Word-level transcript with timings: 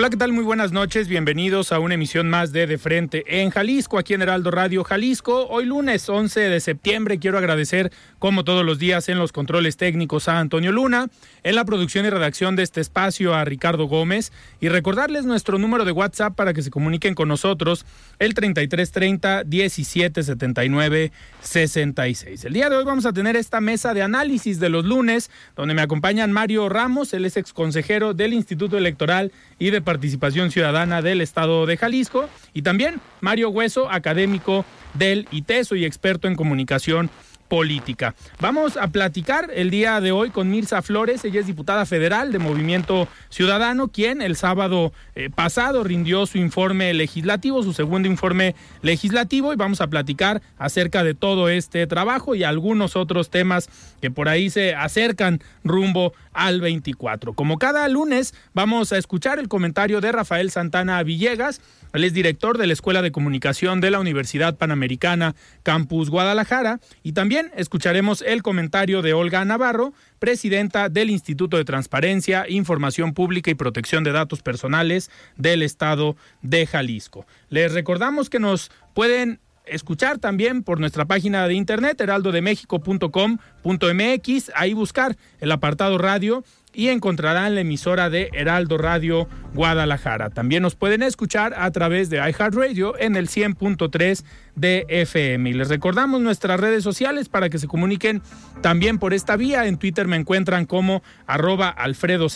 Hola, 0.00 0.08
¿qué 0.08 0.16
tal? 0.16 0.32
Muy 0.32 0.44
buenas 0.44 0.72
noches. 0.72 1.08
Bienvenidos 1.08 1.72
a 1.72 1.78
una 1.78 1.92
emisión 1.92 2.30
más 2.30 2.52
de 2.52 2.66
De 2.66 2.78
Frente 2.78 3.22
en 3.26 3.50
Jalisco, 3.50 3.98
aquí 3.98 4.14
en 4.14 4.22
Heraldo 4.22 4.50
Radio 4.50 4.82
Jalisco. 4.82 5.46
Hoy 5.48 5.66
lunes 5.66 6.08
11 6.08 6.40
de 6.40 6.58
septiembre 6.60 7.18
quiero 7.18 7.36
agradecer, 7.36 7.92
como 8.18 8.42
todos 8.42 8.64
los 8.64 8.78
días, 8.78 9.10
en 9.10 9.18
los 9.18 9.30
controles 9.30 9.76
técnicos 9.76 10.26
a 10.28 10.38
Antonio 10.38 10.72
Luna, 10.72 11.08
en 11.42 11.54
la 11.54 11.66
producción 11.66 12.06
y 12.06 12.08
redacción 12.08 12.56
de 12.56 12.62
este 12.62 12.80
espacio 12.80 13.34
a 13.34 13.44
Ricardo 13.44 13.84
Gómez 13.88 14.32
y 14.58 14.70
recordarles 14.70 15.26
nuestro 15.26 15.58
número 15.58 15.84
de 15.84 15.92
WhatsApp 15.92 16.34
para 16.34 16.54
que 16.54 16.62
se 16.62 16.70
comuniquen 16.70 17.14
con 17.14 17.28
nosotros, 17.28 17.84
el 18.18 18.32
3330 18.32 19.44
1779 19.44 21.12
66. 21.42 22.46
El 22.46 22.54
día 22.54 22.70
de 22.70 22.76
hoy 22.76 22.84
vamos 22.84 23.04
a 23.04 23.12
tener 23.12 23.36
esta 23.36 23.60
mesa 23.60 23.92
de 23.92 24.00
análisis 24.00 24.60
de 24.60 24.70
los 24.70 24.86
lunes, 24.86 25.30
donde 25.56 25.74
me 25.74 25.82
acompañan 25.82 26.32
Mario 26.32 26.70
Ramos, 26.70 27.12
él 27.12 27.26
es 27.26 27.36
ex 27.36 27.52
consejero 27.52 28.14
del 28.14 28.32
Instituto 28.32 28.78
Electoral 28.78 29.30
y 29.58 29.68
de 29.68 29.89
Participación 29.90 30.52
Ciudadana 30.52 31.02
del 31.02 31.20
Estado 31.20 31.66
de 31.66 31.76
Jalisco, 31.76 32.28
y 32.54 32.62
también 32.62 33.00
Mario 33.20 33.50
Hueso, 33.50 33.90
académico 33.90 34.64
del 34.94 35.26
ITESO 35.32 35.74
y 35.74 35.84
experto 35.84 36.28
en 36.28 36.36
comunicación 36.36 37.10
política. 37.50 38.14
Vamos 38.40 38.76
a 38.76 38.88
platicar 38.88 39.50
el 39.52 39.70
día 39.70 40.00
de 40.00 40.12
hoy 40.12 40.30
con 40.30 40.48
Mirza 40.48 40.82
Flores, 40.82 41.24
ella 41.24 41.40
es 41.40 41.48
diputada 41.48 41.84
federal 41.84 42.30
de 42.30 42.38
Movimiento 42.38 43.08
Ciudadano, 43.28 43.88
quien 43.88 44.22
el 44.22 44.36
sábado 44.36 44.92
eh, 45.16 45.30
pasado 45.34 45.82
rindió 45.82 46.26
su 46.26 46.38
informe 46.38 46.94
legislativo, 46.94 47.64
su 47.64 47.72
segundo 47.72 48.08
informe 48.08 48.54
legislativo, 48.82 49.52
y 49.52 49.56
vamos 49.56 49.80
a 49.80 49.88
platicar 49.88 50.40
acerca 50.58 51.02
de 51.02 51.14
todo 51.14 51.48
este 51.48 51.88
trabajo 51.88 52.36
y 52.36 52.44
algunos 52.44 52.94
otros 52.94 53.30
temas 53.30 53.68
que 54.00 54.12
por 54.12 54.28
ahí 54.28 54.48
se 54.48 54.76
acercan 54.76 55.42
rumbo 55.64 56.12
al 56.32 56.60
24. 56.60 57.32
Como 57.32 57.58
cada 57.58 57.88
lunes, 57.88 58.32
vamos 58.54 58.92
a 58.92 58.98
escuchar 58.98 59.40
el 59.40 59.48
comentario 59.48 60.00
de 60.00 60.12
Rafael 60.12 60.52
Santana 60.52 61.02
Villegas, 61.02 61.60
él 61.92 62.04
es 62.04 62.12
director 62.12 62.56
de 62.56 62.66
la 62.66 62.72
Escuela 62.72 63.02
de 63.02 63.10
Comunicación 63.10 63.80
de 63.80 63.90
la 63.90 63.98
Universidad 63.98 64.56
Panamericana 64.56 65.34
Campus 65.64 66.08
Guadalajara 66.08 66.78
y 67.02 67.12
también 67.12 67.39
escucharemos 67.54 68.22
el 68.22 68.42
comentario 68.42 69.02
de 69.02 69.12
Olga 69.12 69.44
Navarro, 69.44 69.92
presidenta 70.18 70.88
del 70.88 71.10
Instituto 71.10 71.56
de 71.56 71.64
Transparencia, 71.64 72.46
Información 72.48 73.14
Pública 73.14 73.50
y 73.50 73.54
Protección 73.54 74.02
de 74.04 74.12
Datos 74.12 74.42
Personales 74.42 75.10
del 75.36 75.62
Estado 75.62 76.16
de 76.42 76.66
Jalisco. 76.66 77.26
Les 77.48 77.72
recordamos 77.72 78.30
que 78.30 78.38
nos 78.38 78.70
pueden 78.94 79.40
escuchar 79.66 80.18
también 80.18 80.62
por 80.62 80.78
nuestra 80.80 81.04
página 81.04 81.46
de 81.48 81.54
internet 81.54 82.00
heraldodemexico.com.mx, 82.00 84.52
ahí 84.54 84.72
buscar 84.74 85.16
el 85.40 85.50
apartado 85.52 85.98
radio 85.98 86.44
y 86.72 86.88
encontrarán 86.88 87.54
la 87.54 87.60
emisora 87.62 88.10
de 88.10 88.30
Heraldo 88.32 88.78
Radio 88.78 89.28
Guadalajara. 89.54 90.30
También 90.30 90.62
nos 90.62 90.76
pueden 90.76 91.02
escuchar 91.02 91.52
a 91.56 91.70
través 91.72 92.10
de 92.10 92.18
iHeartRadio 92.18 92.96
en 92.98 93.16
el 93.16 93.28
100.3 93.28 94.24
de. 94.60 95.38
Y 95.44 95.52
les 95.52 95.68
recordamos 95.68 96.20
nuestras 96.20 96.60
redes 96.60 96.84
sociales 96.84 97.28
para 97.28 97.48
que 97.48 97.58
se 97.58 97.66
comuniquen 97.66 98.22
también 98.60 98.98
por 98.98 99.14
esta 99.14 99.36
vía. 99.36 99.66
En 99.66 99.78
Twitter 99.78 100.06
me 100.06 100.16
encuentran 100.16 100.66
como 100.66 101.02
arroba 101.26 101.68
Alfredo 101.68 102.28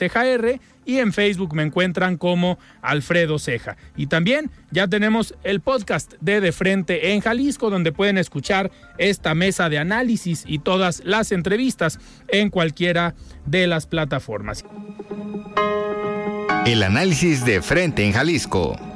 y 0.87 0.99
en 0.99 1.13
Facebook 1.13 1.55
me 1.55 1.63
encuentran 1.63 2.17
como 2.17 2.59
Alfredo 2.83 3.39
Ceja. 3.39 3.77
Y 3.97 4.07
también 4.07 4.51
ya 4.71 4.89
tenemos 4.89 5.35
el 5.43 5.61
podcast 5.61 6.15
de 6.21 6.41
De 6.41 6.53
Frente 6.53 7.13
en 7.13 7.21
Jalisco, 7.21 7.71
donde 7.71 7.93
pueden 7.93 8.19
escuchar 8.19 8.71
esta 8.99 9.35
mesa 9.35 9.69
de 9.69 9.79
análisis 9.79 10.45
y 10.47 10.59
todas 10.59 11.03
las 11.05 11.33
entrevistas 11.33 11.99
en 12.29 12.51
cualquiera 12.51 13.15
de 13.47 13.67
las 13.67 13.87
plataformas. 13.87 14.65
El 16.67 16.83
análisis 16.83 17.45
de 17.45 17.61
Frente 17.61 18.05
en 18.05 18.13
Jalisco. 18.13 18.94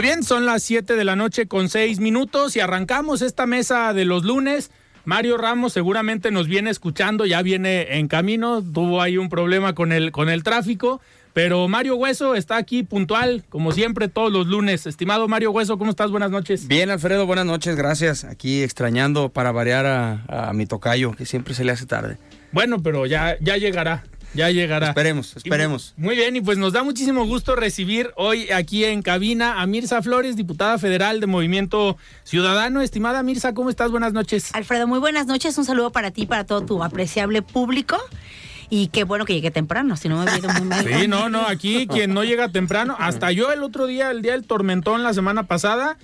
Muy 0.00 0.08
bien, 0.08 0.22
son 0.22 0.46
las 0.46 0.62
7 0.62 0.96
de 0.96 1.04
la 1.04 1.14
noche 1.14 1.46
con 1.46 1.68
6 1.68 2.00
minutos 2.00 2.56
y 2.56 2.60
arrancamos 2.60 3.20
esta 3.20 3.44
mesa 3.44 3.92
de 3.92 4.06
los 4.06 4.24
lunes. 4.24 4.70
Mario 5.04 5.36
Ramos 5.36 5.74
seguramente 5.74 6.30
nos 6.30 6.46
viene 6.46 6.70
escuchando, 6.70 7.26
ya 7.26 7.42
viene 7.42 7.98
en 7.98 8.08
camino, 8.08 8.62
tuvo 8.62 9.02
ahí 9.02 9.18
un 9.18 9.28
problema 9.28 9.74
con 9.74 9.92
el, 9.92 10.10
con 10.10 10.30
el 10.30 10.42
tráfico, 10.42 11.02
pero 11.34 11.68
Mario 11.68 11.96
Hueso 11.96 12.34
está 12.34 12.56
aquí 12.56 12.82
puntual, 12.82 13.44
como 13.50 13.72
siempre, 13.72 14.08
todos 14.08 14.32
los 14.32 14.46
lunes. 14.46 14.86
Estimado 14.86 15.28
Mario 15.28 15.50
Hueso, 15.50 15.76
¿cómo 15.76 15.90
estás? 15.90 16.10
Buenas 16.10 16.30
noches. 16.30 16.66
Bien, 16.66 16.88
Alfredo, 16.88 17.26
buenas 17.26 17.44
noches, 17.44 17.76
gracias. 17.76 18.24
Aquí 18.24 18.62
extrañando 18.62 19.28
para 19.28 19.52
variar 19.52 19.84
a, 19.84 20.48
a 20.48 20.54
mi 20.54 20.64
tocayo, 20.64 21.12
que 21.12 21.26
siempre 21.26 21.52
se 21.52 21.62
le 21.62 21.72
hace 21.72 21.84
tarde. 21.84 22.16
Bueno, 22.52 22.82
pero 22.82 23.04
ya, 23.04 23.36
ya 23.42 23.58
llegará. 23.58 24.04
Ya 24.34 24.50
llegará. 24.50 24.88
Esperemos, 24.88 25.36
esperemos. 25.36 25.94
muy 25.96 26.14
bien, 26.14 26.36
y 26.36 26.40
pues 26.40 26.56
nos 26.56 26.72
da 26.72 26.82
muchísimo 26.82 27.26
gusto 27.26 27.56
recibir 27.56 28.10
hoy 28.16 28.50
aquí 28.50 28.84
en 28.84 29.02
cabina 29.02 29.60
a 29.60 29.66
Mirza 29.66 30.02
Flores, 30.02 30.36
diputada 30.36 30.78
federal 30.78 31.20
de 31.20 31.26
Movimiento 31.26 31.96
Ciudadano. 32.22 32.80
Estimada 32.80 33.22
Mirza, 33.22 33.54
¿cómo 33.54 33.70
estás? 33.70 33.90
Buenas 33.90 34.12
noches. 34.12 34.54
Alfredo, 34.54 34.86
muy 34.86 35.00
buenas 35.00 35.26
noches. 35.26 35.58
Un 35.58 35.64
saludo 35.64 35.90
para 35.90 36.10
ti 36.12 36.22
y 36.22 36.26
para 36.26 36.44
todo 36.44 36.64
tu 36.64 36.84
apreciable 36.84 37.42
público. 37.42 37.96
Y 38.70 38.86
qué 38.88 39.02
bueno 39.02 39.24
que 39.24 39.34
llegué 39.34 39.50
temprano, 39.50 39.96
si 39.96 40.08
no 40.08 40.16
me 40.16 40.22
hubiera 40.22 40.38
ido 40.38 40.48
muy 40.48 40.62
mal. 40.62 40.86
Sí, 40.86 41.08
no, 41.08 41.28
no, 41.28 41.46
aquí 41.46 41.88
quien 41.88 42.14
no 42.14 42.22
llega 42.22 42.48
temprano, 42.48 42.96
hasta 42.98 43.32
yo 43.32 43.52
el 43.52 43.64
otro 43.64 43.86
día, 43.86 44.12
el 44.12 44.22
día 44.22 44.32
del 44.32 44.44
tormentón, 44.44 45.02
la 45.02 45.12
semana 45.12 45.42
pasada, 45.48 45.98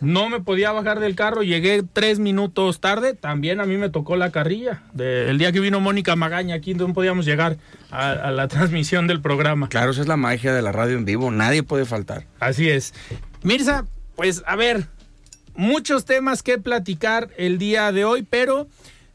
no 0.00 0.28
me 0.28 0.40
podía 0.40 0.70
bajar 0.70 1.00
del 1.00 1.16
carro, 1.16 1.42
llegué 1.42 1.82
tres 1.92 2.20
minutos 2.20 2.80
tarde, 2.80 3.14
también 3.14 3.60
a 3.60 3.66
mí 3.66 3.76
me 3.76 3.90
tocó 3.90 4.16
la 4.16 4.30
carrilla. 4.30 4.82
el 4.96 5.36
día 5.36 5.50
que 5.50 5.58
vino 5.58 5.80
Mónica 5.80 6.14
Magaña, 6.14 6.54
aquí 6.54 6.74
no 6.74 6.92
podíamos 6.92 7.24
llegar 7.24 7.58
a, 7.90 8.10
a 8.12 8.30
la 8.30 8.46
transmisión 8.46 9.08
del 9.08 9.20
programa. 9.20 9.68
Claro, 9.68 9.90
esa 9.90 10.02
es 10.02 10.06
la 10.06 10.16
magia 10.16 10.54
de 10.54 10.62
la 10.62 10.70
radio 10.70 10.96
en 10.96 11.04
vivo, 11.04 11.30
nadie 11.32 11.64
puede 11.64 11.84
faltar. 11.84 12.26
Así 12.38 12.70
es. 12.70 12.94
Mirza, 13.42 13.84
pues 14.14 14.44
a 14.46 14.54
ver, 14.54 14.86
muchos 15.54 16.04
temas 16.04 16.44
que 16.44 16.58
platicar 16.58 17.30
el 17.36 17.58
día 17.58 17.90
de 17.90 18.04
hoy, 18.04 18.22
pero 18.22 18.68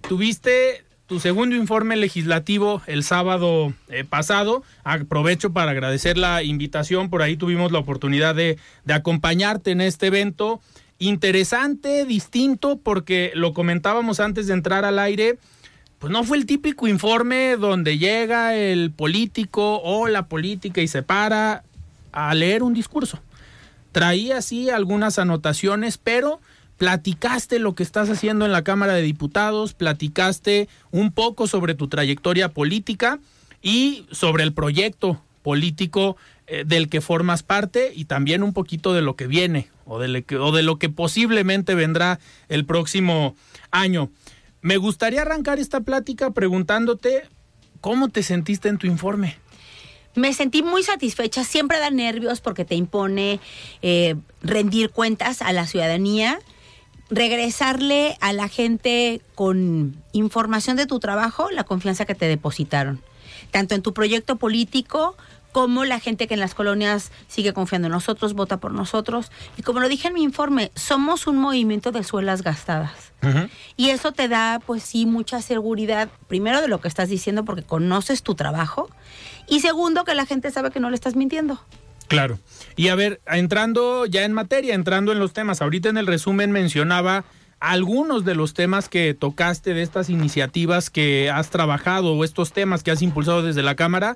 tuviste 0.07 0.83
tu 1.07 1.21
segundo 1.21 1.55
informe 1.55 1.95
legislativo 1.95 2.81
el 2.85 3.03
sábado 3.03 3.73
eh, 3.87 4.03
pasado. 4.03 4.63
Aprovecho 4.83 5.53
para 5.53 5.71
agradecer 5.71 6.17
la 6.17 6.43
invitación. 6.43 7.09
Por 7.09 7.21
ahí 7.21 7.37
tuvimos 7.37 7.71
la 7.71 7.79
oportunidad 7.79 8.35
de, 8.35 8.57
de, 8.83 8.93
acompañarte 8.93 9.71
en 9.71 9.81
este 9.81 10.07
evento. 10.07 10.59
Interesante, 10.99 12.05
distinto, 12.05 12.77
porque 12.77 13.31
lo 13.35 13.53
comentábamos 13.53 14.19
antes 14.19 14.47
de 14.47 14.53
entrar 14.53 14.83
al 14.83 14.99
aire. 14.99 15.37
Pues 15.99 16.11
no 16.11 16.23
fue 16.25 16.37
el 16.37 16.45
típico 16.45 16.87
informe 16.87 17.55
donde 17.57 17.97
llega 17.97 18.55
el 18.55 18.91
político 18.91 19.81
o 19.81 20.07
la 20.07 20.27
política 20.27 20.81
y 20.81 20.87
se 20.87 21.03
para 21.03 21.63
a 22.11 22.35
leer 22.35 22.63
un 22.63 22.73
discurso. 22.73 23.19
Traía 23.93 24.41
sí 24.41 24.69
algunas 24.69 25.17
anotaciones, 25.17 25.97
pero 25.97 26.39
platicaste 26.77 27.59
lo 27.59 27.75
que 27.75 27.83
estás 27.83 28.09
haciendo 28.09 28.45
en 28.45 28.51
la 28.51 28.63
Cámara 28.63 28.93
de 28.93 29.01
Diputados, 29.01 29.73
platicaste 29.73 30.69
un 30.91 31.11
poco 31.11 31.47
sobre 31.47 31.75
tu 31.75 31.87
trayectoria 31.87 32.49
política 32.49 33.19
y 33.61 34.05
sobre 34.11 34.43
el 34.43 34.53
proyecto 34.53 35.21
político 35.41 36.17
eh, 36.45 36.63
del 36.65 36.89
que 36.89 37.01
formas 37.01 37.43
parte 37.43 37.91
y 37.95 38.05
también 38.05 38.43
un 38.43 38.53
poquito 38.53 38.93
de 38.93 39.01
lo 39.01 39.15
que 39.15 39.27
viene 39.27 39.69
o 39.85 39.99
de, 39.99 40.25
o 40.39 40.51
de 40.51 40.63
lo 40.63 40.77
que 40.77 40.89
posiblemente 40.89 41.73
vendrá 41.75 42.19
el 42.47 42.65
próximo 42.65 43.35
año. 43.71 44.09
Me 44.61 44.77
gustaría 44.77 45.21
arrancar 45.21 45.59
esta 45.59 45.81
plática 45.81 46.31
preguntándote 46.31 47.23
cómo 47.81 48.09
te 48.09 48.23
sentiste 48.23 48.69
en 48.69 48.77
tu 48.77 48.87
informe. 48.87 49.37
Me 50.15 50.33
sentí 50.33 50.63
muy 50.63 50.83
satisfecha, 50.83 51.43
siempre 51.43 51.79
da 51.79 51.91
nervios 51.91 52.41
porque 52.41 52.65
te 52.65 52.75
impone 52.75 53.39
eh, 53.81 54.15
rendir 54.41 54.89
cuentas 54.89 55.41
a 55.41 55.53
la 55.53 55.67
ciudadanía, 55.67 56.39
regresarle 57.09 58.17
a 58.21 58.33
la 58.33 58.47
gente 58.47 59.21
con 59.35 59.95
información 60.11 60.77
de 60.77 60.85
tu 60.85 60.99
trabajo 60.99 61.49
la 61.51 61.63
confianza 61.63 62.05
que 62.05 62.15
te 62.15 62.27
depositaron, 62.27 63.01
tanto 63.51 63.75
en 63.75 63.81
tu 63.81 63.93
proyecto 63.93 64.35
político 64.37 65.15
como 65.51 65.85
la 65.85 65.99
gente 65.99 66.27
que 66.27 66.35
en 66.35 66.39
las 66.39 66.53
colonias 66.53 67.11
sigue 67.27 67.51
confiando 67.51 67.87
en 67.87 67.93
nosotros, 67.93 68.33
vota 68.33 68.57
por 68.57 68.73
nosotros. 68.73 69.31
Y 69.57 69.63
como 69.63 69.79
lo 69.79 69.89
dije 69.89 70.09
en 70.09 70.13
mi 70.13 70.21
informe, 70.21 70.71
somos 70.75 71.25
un 71.25 71.37
movimiento 71.37 71.91
de 71.91 72.03
suelas 72.03 72.43
gastadas. 72.43 73.11
Y 73.75 73.89
eso 73.89 74.11
te 74.11 74.27
da, 74.27 74.61
pues 74.63 74.83
sí, 74.83 75.07
mucha 75.07 75.41
seguridad, 75.41 76.09
primero 76.27 76.61
de 76.61 76.67
lo 76.67 76.79
que 76.79 76.87
estás 76.87 77.09
diciendo 77.09 77.43
porque 77.43 77.63
conoces 77.63 78.21
tu 78.21 78.35
trabajo, 78.35 78.89
y 79.47 79.61
segundo 79.61 80.03
que 80.03 80.13
la 80.13 80.27
gente 80.27 80.51
sabe 80.51 80.69
que 80.69 80.79
no 80.79 80.89
le 80.91 80.95
estás 80.95 81.15
mintiendo. 81.15 81.59
Claro. 82.07 82.39
Y 82.75 82.89
a 82.89 82.95
ver, 82.95 83.21
entrando 83.27 84.05
ya 84.05 84.23
en 84.23 84.33
materia, 84.33 84.75
entrando 84.75 85.11
en 85.11 85.19
los 85.19 85.33
temas, 85.33 85.61
ahorita 85.61 85.89
en 85.89 85.97
el 85.97 86.07
resumen 86.07 86.51
mencionaba 86.51 87.25
algunos 87.59 88.23
de 88.23 88.35
los 88.35 88.53
temas 88.53 88.87
que 88.87 89.13
tocaste 89.13 89.73
de 89.73 89.81
estas 89.81 90.09
iniciativas 90.09 90.89
que 90.89 91.29
has 91.29 91.49
trabajado 91.49 92.13
o 92.13 92.23
estos 92.23 92.51
temas 92.51 92.83
que 92.83 92.91
has 92.91 93.01
impulsado 93.01 93.41
desde 93.41 93.63
la 93.63 93.75
Cámara. 93.75 94.15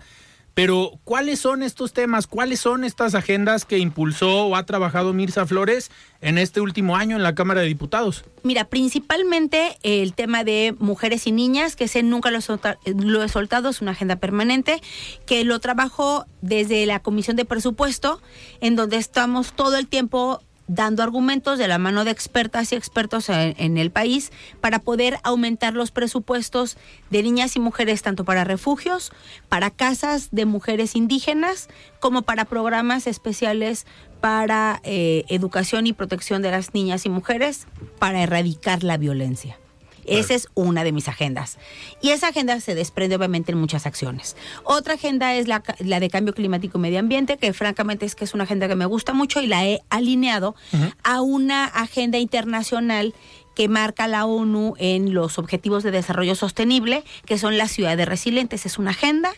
Pero, 0.53 0.99
¿cuáles 1.05 1.39
son 1.39 1.63
estos 1.63 1.93
temas? 1.93 2.27
¿Cuáles 2.27 2.59
son 2.59 2.83
estas 2.83 3.15
agendas 3.15 3.63
que 3.63 3.77
impulsó 3.77 4.47
o 4.47 4.55
ha 4.55 4.65
trabajado 4.65 5.13
Mirza 5.13 5.45
Flores 5.45 5.91
en 6.19 6.37
este 6.37 6.59
último 6.59 6.97
año 6.97 7.15
en 7.15 7.23
la 7.23 7.35
Cámara 7.35 7.61
de 7.61 7.67
Diputados? 7.67 8.25
Mira, 8.43 8.65
principalmente 8.65 9.77
el 9.83 10.13
tema 10.13 10.43
de 10.43 10.75
mujeres 10.77 11.25
y 11.25 11.31
niñas, 11.31 11.75
que 11.75 11.85
ese 11.85 12.03
nunca 12.03 12.31
lo 12.31 12.39
he, 12.39 12.93
lo 12.93 13.23
he 13.23 13.29
soltado, 13.29 13.69
es 13.69 13.81
una 13.81 13.91
agenda 13.91 14.17
permanente, 14.17 14.81
que 15.25 15.45
lo 15.45 15.59
trabajo 15.59 16.25
desde 16.41 16.85
la 16.85 16.99
Comisión 16.99 17.37
de 17.37 17.45
Presupuesto, 17.45 18.21
en 18.59 18.75
donde 18.75 18.97
estamos 18.97 19.53
todo 19.53 19.77
el 19.77 19.87
tiempo 19.87 20.41
dando 20.73 21.03
argumentos 21.03 21.59
de 21.59 21.67
la 21.67 21.77
mano 21.77 22.05
de 22.05 22.11
expertas 22.11 22.71
y 22.71 22.75
expertos 22.75 23.27
en, 23.27 23.77
el 23.77 23.91
país 23.91 24.31
para 24.61 24.79
poder 24.79 25.17
aumentar 25.23 25.73
los 25.73 25.91
presupuestos 25.91 26.77
de 27.09 27.23
niñas 27.23 27.57
y 27.57 27.59
mujeres 27.59 28.01
tanto 28.01 28.23
para 28.23 28.45
refugios, 28.45 29.11
para 29.49 29.69
casas 29.69 30.29
de 30.31 30.45
mujeres 30.45 30.95
indígenas, 30.95 31.67
como 31.99 32.21
para 32.21 32.45
programas 32.45 33.05
especiales 33.05 33.85
para 34.21 34.79
eh, 34.83 35.25
educación 35.27 35.87
y 35.87 35.93
protección 35.93 36.41
de 36.41 36.51
las 36.51 36.73
niñas 36.73 37.05
y 37.05 37.09
mujeres 37.09 37.67
para 37.99 38.23
erradicar 38.23 38.83
la 38.83 38.97
violencia. 38.97 39.60
Esa 40.05 40.33
es 40.33 40.47
una 40.53 40.83
de 40.83 40.91
mis 40.91 41.07
agendas. 41.07 41.57
Y 42.01 42.09
esa 42.09 42.29
agenda 42.29 42.59
se 42.59 42.75
desprende 42.75 43.15
obviamente 43.15 43.51
en 43.51 43.57
muchas 43.57 43.85
acciones. 43.85 44.35
Otra 44.63 44.95
agenda 44.95 45.33
es 45.35 45.47
la, 45.47 45.61
de 45.79 46.09
cambio 46.09 46.33
climático 46.33 46.77
y 46.77 46.81
medio 46.81 46.99
ambiente, 46.99 47.37
que 47.37 47.53
francamente 47.53 48.05
es 48.05 48.15
que 48.15 48.25
es 48.25 48.33
una 48.33 48.43
agenda 48.43 48.67
que 48.67 48.75
me 48.75 48.85
gusta 48.85 49.13
mucho 49.13 49.41
y 49.41 49.47
la 49.47 49.65
he 49.65 49.81
alineado 49.89 50.55
a 51.03 51.21
una 51.21 51.65
agenda 51.65 52.17
internacional 52.17 53.13
que 53.55 53.67
marca 53.67 54.07
la 54.07 54.25
ONU 54.25 54.75
en 54.77 55.13
los 55.13 55.37
Objetivos 55.37 55.83
de 55.83 55.91
Desarrollo 55.91 56.35
Sostenible, 56.35 57.03
que 57.25 57.37
son 57.37 57.57
las 57.57 57.71
ciudades 57.71 58.07
resilientes. 58.07 58.65
Es 58.65 58.77
una 58.77 58.91
agenda 58.91 59.31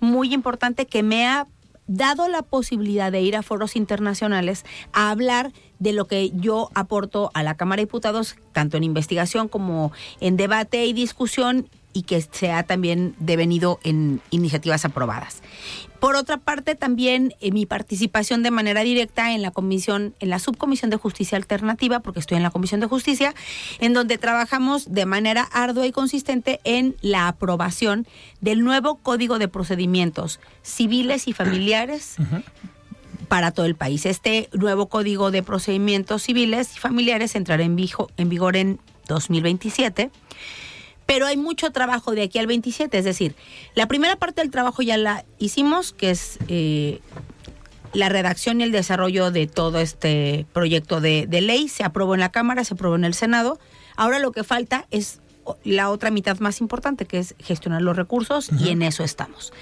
muy 0.00 0.34
importante 0.34 0.86
que 0.86 1.02
me 1.02 1.26
ha 1.26 1.46
dado 1.86 2.28
la 2.28 2.42
posibilidad 2.42 3.10
de 3.10 3.20
ir 3.20 3.36
a 3.36 3.42
foros 3.42 3.74
internacionales 3.74 4.64
a 4.92 5.10
hablar 5.10 5.52
de 5.80 5.92
lo 5.92 6.06
que 6.06 6.30
yo 6.30 6.70
aporto 6.74 7.32
a 7.34 7.42
la 7.42 7.56
Cámara 7.56 7.80
de 7.80 7.86
Diputados, 7.86 8.36
tanto 8.52 8.76
en 8.76 8.84
investigación 8.84 9.48
como 9.48 9.90
en 10.20 10.36
debate 10.36 10.86
y 10.86 10.92
discusión, 10.92 11.68
y 11.92 12.02
que 12.02 12.20
sea 12.20 12.62
también 12.62 13.14
devenido 13.18 13.80
en 13.82 14.20
iniciativas 14.30 14.84
aprobadas. 14.84 15.42
Por 15.98 16.16
otra 16.16 16.38
parte, 16.38 16.74
también 16.74 17.34
eh, 17.40 17.50
mi 17.50 17.66
participación 17.66 18.42
de 18.42 18.50
manera 18.50 18.82
directa 18.82 19.34
en 19.34 19.42
la 19.42 19.50
comisión, 19.50 20.14
en 20.20 20.30
la 20.30 20.38
subcomisión 20.38 20.90
de 20.90 20.96
justicia 20.96 21.36
alternativa, 21.36 22.00
porque 22.00 22.20
estoy 22.20 22.38
en 22.38 22.42
la 22.42 22.50
comisión 22.50 22.80
de 22.80 22.86
justicia, 22.86 23.34
en 23.80 23.92
donde 23.92 24.16
trabajamos 24.16 24.92
de 24.92 25.04
manera 25.04 25.42
ardua 25.42 25.86
y 25.86 25.92
consistente 25.92 26.60
en 26.64 26.96
la 27.02 27.28
aprobación 27.28 28.06
del 28.40 28.64
nuevo 28.64 28.96
código 28.96 29.38
de 29.38 29.48
procedimientos 29.48 30.40
civiles 30.62 31.28
y 31.28 31.32
familiares 31.32 32.16
para 33.30 33.52
todo 33.52 33.64
el 33.64 33.76
país. 33.76 34.06
Este 34.06 34.50
nuevo 34.52 34.88
Código 34.88 35.30
de 35.30 35.44
Procedimientos 35.44 36.24
Civiles 36.24 36.76
y 36.76 36.80
Familiares 36.80 37.36
entrará 37.36 37.62
en, 37.62 37.78
en 38.16 38.28
vigor 38.28 38.56
en 38.56 38.80
2027 39.06 40.10
pero 41.06 41.26
hay 41.26 41.36
mucho 41.36 41.72
trabajo 41.72 42.12
de 42.12 42.22
aquí 42.22 42.38
al 42.38 42.46
27, 42.46 42.96
es 42.96 43.04
decir, 43.04 43.34
la 43.74 43.88
primera 43.88 44.14
parte 44.14 44.42
del 44.42 44.52
trabajo 44.52 44.80
ya 44.80 44.96
la 44.96 45.24
hicimos, 45.40 45.92
que 45.92 46.10
es 46.10 46.38
eh, 46.46 47.00
la 47.92 48.08
redacción 48.08 48.60
y 48.60 48.62
el 48.62 48.70
desarrollo 48.70 49.32
de 49.32 49.48
todo 49.48 49.80
este 49.80 50.46
proyecto 50.52 51.00
de, 51.00 51.26
ley, 51.28 51.68
se 51.68 51.82
aprobó 51.82 52.14
en 52.14 52.20
la 52.20 52.30
Cámara, 52.30 52.62
se 52.62 52.74
aprobó 52.74 52.94
en 52.94 53.04
el 53.04 53.14
Senado, 53.14 53.58
ahora 53.96 54.20
lo 54.20 54.30
que 54.30 54.44
falta 54.44 54.86
es 54.92 55.20
la 55.64 55.90
otra 55.90 56.12
mitad 56.12 56.38
más 56.38 56.60
importante, 56.60 57.06
que 57.06 57.18
es 57.18 57.34
gestionar 57.40 57.82
los 57.82 57.96
recursos, 57.96 58.48
y 58.60 58.68
en 58.68 58.82
eso 58.82 59.02
estamos 59.02 59.52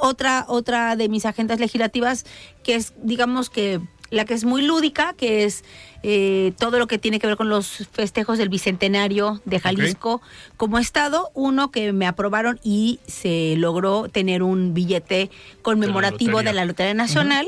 otra, 0.00 0.44
otra 0.48 0.96
de 0.96 1.08
mis 1.08 1.24
agendas 1.24 1.60
legislativas, 1.60 2.24
que 2.62 2.74
es, 2.74 2.94
digamos 3.02 3.50
que 3.50 3.80
la 4.10 4.24
que 4.24 4.34
es 4.34 4.44
muy 4.44 4.62
lúdica, 4.62 5.12
que 5.14 5.44
es 5.44 5.64
eh, 6.02 6.52
todo 6.58 6.78
lo 6.78 6.86
que 6.86 6.98
tiene 6.98 7.18
que 7.18 7.26
ver 7.26 7.36
con 7.36 7.48
los 7.48 7.88
festejos 7.92 8.38
del 8.38 8.48
Bicentenario 8.48 9.40
de 9.44 9.60
Jalisco 9.60 10.22
como 10.56 10.78
Estado. 10.78 11.30
Uno 11.34 11.70
que 11.70 11.92
me 11.92 12.06
aprobaron 12.06 12.58
y 12.62 13.00
se 13.06 13.54
logró 13.56 14.08
tener 14.08 14.42
un 14.42 14.74
billete 14.74 15.30
conmemorativo 15.62 16.42
de 16.42 16.52
la 16.52 16.64
Lotería, 16.64 16.94
Nacional. 16.94 17.46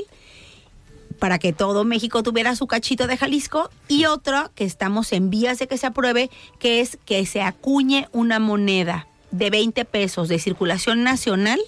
para 1.18 1.38
que 1.38 1.52
todo 1.52 1.84
México 1.84 2.22
tuviera 2.22 2.56
su 2.56 2.66
cachito 2.66 3.06
de 3.06 3.16
Jalisco 3.16 3.70
y 3.88 4.06
otro 4.06 4.50
que 4.54 4.64
estamos 4.64 5.12
en 5.12 5.28
vías 5.28 5.58
de 5.58 5.66
que 5.66 5.76
se 5.76 5.86
apruebe, 5.86 6.30
que 6.58 6.80
es 6.80 6.98
que 7.04 7.24
se 7.26 7.42
acuñe 7.42 8.08
una 8.12 8.38
moneda 8.38 9.06
de 9.30 9.50
20 9.50 9.84
pesos 9.84 10.28
de 10.28 10.38
circulación 10.38 11.04
nacional. 11.04 11.60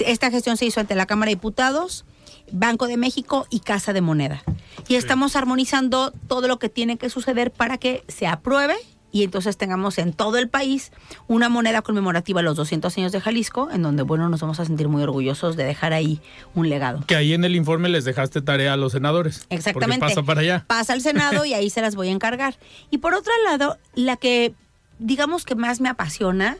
Esta 0.00 0.30
gestión 0.30 0.56
se 0.56 0.64
hizo 0.64 0.80
ante 0.80 0.94
la 0.94 1.06
Cámara 1.06 1.30
de 1.30 1.36
Diputados, 1.36 2.04
Banco 2.50 2.86
de 2.86 2.96
México 2.96 3.46
y 3.50 3.60
Casa 3.60 3.92
de 3.92 4.00
Moneda. 4.00 4.42
Y 4.88 4.96
estamos 4.96 5.36
armonizando 5.36 6.12
todo 6.28 6.48
lo 6.48 6.58
que 6.58 6.68
tiene 6.68 6.96
que 6.98 7.10
suceder 7.10 7.50
para 7.50 7.78
que 7.78 8.04
se 8.08 8.26
apruebe 8.26 8.76
y 9.12 9.24
entonces 9.24 9.58
tengamos 9.58 9.98
en 9.98 10.14
todo 10.14 10.38
el 10.38 10.48
país 10.48 10.90
una 11.28 11.50
moneda 11.50 11.82
conmemorativa 11.82 12.40
a 12.40 12.42
los 12.42 12.56
200 12.56 12.96
años 12.96 13.12
de 13.12 13.20
Jalisco, 13.20 13.68
en 13.70 13.82
donde, 13.82 14.02
bueno, 14.02 14.28
nos 14.30 14.40
vamos 14.40 14.58
a 14.58 14.64
sentir 14.64 14.88
muy 14.88 15.02
orgullosos 15.02 15.54
de 15.54 15.64
dejar 15.64 15.92
ahí 15.92 16.20
un 16.54 16.70
legado. 16.70 17.04
Que 17.06 17.14
ahí 17.14 17.34
en 17.34 17.44
el 17.44 17.54
informe 17.54 17.90
les 17.90 18.06
dejaste 18.06 18.40
tarea 18.40 18.72
a 18.72 18.76
los 18.78 18.92
senadores. 18.92 19.46
Exactamente. 19.50 20.00
pasa 20.00 20.22
para 20.22 20.40
allá. 20.40 20.64
Pasa 20.66 20.94
al 20.94 21.02
Senado 21.02 21.44
y 21.44 21.52
ahí 21.52 21.68
se 21.68 21.82
las 21.82 21.94
voy 21.94 22.08
a 22.08 22.12
encargar. 22.12 22.56
Y 22.90 22.98
por 22.98 23.12
otro 23.12 23.32
lado, 23.44 23.76
la 23.94 24.16
que 24.16 24.54
digamos 24.98 25.44
que 25.44 25.56
más 25.56 25.80
me 25.80 25.90
apasiona 25.90 26.56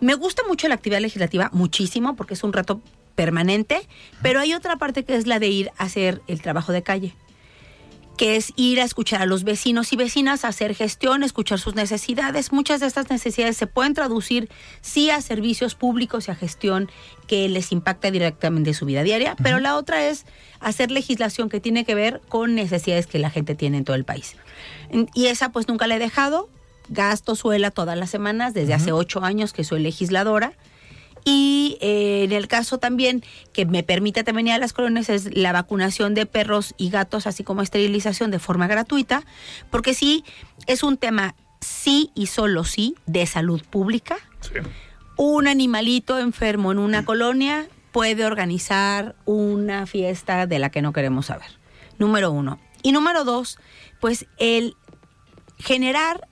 me 0.00 0.14
gusta 0.14 0.42
mucho 0.46 0.68
la 0.68 0.74
actividad 0.74 1.00
legislativa, 1.00 1.50
muchísimo, 1.52 2.16
porque 2.16 2.34
es 2.34 2.44
un 2.44 2.52
reto 2.52 2.80
permanente, 3.14 3.86
pero 4.22 4.40
hay 4.40 4.54
otra 4.54 4.76
parte 4.76 5.04
que 5.04 5.16
es 5.16 5.26
la 5.26 5.38
de 5.38 5.48
ir 5.48 5.70
a 5.76 5.84
hacer 5.84 6.22
el 6.26 6.40
trabajo 6.40 6.72
de 6.72 6.82
calle 6.82 7.14
que 8.20 8.36
es 8.36 8.52
ir 8.54 8.82
a 8.82 8.84
escuchar 8.84 9.22
a 9.22 9.24
los 9.24 9.44
vecinos 9.44 9.94
y 9.94 9.96
vecinas, 9.96 10.44
hacer 10.44 10.74
gestión, 10.74 11.22
escuchar 11.22 11.58
sus 11.58 11.74
necesidades. 11.74 12.52
Muchas 12.52 12.80
de 12.80 12.86
estas 12.86 13.08
necesidades 13.08 13.56
se 13.56 13.66
pueden 13.66 13.94
traducir 13.94 14.50
sí 14.82 15.08
a 15.08 15.22
servicios 15.22 15.74
públicos 15.74 16.28
y 16.28 16.30
a 16.30 16.34
gestión 16.34 16.90
que 17.26 17.48
les 17.48 17.72
impacta 17.72 18.10
directamente 18.10 18.74
su 18.74 18.84
vida 18.84 19.04
diaria, 19.04 19.36
pero 19.42 19.58
la 19.58 19.74
otra 19.74 20.06
es 20.06 20.26
hacer 20.60 20.90
legislación 20.90 21.48
que 21.48 21.60
tiene 21.60 21.86
que 21.86 21.94
ver 21.94 22.20
con 22.28 22.54
necesidades 22.54 23.06
que 23.06 23.18
la 23.18 23.30
gente 23.30 23.54
tiene 23.54 23.78
en 23.78 23.84
todo 23.86 23.96
el 23.96 24.04
país. 24.04 24.36
Y 25.14 25.28
esa 25.28 25.50
pues 25.50 25.66
nunca 25.66 25.86
la 25.86 25.96
he 25.96 25.98
dejado, 25.98 26.50
gasto 26.90 27.34
suela 27.34 27.70
todas 27.70 27.96
las 27.96 28.10
semanas, 28.10 28.52
desde 28.52 28.74
hace 28.74 28.92
ocho 28.92 29.24
años 29.24 29.52
que 29.52 29.64
soy 29.64 29.80
legisladora. 29.80 30.52
Y 31.24 31.78
eh, 31.80 32.24
en 32.24 32.32
el 32.32 32.48
caso 32.48 32.78
también 32.78 33.22
que 33.52 33.66
me 33.66 33.82
permite 33.82 34.24
también 34.24 34.48
ir 34.48 34.52
a 34.54 34.58
las 34.58 34.72
colonias 34.72 35.08
es 35.08 35.36
la 35.36 35.52
vacunación 35.52 36.14
de 36.14 36.26
perros 36.26 36.74
y 36.78 36.90
gatos, 36.90 37.26
así 37.26 37.44
como 37.44 37.62
esterilización 37.62 38.30
de 38.30 38.38
forma 38.38 38.66
gratuita, 38.66 39.22
porque 39.70 39.94
sí 39.94 40.24
es 40.66 40.82
un 40.82 40.96
tema 40.96 41.34
sí 41.60 42.10
y 42.14 42.26
solo 42.26 42.64
sí 42.64 42.94
de 43.06 43.26
salud 43.26 43.62
pública. 43.68 44.16
Un 45.16 45.46
animalito 45.46 46.18
enfermo 46.18 46.72
en 46.72 46.78
una 46.78 47.04
colonia 47.04 47.68
puede 47.92 48.24
organizar 48.24 49.14
una 49.26 49.86
fiesta 49.86 50.46
de 50.46 50.58
la 50.58 50.70
que 50.70 50.80
no 50.80 50.92
queremos 50.92 51.26
saber. 51.26 51.58
Número 51.98 52.30
uno. 52.30 52.58
Y 52.82 52.92
número 52.92 53.24
dos, 53.24 53.58
pues 54.00 54.26
el 54.38 54.74
generar 55.58 56.26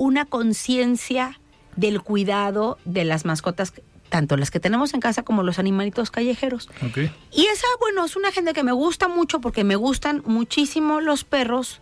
una 0.00 0.24
conciencia 0.24 1.38
del 1.76 2.00
cuidado 2.00 2.78
de 2.86 3.04
las 3.04 3.26
mascotas 3.26 3.74
tanto 4.08 4.36
las 4.38 4.50
que 4.50 4.58
tenemos 4.58 4.94
en 4.94 5.00
casa 5.00 5.22
como 5.22 5.42
los 5.44 5.58
animalitos 5.60 6.10
callejeros. 6.10 6.68
Y 7.30 7.44
esa, 7.46 7.66
bueno, 7.78 8.04
es 8.06 8.16
una 8.16 8.30
agenda 8.30 8.54
que 8.54 8.64
me 8.64 8.72
gusta 8.72 9.06
mucho 9.08 9.40
porque 9.40 9.62
me 9.62 9.76
gustan 9.76 10.22
muchísimo 10.24 11.00
los 11.00 11.22
perros, 11.22 11.80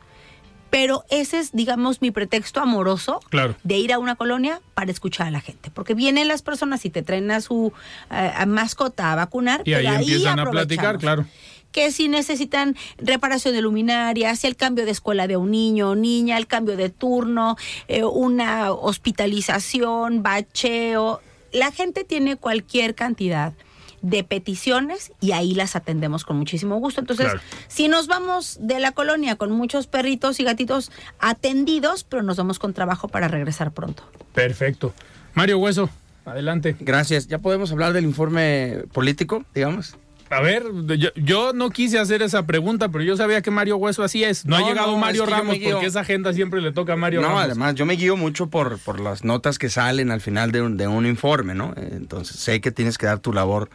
pero 0.68 1.04
ese 1.10 1.38
es, 1.38 1.52
digamos, 1.52 2.02
mi 2.02 2.10
pretexto 2.10 2.60
amoroso 2.60 3.20
Claro. 3.30 3.54
de 3.62 3.78
ir 3.78 3.92
a 3.92 3.98
una 3.98 4.16
colonia 4.16 4.60
para 4.75 4.90
escuchar 4.90 5.28
a 5.28 5.30
la 5.30 5.40
gente. 5.40 5.70
Porque 5.70 5.94
vienen 5.94 6.28
las 6.28 6.42
personas 6.42 6.84
y 6.84 6.90
te 6.90 7.02
traen 7.02 7.30
a 7.30 7.40
su 7.40 7.72
eh, 8.10 8.32
a 8.37 8.44
mascota 8.46 9.12
a 9.12 9.14
vacunar. 9.14 9.62
Y 9.64 9.72
ahí 9.75 9.87
pero 9.87 9.98
empiezan 10.00 10.40
a 10.40 10.50
platicar, 10.50 10.98
claro. 10.98 11.25
Que 11.72 11.92
si 11.92 12.08
necesitan 12.08 12.76
reparación 12.96 13.54
de 13.54 13.62
luminarias, 13.62 14.44
el 14.44 14.56
cambio 14.56 14.84
de 14.84 14.90
escuela 14.90 15.26
de 15.26 15.37
un 15.37 15.50
niño 15.50 15.90
o 15.90 15.94
niña, 15.94 16.37
el 16.38 16.46
cambio 16.46 16.76
de 16.76 16.88
turno, 16.88 17.56
eh, 17.88 18.04
una 18.04 18.72
hospitalización, 18.72 20.22
bacheo. 20.22 21.20
La 21.52 21.70
gente 21.72 22.04
tiene 22.04 22.37
cualquier 22.37 22.94
cantidad 22.94 23.52
de 24.00 24.22
peticiones 24.22 25.12
y 25.20 25.32
ahí 25.32 25.54
las 25.54 25.75
atendemos 25.75 26.25
con 26.25 26.37
muchísimo 26.37 26.76
gusto. 26.78 27.00
Entonces, 27.00 27.26
Claro. 27.26 27.40
si 27.66 27.88
nos 27.88 28.06
vamos 28.06 28.56
de 28.60 28.78
la 28.78 28.92
colonia 28.92 29.37
con 29.37 29.50
muchos 29.50 29.87
perritos 29.88 30.38
y 30.40 30.44
gatitos 30.44 30.92
atendidos, 31.18 32.04
pero 32.04 32.22
nos 32.22 32.37
vamos 32.37 32.58
con 32.58 32.75
trabajo 32.75 33.08
para 33.08 33.28
regresar 33.28 33.72
pronto. 33.72 34.04
Perfecto. 34.34 34.94
Mario 35.34 35.58
Hueso, 35.58 35.90
adelante. 36.25 36.76
Gracias. 36.78 37.26
¿Ya 37.26 37.38
podemos 37.38 37.72
hablar 37.72 37.92
del 37.92 38.04
informe 38.04 38.84
político, 38.92 39.44
digamos? 39.54 39.96
A 40.30 40.40
ver, 40.40 40.64
yo, 40.99 41.08
yo 41.14 41.52
no 41.52 41.70
quise 41.70 41.99
hacer 41.99 42.23
esa 42.23 42.44
pregunta, 42.47 42.88
pero 42.90 43.02
yo 43.04 43.16
sabía 43.16 43.40
que 43.42 43.50
Mario 43.50 43.76
Hueso 43.76 44.02
así 44.02 44.25
es. 44.25 44.44
No, 44.44 44.58
No, 44.58 44.66
ha 44.66 44.68
llegado 44.68 44.92
no, 44.92 44.99
Mario 44.99 45.23
es 45.23 45.28
que 45.28 45.30
yo 45.35 45.37
Ramos 45.38 45.58
porque 45.73 45.87
esa 45.87 46.00
agenda 46.00 46.32
siempre 46.32 46.61
le 46.61 46.73
toca 46.73 46.92
a 46.92 46.97
Mario 46.97 47.20
no, 47.23 47.28
Ramos. 47.28 47.42
además, 47.44 47.75
yo 47.75 47.87
me 47.87 47.94
guío 47.94 48.16
mucho 48.16 48.49
por, 48.49 48.78
por 48.78 49.00
las 49.00 49.25
notas 49.25 49.58
que 49.58 49.70
salen 49.70 50.11
al 50.11 50.20
final 50.20 50.52
de 50.52 50.62
un, 50.62 50.76
de 50.76 50.87
un 50.87 51.06
informe, 51.06 51.54
¿no? 51.54 51.73
Entonces, 51.76 52.37
sé 52.37 52.61
que 52.61 52.70
tienes 52.70 52.99
que 52.99 53.06
dar 53.06 53.18
tu 53.20 53.32
labor 53.32 53.70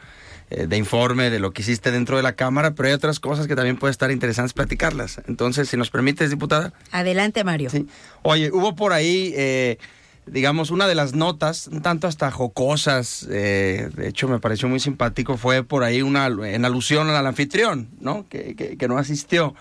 eh, 0.49 0.67
de 0.67 0.77
informe 0.77 1.29
de 1.29 1.39
lo 1.39 1.51
que 1.51 1.61
hiciste 1.63 1.89
dentro 1.91 2.17
de 2.17 2.23
la 2.23 2.33
Cámara, 2.33 2.75
pero 2.75 2.87
hay 2.87 2.93
otras 2.93 3.19
cosas 3.19 3.47
que 3.47 3.55
también 3.55 3.77
puede 3.77 3.91
estar 3.91 4.11
interesantes 4.11 4.53
platicarlas. 4.53 5.21
Entonces, 5.27 5.69
si 5.69 5.77
nos 5.77 5.89
permites, 5.89 6.29
diputada. 6.29 6.73
Adelante, 6.91 7.43
Mario. 7.43 7.69
Sí. 7.69 7.87
Oye, 8.21 8.51
hubo 8.51 8.75
por 8.75 8.93
ahí, 8.93 9.33
eh, 9.35 9.77
digamos, 10.25 10.71
una 10.71 10.87
de 10.87 10.95
las 10.95 11.13
notas, 11.13 11.67
un 11.67 11.81
tanto 11.81 12.07
hasta 12.07 12.31
jocosas, 12.31 13.27
eh, 13.29 13.89
de 13.95 14.07
hecho 14.07 14.27
me 14.27 14.39
pareció 14.39 14.67
muy 14.69 14.79
simpático, 14.79 15.37
fue 15.37 15.63
por 15.63 15.83
ahí 15.83 16.01
una 16.01 16.27
en 16.27 16.65
alusión 16.65 17.09
al 17.09 17.25
anfitrión, 17.27 17.89
¿no? 17.99 18.25
Que, 18.29 18.55
que- 18.55 18.77
que 18.77 18.87
no 18.87 18.97
asistió. 18.97 19.53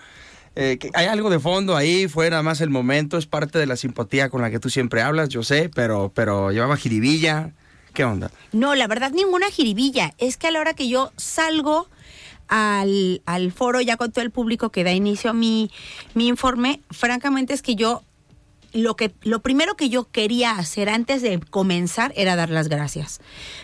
Eh, 0.55 0.77
hay 0.93 1.07
algo 1.07 1.29
de 1.31 1.39
fondo 1.39 1.75
ahí, 1.75 2.07
fue 2.07 2.29
nada 2.29 2.43
más 2.43 2.61
el 2.61 2.69
momento, 2.69 3.17
es 3.17 3.25
parte 3.25 3.57
de 3.59 3.65
la 3.65 3.75
simpatía 3.75 4.29
con 4.29 4.41
la 4.41 4.51
que 4.51 4.59
tú 4.59 4.69
siempre 4.69 5.01
hablas, 5.01 5.29
yo 5.29 5.41
sé, 5.43 5.69
pero, 5.73 6.11
pero 6.13 6.51
llevaba 6.51 6.77
jiribilla. 6.77 7.51
¿Qué 7.93 8.03
onda? 8.03 8.31
No, 8.51 8.73
la 8.73 8.87
verdad, 8.87 9.11
ninguna 9.11 9.51
jiribilla. 9.51 10.13
Es 10.17 10.37
que 10.37 10.47
a 10.47 10.51
la 10.51 10.59
hora 10.61 10.73
que 10.73 10.87
yo 10.89 11.11
salgo 11.17 11.87
al, 12.47 13.21
al 13.25 13.51
foro, 13.51 13.81
ya 13.81 13.97
con 13.97 14.11
todo 14.11 14.23
el 14.23 14.31
público 14.31 14.69
que 14.71 14.83
da 14.83 14.91
inicio 14.91 15.29
a 15.31 15.33
mi, 15.33 15.69
mi 16.13 16.27
informe, 16.27 16.81
francamente 16.91 17.53
es 17.53 17.61
que 17.61 17.75
yo 17.75 18.03
lo 18.73 18.95
que 18.95 19.13
lo 19.21 19.41
primero 19.41 19.75
que 19.75 19.89
yo 19.89 20.09
quería 20.11 20.51
hacer 20.51 20.89
antes 20.89 21.21
de 21.21 21.39
comenzar 21.39 22.11
era 22.15 22.35
dar 22.35 22.49
las 22.49 22.67
gracias. 22.67 23.21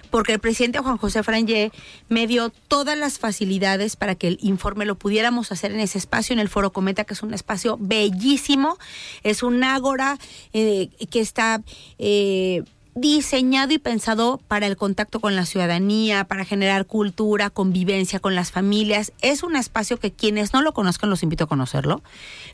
Porque 0.09 0.33
el 0.33 0.39
presidente 0.39 0.79
Juan 0.79 0.97
José 0.97 1.23
Frangé 1.23 1.71
me 2.07 2.27
dio 2.27 2.49
todas 2.67 2.97
las 2.97 3.19
facilidades 3.19 3.95
para 3.95 4.15
que 4.15 4.27
el 4.27 4.39
informe 4.41 4.85
lo 4.85 4.95
pudiéramos 4.95 5.51
hacer 5.51 5.71
en 5.71 5.79
ese 5.79 5.97
espacio 5.97 6.33
en 6.33 6.39
el 6.39 6.49
Foro 6.49 6.71
Cometa 6.71 7.03
que 7.03 7.13
es 7.13 7.23
un 7.23 7.33
espacio 7.33 7.77
bellísimo. 7.79 8.77
Es 9.23 9.43
un 9.43 9.63
ágora 9.63 10.17
eh, 10.53 10.89
que 11.09 11.19
está 11.19 11.61
eh, 11.97 12.63
diseñado 12.95 13.71
y 13.73 13.77
pensado 13.77 14.39
para 14.47 14.67
el 14.67 14.75
contacto 14.75 15.19
con 15.19 15.35
la 15.35 15.45
ciudadanía, 15.45 16.23
para 16.25 16.43
generar 16.45 16.85
cultura, 16.85 17.49
convivencia 17.49 18.19
con 18.19 18.35
las 18.35 18.51
familias. 18.51 19.13
Es 19.21 19.43
un 19.43 19.55
espacio 19.55 19.99
que 19.99 20.11
quienes 20.11 20.53
no 20.53 20.61
lo 20.61 20.73
conozcan 20.73 21.09
los 21.09 21.23
invito 21.23 21.45
a 21.45 21.47
conocerlo. 21.47 22.01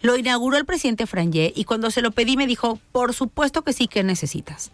Lo 0.01 0.17
inauguró 0.17 0.57
el 0.57 0.65
presidente 0.65 1.07
Frangé 1.07 1.51
y 1.55 1.63
cuando 1.63 1.89
se 1.91 2.01
lo 2.01 2.11
pedí 2.11 2.37
me 2.37 2.47
dijo, 2.47 2.79
por 2.91 3.13
supuesto 3.13 3.63
que 3.63 3.73
sí, 3.73 3.87
que 3.87 4.03
necesitas? 4.03 4.71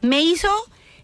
Me 0.00 0.22
hizo, 0.22 0.48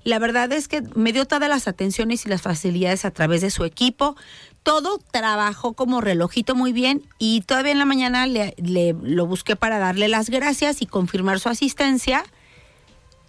la 0.05 0.19
verdad 0.19 0.51
es 0.53 0.69
que 0.69 0.83
me 0.95 1.13
dio 1.13 1.27
todas 1.27 1.49
las 1.49 1.69
atenciones 1.69 2.25
y 2.25 2.29
las 2.29 2.43
facilidades 2.43 3.05
a 3.05 3.11
través 3.11 3.41
de 3.43 3.51
su 3.51 3.65
equipo. 3.65 4.17
Todo 4.63 4.99
trabajó 5.11 5.75
como 5.75 6.01
relojito 6.01 6.55
muy 6.55 6.73
bien 6.73 7.03
y 7.19 7.43
todavía 7.43 7.73
en 7.73 7.79
la 7.79 7.85
mañana 7.85 8.27
le, 8.27 8.55
le- 8.57 8.97
lo 9.03 9.27
busqué 9.27 9.57
para 9.57 9.79
darle 9.79 10.09
las 10.09 10.31
gracias 10.31 10.81
y 10.83 10.87
confirmar 10.87 11.39
su 11.39 11.49
asistencia. 11.49 12.25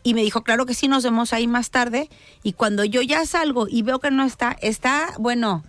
Y 0.08 0.14
me 0.14 0.22
dijo, 0.22 0.42
claro 0.42 0.66
que 0.66 0.74
sí, 0.74 0.88
nos 0.88 1.04
vemos 1.04 1.34
ahí 1.34 1.48
más 1.48 1.70
tarde. 1.70 2.10
Y 2.42 2.54
cuando 2.54 2.86
yo 2.86 3.02
ya 3.02 3.26
salgo 3.26 3.68
y 3.70 3.82
veo 3.82 4.00
que 4.00 4.10
no 4.10 4.24
está, 4.24 4.56
está, 4.62 5.14
bueno, 5.20 5.66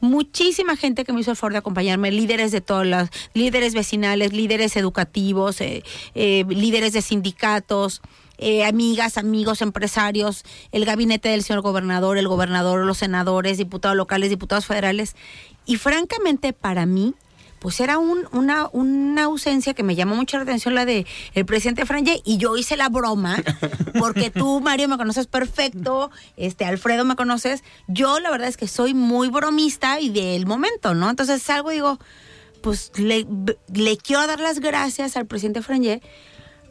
muchísima 0.00 0.76
gente 0.76 1.06
que 1.06 1.14
me 1.14 1.22
hizo 1.22 1.30
el 1.30 1.38
favor 1.38 1.52
de 1.52 1.60
acompañarme, 1.60 2.12
líderes 2.12 2.52
de 2.52 2.60
todas 2.60 2.86
las, 2.86 3.08
líderes 3.32 3.72
vecinales, 3.72 4.34
líderes 4.34 4.76
educativos, 4.76 5.62
eh, 5.62 5.84
eh, 6.14 6.44
líderes 6.50 6.92
de 6.92 7.00
sindicatos, 7.00 8.02
eh, 8.36 8.66
amigas, 8.66 9.16
amigos, 9.16 9.62
empresarios, 9.62 10.44
el 10.70 10.84
gabinete 10.84 11.30
del 11.30 11.42
señor 11.42 11.62
gobernador, 11.62 12.18
el 12.18 12.28
gobernador, 12.28 12.84
los 12.84 12.98
senadores, 12.98 13.56
diputados 13.56 13.96
locales, 13.96 14.28
diputados 14.28 14.66
federales. 14.66 15.16
Y 15.64 15.76
francamente, 15.76 16.52
para 16.52 16.84
mí, 16.84 17.14
pues 17.60 17.80
era 17.80 17.98
un- 17.98 18.28
una, 18.32 18.68
una 18.72 19.24
ausencia 19.24 19.74
que 19.74 19.82
me 19.82 19.94
llamó 19.96 20.14
mucho 20.14 20.36
la 20.36 20.44
atención 20.44 20.74
la 20.74 20.84
de 20.84 21.06
el 21.34 21.44
presidente 21.46 21.86
Franje 21.86 22.20
y 22.24 22.38
yo 22.38 22.56
hice 22.56 22.76
la 22.76 22.88
broma 22.88 23.36
porque 23.98 24.30
tú 24.30 24.60
Mario 24.60 24.88
me 24.88 24.96
conoces 24.96 25.26
perfecto 25.26 26.10
este 26.36 26.64
Alfredo 26.64 27.04
me 27.04 27.16
conoces. 27.16 27.64
Yo 27.86 28.20
la 28.20 28.30
verdad 28.30 28.48
es 28.48 28.56
que 28.56 28.68
soy 28.68 28.94
muy 28.94 29.28
bromista 29.28 30.00
y 30.00 30.08
del 30.10 30.46
momento 30.46 30.94
no 30.94 31.10
entonces 31.10 31.42
salgo 31.42 31.72
y 31.72 31.76
digo 31.76 31.98
pues 32.62 32.90
le, 32.98 33.26
le 33.72 33.96
quiero 33.96 34.26
dar 34.26 34.40
las 34.40 34.58
gracias 34.60 35.16
al 35.16 35.26
presidente 35.26 35.62
Franje 35.62 36.02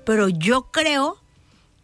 pero 0.06 0.30
yo 0.30 0.70
creo 0.72 1.18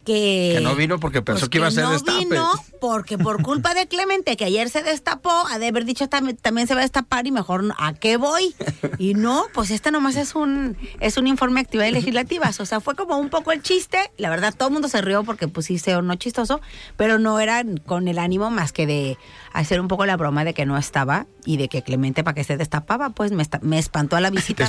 que, 0.04 0.52
Que 0.56 0.60
no 0.62 0.74
vino 0.76 1.00
porque 1.00 1.22
pensó 1.22 1.40
pues 1.40 1.50
que 1.50 1.58
iba 1.58 1.66
a 1.66 1.70
ser 1.70 1.84
no 1.84 1.92
destape. 1.92 2.18
vino 2.20 2.50
porque 2.80 3.18
por 3.18 3.42
culpa 3.42 3.74
de 3.74 3.86
Clemente, 3.86 4.36
que 4.36 4.44
ayer 4.44 4.68
se 4.68 4.82
destapó, 4.82 5.32
ha 5.50 5.58
de 5.58 5.68
haber 5.68 5.84
dicho 5.84 6.08
también, 6.08 6.66
se 6.66 6.74
va 6.74 6.80
a 6.80 6.84
destapar 6.84 7.26
y 7.26 7.32
mejor 7.32 7.64
a 7.78 7.94
qué 7.94 8.16
voy. 8.16 8.54
Y 8.98 9.14
no, 9.14 9.46
pues 9.54 9.70
este 9.70 9.90
nomás 9.90 10.16
es 10.16 10.34
un 10.34 10.76
es 11.00 11.16
un 11.16 11.26
informe 11.26 11.60
de 11.60 11.66
actividades 11.66 11.94
legislativas. 11.94 12.60
O 12.60 12.66
sea, 12.66 12.80
fue 12.80 12.94
como 12.94 13.16
un 13.16 13.30
poco 13.30 13.52
el 13.52 13.62
chiste. 13.62 13.98
La 14.18 14.30
verdad, 14.30 14.54
todo 14.56 14.68
el 14.68 14.74
mundo 14.74 14.88
se 14.88 15.00
rió 15.00 15.24
porque 15.24 15.48
pues 15.48 15.66
sí 15.66 15.78
se 15.78 15.94
no 16.02 16.14
chistoso, 16.16 16.60
pero 16.96 17.18
no 17.18 17.40
era 17.40 17.64
con 17.86 18.08
el 18.08 18.18
ánimo 18.18 18.50
más 18.50 18.72
que 18.72 18.86
de 18.86 19.18
hacer 19.54 19.80
un 19.80 19.88
poco 19.88 20.04
la 20.04 20.16
broma 20.18 20.44
de 20.44 20.52
que 20.52 20.66
no 20.66 20.76
estaba 20.76 21.26
y 21.46 21.56
de 21.56 21.68
que 21.68 21.80
Clemente 21.82 22.22
para 22.22 22.34
que 22.34 22.44
se 22.44 22.56
destapaba, 22.58 23.10
pues 23.10 23.32
me, 23.32 23.42
esta- 23.42 23.60
me 23.62 23.78
espantó 23.78 24.16
a 24.16 24.20
la 24.20 24.28
visita. 24.30 24.64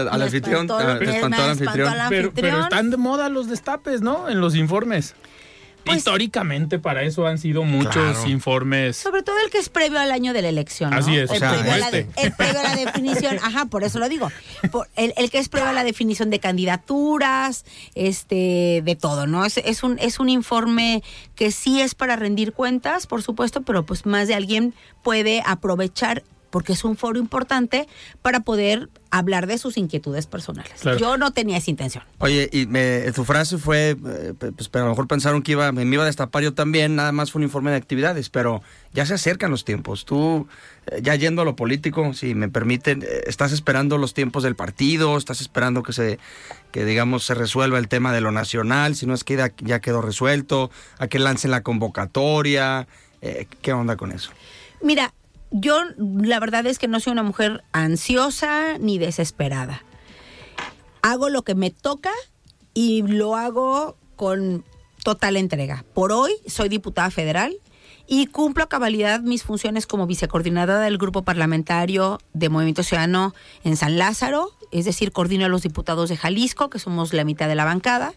Te 0.00 0.24
espantó 0.46 0.78
a 0.78 0.84
la 0.84 0.98
visita, 0.98 1.20
al 1.32 1.38
anfitrión. 1.42 1.58
Te 1.58 1.58
espantó 1.58 1.82
al 1.92 2.00
anfitrión. 2.00 2.32
Pero, 2.32 2.32
pero 2.34 2.46
están 2.64 2.90
de 2.90 2.96
moda 2.96 3.28
los 3.28 3.48
destapes, 3.48 4.00
¿no? 4.00 4.28
En 4.28 4.40
los 4.40 4.54
informes. 4.54 5.14
Pues- 5.86 5.98
Históricamente 5.98 6.78
para 6.78 7.02
eso 7.04 7.26
han 7.26 7.38
sido 7.38 7.62
muchos 7.64 7.94
Claro. 7.94 8.28
informes. 8.28 8.96
Sobre 8.96 9.22
todo 9.22 9.36
el 9.44 9.50
que 9.50 9.58
es 9.58 9.68
previo 9.68 9.98
al 10.00 10.10
año 10.10 10.32
de 10.32 10.42
la 10.42 10.48
elección. 10.48 10.90
¿no? 10.90 10.96
Así 10.98 11.16
es, 11.16 11.30
El, 11.30 11.36
o 11.36 11.38
sea, 11.38 11.52
previo, 11.54 11.72
a 11.72 11.78
la, 11.78 11.86
este. 11.86 12.08
el 12.16 12.32
previo 12.32 12.60
a 12.60 12.62
la 12.64 12.76
definición, 12.76 13.38
ajá, 13.42 13.66
por 13.66 13.84
eso 13.84 13.98
lo 13.98 14.08
digo. 14.08 14.30
Por- 14.70 14.88
el, 14.96 15.14
el 15.16 15.30
que 15.30 15.38
es 15.38 15.48
previo 15.48 15.68
a 15.70 15.72
la 15.72 15.84
definición 15.84 16.28
de 16.30 16.40
candidaturas, 16.40 17.64
este, 17.94 18.82
de 18.84 18.96
todo, 19.00 19.26
¿no? 19.26 19.44
Es, 19.44 19.56
es 19.58 19.82
un, 19.82 19.98
es 19.98 20.18
un 20.20 20.28
informe 20.28 21.02
que 21.34 21.50
sí 21.50 21.80
es 21.80 21.94
para 21.94 22.16
rendir 22.16 22.52
cuentas, 22.52 23.06
por 23.06 23.22
supuesto, 23.22 23.62
pero 23.62 23.86
pues 23.86 24.06
más 24.06 24.28
de 24.28 24.34
alguien 24.34 24.74
puede 25.02 25.42
aprovechar 25.46 26.22
porque 26.56 26.72
es 26.72 26.84
un 26.84 26.96
foro 26.96 27.18
importante 27.18 27.86
para 28.22 28.40
poder 28.40 28.88
hablar 29.10 29.46
de 29.46 29.58
sus 29.58 29.76
inquietudes 29.76 30.26
personales. 30.26 30.72
Claro. 30.80 30.96
Yo 30.96 31.18
no 31.18 31.30
tenía 31.30 31.58
esa 31.58 31.70
intención. 31.70 32.02
Oye, 32.16 32.48
y 32.50 32.64
me- 32.64 33.12
tu 33.12 33.24
frase 33.26 33.58
fue, 33.58 33.90
eh, 33.90 34.32
pues, 34.56 34.70
pero 34.70 34.84
a 34.84 34.88
lo 34.88 34.92
mejor 34.92 35.06
pensaron 35.06 35.42
que 35.42 35.52
iba, 35.52 35.70
me 35.72 35.82
iba 35.82 36.02
a 36.02 36.06
destapar 36.06 36.42
yo 36.42 36.54
también, 36.54 36.96
nada 36.96 37.12
más 37.12 37.30
fue 37.30 37.40
un 37.40 37.42
informe 37.42 37.72
de 37.72 37.76
actividades, 37.76 38.30
pero 38.30 38.62
ya 38.94 39.04
se 39.04 39.12
acercan 39.12 39.50
los 39.50 39.66
tiempos. 39.66 40.06
Tú, 40.06 40.48
eh, 40.86 41.00
ya 41.02 41.14
yendo 41.14 41.42
a 41.42 41.44
lo 41.44 41.56
político, 41.56 42.14
si 42.14 42.34
me 42.34 42.48
permiten, 42.48 43.02
eh, 43.02 43.24
estás 43.26 43.52
esperando 43.52 43.98
los 43.98 44.14
tiempos 44.14 44.42
del 44.42 44.56
partido, 44.56 45.18
estás 45.18 45.42
esperando 45.42 45.82
que 45.82 45.92
se, 45.92 46.18
que 46.72 46.86
digamos, 46.86 47.26
se 47.26 47.34
resuelva 47.34 47.76
el 47.78 47.88
tema 47.88 48.14
de 48.14 48.22
lo 48.22 48.32
nacional, 48.32 48.94
si 48.96 49.04
no 49.04 49.12
es 49.12 49.24
que 49.24 49.36
ya, 49.36 49.52
ya 49.58 49.80
quedó 49.80 50.00
resuelto, 50.00 50.70
a 50.98 51.06
que 51.06 51.18
lancen 51.18 51.50
la 51.50 51.60
convocatoria, 51.62 52.88
eh, 53.20 53.46
¿qué 53.60 53.74
onda 53.74 53.96
con 53.98 54.10
eso? 54.10 54.30
Mira, 54.82 55.12
yo 55.60 55.82
la 55.98 56.38
verdad 56.38 56.66
es 56.66 56.78
que 56.78 56.88
no 56.88 57.00
soy 57.00 57.12
una 57.12 57.22
mujer 57.22 57.64
ansiosa 57.72 58.78
ni 58.78 58.98
desesperada. 58.98 59.82
Hago 61.02 61.28
lo 61.30 61.42
que 61.42 61.54
me 61.54 61.70
toca 61.70 62.10
y 62.74 63.02
lo 63.02 63.36
hago 63.36 63.96
con 64.16 64.64
total 65.02 65.36
entrega. 65.36 65.84
Por 65.94 66.12
hoy 66.12 66.32
soy 66.46 66.68
diputada 66.68 67.10
federal 67.10 67.56
y 68.06 68.26
cumplo 68.26 68.64
a 68.64 68.68
cabalidad 68.68 69.20
mis 69.20 69.44
funciones 69.44 69.86
como 69.86 70.06
vicecoordinadora 70.06 70.80
del 70.80 70.98
grupo 70.98 71.22
parlamentario 71.22 72.18
de 72.34 72.48
Movimiento 72.48 72.82
Ciudadano 72.82 73.34
en 73.64 73.76
San 73.76 73.98
Lázaro, 73.98 74.50
es 74.72 74.84
decir, 74.84 75.10
coordino 75.12 75.46
a 75.46 75.48
los 75.48 75.62
diputados 75.62 76.08
de 76.08 76.16
Jalisco, 76.16 76.70
que 76.70 76.78
somos 76.78 77.12
la 77.14 77.24
mitad 77.24 77.48
de 77.48 77.54
la 77.54 77.64
bancada. 77.64 78.12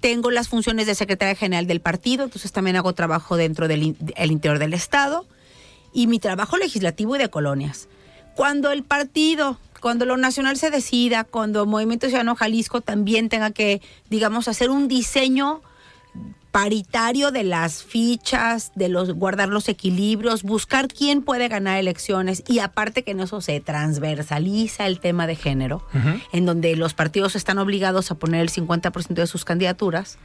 tengo 0.00 0.30
las 0.30 0.48
funciones 0.48 0.86
de 0.86 0.94
secretaria 0.94 1.34
general 1.34 1.66
del 1.66 1.80
partido, 1.80 2.24
entonces 2.24 2.52
también 2.52 2.76
hago 2.76 2.94
trabajo 2.94 3.36
dentro 3.36 3.68
del 3.68 3.96
el 4.16 4.30
interior 4.30 4.58
del 4.58 4.72
Estado 4.72 5.26
y 5.92 6.06
mi 6.06 6.18
trabajo 6.18 6.56
legislativo 6.56 7.16
y 7.16 7.18
de 7.18 7.30
colonias. 7.30 7.88
Cuando 8.34 8.70
el 8.70 8.84
partido, 8.84 9.58
cuando 9.80 10.06
lo 10.06 10.16
nacional 10.16 10.56
se 10.56 10.70
decida, 10.70 11.24
cuando 11.24 11.66
Movimiento 11.66 12.06
Ciudadano 12.06 12.36
Jalisco 12.36 12.80
también 12.80 13.28
tenga 13.28 13.50
que, 13.50 13.82
digamos, 14.08 14.48
hacer 14.48 14.70
un 14.70 14.88
diseño 14.88 15.62
paritario 16.50 17.30
de 17.30 17.44
las 17.44 17.84
fichas, 17.84 18.72
de 18.74 18.88
los 18.88 19.12
guardar 19.12 19.48
los 19.48 19.68
equilibrios, 19.68 20.42
buscar 20.42 20.88
quién 20.88 21.22
puede 21.22 21.48
ganar 21.48 21.78
elecciones 21.78 22.42
y 22.48 22.58
aparte 22.58 23.04
que 23.04 23.12
en 23.12 23.20
eso 23.20 23.40
se 23.40 23.60
transversaliza 23.60 24.86
el 24.86 24.98
tema 24.98 25.26
de 25.26 25.36
género, 25.36 25.86
en 26.32 26.46
donde 26.46 26.74
los 26.74 26.94
partidos 26.94 27.36
están 27.36 27.58
obligados 27.58 28.10
a 28.10 28.16
poner 28.16 28.40
el 28.40 28.50
50% 28.50 29.14
de 29.14 29.26
sus 29.26 29.44
candidaturas. 29.44 30.18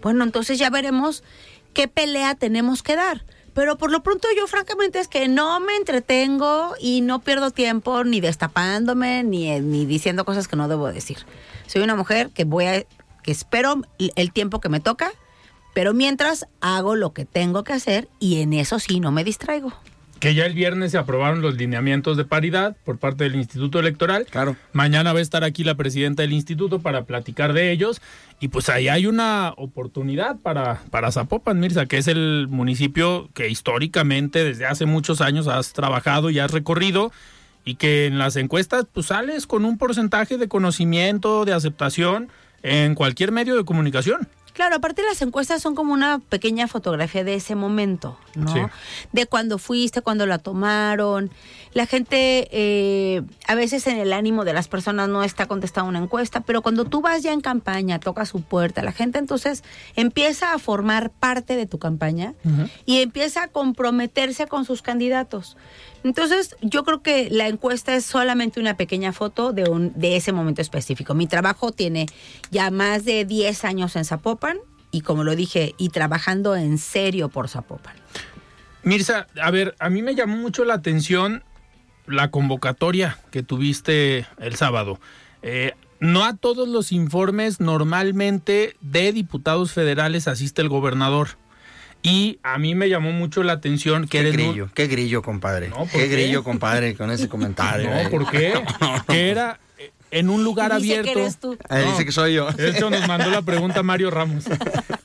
Bueno, 0.00 0.24
entonces 0.24 0.58
ya 0.58 0.70
veremos 0.70 1.22
qué 1.74 1.86
pelea 1.86 2.34
tenemos 2.34 2.82
que 2.82 2.96
dar. 2.96 3.24
Pero 3.54 3.76
por 3.76 3.90
lo 3.90 4.02
pronto 4.02 4.28
yo 4.36 4.46
francamente 4.46 5.00
es 5.00 5.08
que 5.08 5.28
no 5.28 5.58
me 5.60 5.74
entretengo 5.76 6.74
y 6.80 7.00
no 7.00 7.20
pierdo 7.20 7.50
tiempo 7.50 8.04
ni 8.04 8.20
destapándome 8.20 9.24
ni, 9.24 9.58
ni 9.60 9.86
diciendo 9.86 10.24
cosas 10.24 10.48
que 10.48 10.56
no 10.56 10.68
debo 10.68 10.92
decir. 10.92 11.18
Soy 11.66 11.82
una 11.82 11.96
mujer 11.96 12.30
que 12.30 12.44
voy 12.44 12.66
a, 12.66 12.84
que 13.22 13.32
espero 13.32 13.82
el 13.98 14.32
tiempo 14.32 14.60
que 14.60 14.68
me 14.68 14.80
toca 14.80 15.12
pero 15.78 15.94
mientras 15.94 16.48
hago 16.60 16.96
lo 16.96 17.12
que 17.12 17.24
tengo 17.24 17.62
que 17.62 17.72
hacer 17.72 18.08
y 18.18 18.40
en 18.40 18.52
eso 18.52 18.80
sí 18.80 18.98
no 18.98 19.12
me 19.12 19.22
distraigo. 19.22 19.72
Que 20.20 20.34
ya 20.34 20.46
el 20.46 20.54
viernes 20.54 20.92
se 20.92 20.98
aprobaron 20.98 21.42
los 21.42 21.56
lineamientos 21.56 22.16
de 22.16 22.24
paridad 22.24 22.76
por 22.84 22.98
parte 22.98 23.24
del 23.24 23.36
Instituto 23.36 23.78
Electoral. 23.78 24.26
Claro. 24.28 24.56
Mañana 24.72 25.12
va 25.12 25.20
a 25.20 25.22
estar 25.22 25.44
aquí 25.44 25.62
la 25.62 25.76
presidenta 25.76 26.22
del 26.22 26.32
instituto 26.32 26.80
para 26.80 27.04
platicar 27.04 27.52
de 27.52 27.70
ellos. 27.70 28.00
Y 28.40 28.48
pues 28.48 28.68
ahí 28.68 28.88
hay 28.88 29.06
una 29.06 29.52
oportunidad 29.56 30.36
para, 30.36 30.82
para 30.90 31.12
Zapopan, 31.12 31.60
Mirza, 31.60 31.86
que 31.86 31.98
es 31.98 32.08
el 32.08 32.46
municipio 32.48 33.28
que 33.34 33.48
históricamente 33.48 34.44
desde 34.44 34.66
hace 34.66 34.86
muchos 34.86 35.20
años 35.20 35.46
has 35.48 35.72
trabajado 35.72 36.30
y 36.30 36.38
has 36.38 36.50
recorrido 36.50 37.12
y 37.64 37.74
que 37.74 38.06
en 38.06 38.18
las 38.18 38.36
encuestas 38.36 38.86
pues 38.92 39.06
sales 39.06 39.46
con 39.46 39.64
un 39.64 39.76
porcentaje 39.76 40.38
de 40.38 40.48
conocimiento, 40.48 41.44
de 41.44 41.52
aceptación 41.52 42.28
en 42.62 42.94
cualquier 42.94 43.30
medio 43.30 43.56
de 43.56 43.64
comunicación. 43.64 44.26
Claro, 44.58 44.74
aparte 44.74 45.04
las 45.04 45.22
encuestas 45.22 45.62
son 45.62 45.76
como 45.76 45.92
una 45.92 46.18
pequeña 46.18 46.66
fotografía 46.66 47.22
de 47.22 47.34
ese 47.36 47.54
momento, 47.54 48.18
¿no? 48.34 48.68
De 49.12 49.26
cuando 49.26 49.56
fuiste, 49.56 50.02
cuando 50.02 50.26
la 50.26 50.38
tomaron. 50.38 51.30
La 51.74 51.86
gente, 51.86 52.48
eh, 52.50 53.22
a 53.46 53.54
veces 53.54 53.86
en 53.86 53.98
el 53.98 54.12
ánimo 54.12 54.44
de 54.44 54.54
las 54.54 54.66
personas 54.66 55.08
no 55.08 55.22
está 55.22 55.46
contestando 55.46 55.88
una 55.88 56.00
encuesta, 56.00 56.40
pero 56.40 56.60
cuando 56.60 56.86
tú 56.86 57.00
vas 57.00 57.22
ya 57.22 57.32
en 57.32 57.40
campaña, 57.40 58.00
toca 58.00 58.26
su 58.26 58.42
puerta, 58.42 58.82
la 58.82 58.90
gente 58.90 59.20
entonces 59.20 59.62
empieza 59.94 60.52
a 60.52 60.58
formar 60.58 61.10
parte 61.10 61.54
de 61.54 61.66
tu 61.66 61.78
campaña 61.78 62.34
y 62.84 63.00
empieza 63.00 63.44
a 63.44 63.46
comprometerse 63.46 64.48
con 64.48 64.64
sus 64.64 64.82
candidatos. 64.82 65.56
Entonces, 66.04 66.56
yo 66.62 66.84
creo 66.84 67.02
que 67.02 67.28
la 67.30 67.48
encuesta 67.48 67.94
es 67.94 68.04
solamente 68.04 68.60
una 68.60 68.76
pequeña 68.76 69.12
foto 69.12 69.52
de, 69.52 69.68
un, 69.68 69.92
de 69.94 70.16
ese 70.16 70.32
momento 70.32 70.62
específico. 70.62 71.14
Mi 71.14 71.26
trabajo 71.26 71.72
tiene 71.72 72.06
ya 72.50 72.70
más 72.70 73.04
de 73.04 73.24
10 73.24 73.64
años 73.64 73.96
en 73.96 74.04
Zapopan 74.04 74.58
y 74.90 75.02
como 75.02 75.24
lo 75.24 75.36
dije, 75.36 75.74
y 75.78 75.90
trabajando 75.90 76.56
en 76.56 76.78
serio 76.78 77.28
por 77.28 77.48
Zapopan. 77.48 77.94
Mirza, 78.82 79.26
a 79.40 79.50
ver, 79.50 79.74
a 79.78 79.90
mí 79.90 80.02
me 80.02 80.14
llamó 80.14 80.36
mucho 80.36 80.64
la 80.64 80.74
atención 80.74 81.42
la 82.06 82.30
convocatoria 82.30 83.18
que 83.30 83.42
tuviste 83.42 84.26
el 84.38 84.56
sábado. 84.56 84.98
Eh, 85.42 85.72
no 86.00 86.24
a 86.24 86.36
todos 86.36 86.68
los 86.68 86.92
informes 86.92 87.60
normalmente 87.60 88.76
de 88.80 89.12
diputados 89.12 89.72
federales 89.72 90.28
asiste 90.28 90.62
el 90.62 90.68
gobernador. 90.68 91.30
Y 92.02 92.38
a 92.42 92.58
mí 92.58 92.74
me 92.74 92.88
llamó 92.88 93.12
mucho 93.12 93.42
la 93.42 93.54
atención 93.54 94.06
que 94.06 94.22
qué 94.22 94.30
grillo, 94.30 94.70
qué 94.72 94.86
grillo, 94.86 95.22
compadre. 95.22 95.70
qué, 95.92 96.06
grillo, 96.06 96.44
compadre, 96.44 96.94
con 96.94 97.10
ese 97.10 97.28
comentario. 97.28 97.90
No, 97.90 98.10
¿por 98.10 98.30
qué? 98.30 98.54
que 99.08 99.30
era 99.30 99.58
en 100.10 100.30
un 100.30 100.44
lugar 100.44 100.72
abierto. 100.72 101.12
Que 101.12 101.20
eres 101.20 101.38
tú. 101.38 101.58
Ah, 101.68 101.78
dice 101.78 102.04
que 102.04 102.12
soy 102.12 102.34
yo. 102.34 102.50
De 102.52 102.70
hecho, 102.70 102.90
nos 102.90 103.06
mandó 103.06 103.30
la 103.30 103.42
pregunta 103.42 103.82
Mario 103.82 104.10
Ramos. 104.10 104.44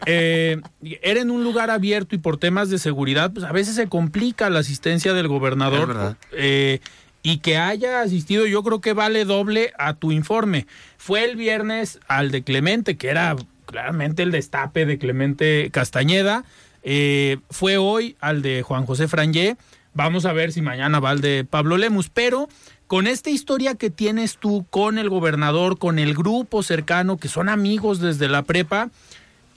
Eh, 0.06 0.60
era 1.02 1.22
en 1.22 1.32
un 1.32 1.46
lugar 1.46 1.70
abierto 1.70 2.14
y 2.14 2.18
por 2.18 2.36
temas 2.36 2.70
de 2.70 2.78
seguridad, 2.78 3.32
pues 3.32 3.46
a 3.46 3.54
veces 3.54 3.76
se 3.76 3.88
complica 3.88 4.50
la 4.50 4.60
asistencia 4.60 5.14
del 5.14 5.30
gobernador. 5.30 6.18
Eh, 6.34 6.80
y 7.22 7.38
que 7.38 7.56
haya 7.56 8.02
asistido, 8.02 8.46
yo 8.46 8.64
creo 8.64 8.82
que 8.82 8.92
vale 8.92 9.24
doble 9.24 9.72
a 9.80 9.94
tu 9.94 10.12
informe. 10.12 10.68
Fue 10.98 11.24
el 11.24 11.38
viernes 11.38 12.02
al 12.10 12.32
de 12.32 12.44
Clemente, 12.44 12.98
que 12.98 13.08
era 13.08 13.38
claramente 13.66 14.24
el 14.24 14.32
destape 14.32 14.86
de 14.86 14.98
Clemente 14.98 15.70
Castañeda. 15.72 16.44
Eh, 16.84 17.38
fue 17.50 17.78
hoy 17.78 18.16
al 18.20 18.42
de 18.42 18.62
Juan 18.62 18.86
José 18.86 19.08
Frangé. 19.08 19.58
Vamos 19.94 20.26
a 20.26 20.34
ver 20.34 20.52
si 20.52 20.62
mañana 20.62 21.00
va 21.00 21.12
al 21.12 21.22
de 21.22 21.46
Pablo 21.50 21.78
Lemus. 21.78 22.10
Pero 22.10 22.50
con 22.88 23.08
esta 23.08 23.30
historia 23.30 23.76
que 23.76 23.90
tienes 23.90 24.38
tú 24.38 24.66
con 24.70 24.98
el 24.98 25.10
gobernador, 25.10 25.80
con 25.80 25.98
el 25.98 26.14
grupo 26.14 26.62
cercano, 26.64 27.18
que 27.18 27.30
son 27.30 27.50
amigos 27.50 28.00
desde 28.00 28.28
la 28.28 28.44
prepa, 28.44 28.90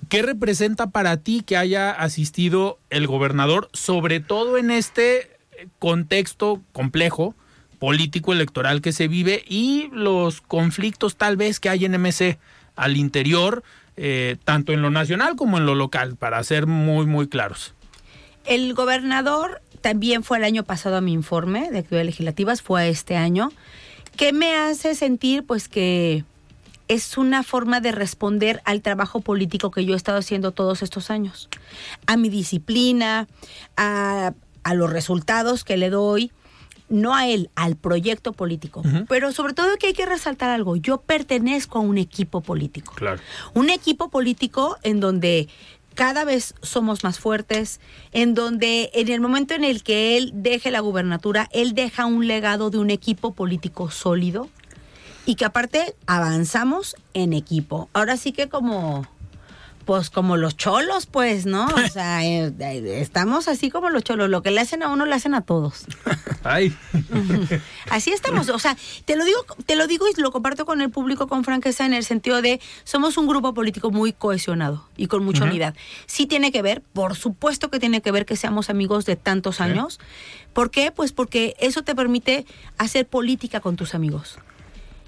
¿qué 0.08 0.22
representa 0.22 0.90
para 0.90 1.16
ti 1.18 1.42
que 1.44 1.56
haya 1.56 1.90
asistido 1.90 2.78
el 2.90 3.06
gobernador, 3.06 3.68
sobre 3.72 4.20
todo 4.20 4.56
en 4.56 4.70
este 4.70 5.30
contexto 5.78 6.62
complejo? 6.72 7.34
político 7.76 8.32
electoral 8.32 8.80
que 8.80 8.92
se 8.92 9.06
vive 9.06 9.44
y 9.46 9.88
los 9.92 10.40
conflictos 10.40 11.16
tal 11.16 11.36
vez 11.36 11.60
que 11.60 11.68
hay 11.68 11.84
en 11.84 12.00
MC 12.00 12.38
al 12.74 12.96
interior 12.96 13.62
eh, 13.96 14.36
tanto 14.44 14.72
en 14.72 14.82
lo 14.82 14.90
nacional 14.90 15.36
como 15.36 15.58
en 15.58 15.66
lo 15.66 15.74
local, 15.74 16.16
para 16.16 16.42
ser 16.44 16.66
muy, 16.66 17.06
muy 17.06 17.28
claros. 17.28 17.74
El 18.44 18.74
gobernador 18.74 19.62
también 19.80 20.22
fue 20.22 20.38
el 20.38 20.44
año 20.44 20.64
pasado 20.64 20.96
a 20.96 21.00
mi 21.00 21.12
informe 21.12 21.70
de 21.70 21.78
actividades 21.78 22.06
legislativas, 22.06 22.62
fue 22.62 22.88
este 22.88 23.16
año, 23.16 23.50
que 24.16 24.32
me 24.32 24.56
hace 24.56 24.94
sentir 24.94 25.44
pues 25.44 25.68
que 25.68 26.24
es 26.88 27.18
una 27.18 27.42
forma 27.42 27.80
de 27.80 27.92
responder 27.92 28.62
al 28.64 28.82
trabajo 28.82 29.20
político 29.20 29.70
que 29.70 29.84
yo 29.84 29.94
he 29.94 29.96
estado 29.96 30.18
haciendo 30.18 30.52
todos 30.52 30.82
estos 30.82 31.10
años, 31.10 31.48
a 32.06 32.16
mi 32.16 32.28
disciplina, 32.28 33.26
a, 33.76 34.32
a 34.62 34.74
los 34.74 34.90
resultados 34.90 35.64
que 35.64 35.76
le 35.76 35.90
doy 35.90 36.32
no 36.88 37.14
a 37.14 37.28
él, 37.28 37.50
al 37.54 37.76
proyecto 37.76 38.32
político. 38.32 38.82
Pero 39.08 39.32
sobre 39.32 39.54
todo 39.54 39.76
que 39.78 39.88
hay 39.88 39.92
que 39.92 40.06
resaltar 40.06 40.50
algo, 40.50 40.76
yo 40.76 40.98
pertenezco 40.98 41.78
a 41.78 41.82
un 41.82 41.98
equipo 41.98 42.40
político. 42.40 42.92
Claro. 42.94 43.20
Un 43.54 43.70
equipo 43.70 44.08
político 44.08 44.76
en 44.82 45.00
donde 45.00 45.48
cada 45.94 46.24
vez 46.24 46.54
somos 46.62 47.02
más 47.02 47.18
fuertes, 47.18 47.80
en 48.12 48.34
donde 48.34 48.90
en 48.92 49.08
el 49.08 49.20
momento 49.20 49.54
en 49.54 49.64
el 49.64 49.82
que 49.82 50.16
él 50.16 50.30
deje 50.34 50.70
la 50.70 50.80
gubernatura, 50.80 51.48
él 51.52 51.74
deja 51.74 52.06
un 52.06 52.26
legado 52.28 52.70
de 52.70 52.78
un 52.78 52.90
equipo 52.90 53.34
político 53.34 53.90
sólido 53.90 54.48
y 55.24 55.34
que 55.34 55.44
aparte 55.44 55.96
avanzamos 56.06 56.96
en 57.14 57.32
equipo. 57.32 57.88
Ahora 57.94 58.16
sí 58.16 58.32
que 58.32 58.48
como 58.48 59.06
pues 59.86 60.10
como 60.10 60.36
los 60.36 60.56
cholos, 60.56 61.06
pues, 61.06 61.46
¿no? 61.46 61.66
O 61.66 61.88
sea, 61.92 62.24
eh, 62.26 62.52
eh, 62.58 62.98
estamos 63.00 63.48
así 63.48 63.70
como 63.70 63.88
los 63.88 64.02
cholos. 64.02 64.28
Lo 64.28 64.42
que 64.42 64.50
le 64.50 64.60
hacen 64.60 64.82
a 64.82 64.88
uno, 64.88 65.06
le 65.06 65.14
hacen 65.14 65.32
a 65.32 65.40
todos. 65.40 65.86
Ay. 66.42 66.76
Así 67.88 68.10
estamos. 68.10 68.48
O 68.50 68.58
sea, 68.58 68.76
te 69.04 69.16
lo 69.16 69.24
digo, 69.24 69.38
te 69.64 69.76
lo 69.76 69.86
digo 69.86 70.06
y 70.08 70.20
lo 70.20 70.32
comparto 70.32 70.66
con 70.66 70.82
el 70.82 70.90
público 70.90 71.28
con 71.28 71.44
franqueza 71.44 71.86
en 71.86 71.94
el 71.94 72.04
sentido 72.04 72.42
de 72.42 72.60
somos 72.84 73.16
un 73.16 73.28
grupo 73.28 73.54
político 73.54 73.90
muy 73.90 74.12
cohesionado 74.12 74.86
y 74.96 75.06
con 75.06 75.24
mucha 75.24 75.44
unidad. 75.44 75.74
Sí 76.06 76.26
tiene 76.26 76.50
que 76.50 76.62
ver, 76.62 76.82
por 76.92 77.14
supuesto 77.14 77.70
que 77.70 77.78
tiene 77.78 78.02
que 78.02 78.10
ver 78.10 78.26
que 78.26 78.36
seamos 78.36 78.68
amigos 78.68 79.06
de 79.06 79.14
tantos 79.14 79.60
años. 79.60 80.00
¿Por 80.52 80.70
qué? 80.70 80.90
Pues 80.90 81.12
porque 81.12 81.54
eso 81.60 81.82
te 81.82 81.94
permite 81.94 82.44
hacer 82.76 83.06
política 83.06 83.60
con 83.60 83.76
tus 83.76 83.94
amigos. 83.94 84.38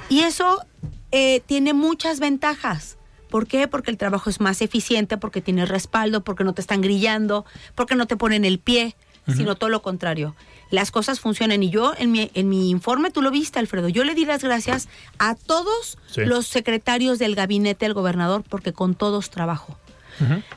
Y 0.09 0.21
eso 0.21 0.65
eh, 1.11 1.41
tiene 1.47 1.75
muchas 1.75 2.21
ventajas 2.21 2.98
¿Por 3.29 3.47
qué? 3.47 3.69
Porque 3.69 3.91
el 3.91 3.99
trabajo 3.99 4.31
es 4.31 4.41
más 4.41 4.63
eficiente, 4.63 5.19
porque 5.19 5.41
tienes 5.41 5.69
respaldo, 5.69 6.23
porque 6.25 6.45
no 6.45 6.53
te 6.53 6.61
están 6.61 6.81
grillando, 6.81 7.45
porque 7.75 7.95
no 7.95 8.07
te 8.07 8.17
ponen 8.17 8.45
el 8.45 8.59
pie, 8.59 8.97
sino 9.27 9.57
todo 9.57 9.69
lo 9.69 9.83
contrario. 9.83 10.35
Las 10.71 10.91
cosas 10.91 11.21
funcionan 11.21 11.63
y 11.63 11.71
yo 11.71 11.93
en 11.99 12.13
mi, 12.13 12.31
en 12.35 12.49
mi 12.49 12.71
informe, 12.71 13.11
tú 13.11 13.23
lo 13.23 13.31
viste, 13.31 13.59
Alfredo, 13.59 13.89
yo 13.89 14.05
le 14.05 14.15
di 14.15 14.25
las 14.25 14.43
gracias 14.43 14.89
a 15.19 15.35
todos 15.35 15.99
los 16.17 16.47
secretarios 16.47 17.19
del 17.19 17.35
gabinete 17.35 17.85
del 17.85 17.95
gobernador 17.95 18.43
porque 18.49 18.73
con 18.73 18.95
todos 18.95 19.31
trabajo. 19.31 19.79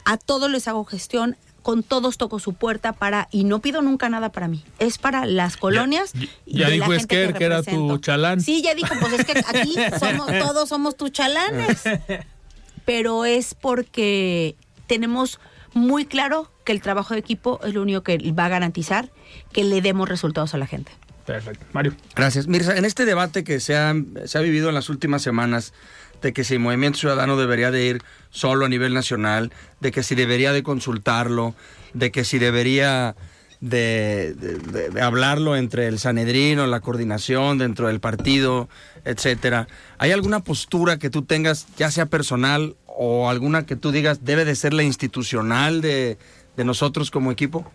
A 0.06 0.18
todos 0.18 0.50
les 0.50 0.68
hago 0.68 0.86
gestión, 0.86 1.38
con 1.62 1.84
todos 1.84 2.18
toco 2.18 2.40
su 2.40 2.54
puerta 2.54 2.94
para 2.94 3.28
y 3.32 3.44
no 3.44 3.60
pido 3.60 3.82
nunca 3.82 4.10
nada 4.10 4.32
para 4.32 4.48
mí. 4.48 4.64
Es 4.80 4.98
para 4.98 5.26
las 5.26 5.58
colonias. 5.58 6.14
Ya, 6.46 6.70
y 6.70 6.74
dijo 6.74 6.94
Esquer 6.94 7.34
que, 7.34 7.46
era 7.46 7.62
tu 7.62 7.98
chalán. 8.00 8.42
Sí, 8.42 8.62
ya 8.62 8.74
dijo, 8.74 8.94
pues 9.00 9.14
es 9.14 9.26
que 9.26 9.38
aquí 9.40 9.76
somos, 10.00 10.28
todos 10.40 10.70
somos 10.70 10.98
tus 10.98 11.12
chalanes. 11.12 11.84
pero 12.86 13.26
es 13.26 13.54
porque 13.56 14.56
tenemos 14.88 15.40
muy 15.74 16.06
claro 16.06 16.52
que 16.66 16.72
el 16.74 16.82
trabajo 16.82 17.14
de 17.14 17.20
equipo 17.22 17.60
es 17.64 17.74
lo 17.74 17.82
único 17.82 18.04
que 18.04 18.18
va 18.38 18.46
a 18.46 18.50
garantizar 18.50 19.10
que 19.54 19.64
le 19.64 19.82
demos 19.82 20.10
resultados 20.10 20.54
a 20.54 20.58
la 20.58 20.68
gente. 20.68 20.92
Perfecto. 21.26 21.66
Mario. 21.72 21.94
Gracias. 22.16 22.48
Mirza, 22.48 22.76
en 22.76 22.84
este 22.84 23.06
debate 23.06 23.44
que 23.44 23.60
se 23.60 23.76
ha, 23.78 23.94
se 24.26 24.38
ha 24.38 24.42
vivido 24.42 24.70
en 24.70 24.76
las 24.76 24.90
últimas 24.90 25.22
semanas, 25.22 25.74
de 26.22 26.34
que 26.34 26.44
si 26.44 26.56
el 26.56 26.60
Movimiento 26.60 27.00
Ciudadano 27.00 27.38
debería 27.38 27.72
de 27.72 27.86
ir 27.86 28.04
solo 28.30 28.66
a 28.66 28.70
nivel 28.70 28.94
nacional, 28.94 29.52
de 29.80 29.92
que 29.92 30.04
si 30.04 30.14
debería 30.14 30.52
de 30.52 30.62
consultarlo, 30.62 31.56
de 31.94 32.12
que 32.12 32.24
si 32.26 32.38
debería 32.38 33.16
de, 33.60 34.34
de- 34.36 34.90
de 34.90 35.02
hablarlo 35.02 35.56
entre 35.56 35.88
el 35.88 36.00
Sanedrín 36.00 36.60
o 36.60 36.68
la 36.68 36.80
coordinación 36.80 37.58
dentro 37.60 37.88
del 37.88 38.00
partido, 38.00 38.70
etcétera. 39.06 39.68
¿Hay 39.98 40.12
alguna 40.12 40.42
postura 40.42 40.98
que 40.98 41.10
tú 41.10 41.24
tengas, 41.24 41.68
ya 41.78 41.92
sea 41.92 42.06
personal 42.06 42.76
o 42.86 43.30
alguna 43.30 43.66
que 43.66 43.76
tú 43.76 43.92
digas 43.92 44.24
debe 44.24 44.46
de 44.46 44.56
ser 44.56 44.74
la 44.74 44.84
institucional 44.84 45.82
de, 45.82 46.18
de 46.58 46.66
nosotros 46.66 47.12
como 47.12 47.32
equipo? 47.32 47.66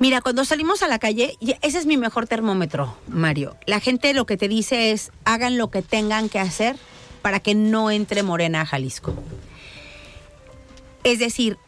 Mira, 0.00 0.20
cuando 0.20 0.44
salimos 0.44 0.82
a 0.82 0.88
la 0.88 0.98
calle, 0.98 1.36
ese 1.62 1.78
es 1.78 1.86
mi 1.86 1.96
mejor 1.96 2.28
termómetro, 2.28 2.96
Mario. 3.08 3.56
La 3.66 3.80
gente 3.80 4.14
lo 4.14 4.26
que 4.26 4.36
te 4.36 4.46
dice 4.46 4.92
es, 4.92 5.10
hagan 5.24 5.58
lo 5.58 5.70
que 5.70 5.82
tengan 5.82 6.28
que 6.28 6.38
hacer 6.38 6.76
para 7.22 7.40
que 7.40 7.54
no 7.54 7.90
entre 7.90 8.22
Morena 8.22 8.60
a 8.60 8.66
Jalisco. 8.66 9.14
Es 11.02 11.18
decir, 11.18 11.58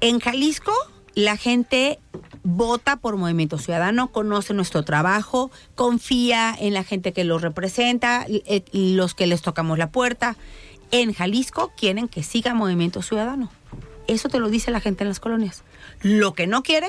en 0.00 0.20
Jalisco 0.20 0.72
la 1.14 1.36
gente 1.36 1.98
vota 2.44 2.96
por 2.96 3.16
Movimiento 3.16 3.58
Ciudadano, 3.58 4.12
conoce 4.12 4.54
nuestro 4.54 4.84
trabajo, 4.84 5.50
confía 5.74 6.54
en 6.56 6.74
la 6.74 6.84
gente 6.84 7.12
que 7.12 7.24
los 7.24 7.42
representa, 7.42 8.24
eh, 8.28 8.62
los 8.72 9.14
que 9.14 9.26
les 9.26 9.42
tocamos 9.42 9.78
la 9.78 9.90
puerta. 9.90 10.36
En 10.90 11.12
Jalisco 11.12 11.72
quieren 11.76 12.06
que 12.06 12.22
siga 12.22 12.54
Movimiento 12.54 13.02
Ciudadano. 13.02 13.50
Eso 14.06 14.28
te 14.28 14.38
lo 14.38 14.50
dice 14.50 14.70
la 14.70 14.80
gente 14.80 15.02
en 15.02 15.08
las 15.08 15.18
colonias. 15.18 15.64
Lo 16.02 16.34
que 16.34 16.46
no 16.46 16.62
quiere 16.62 16.88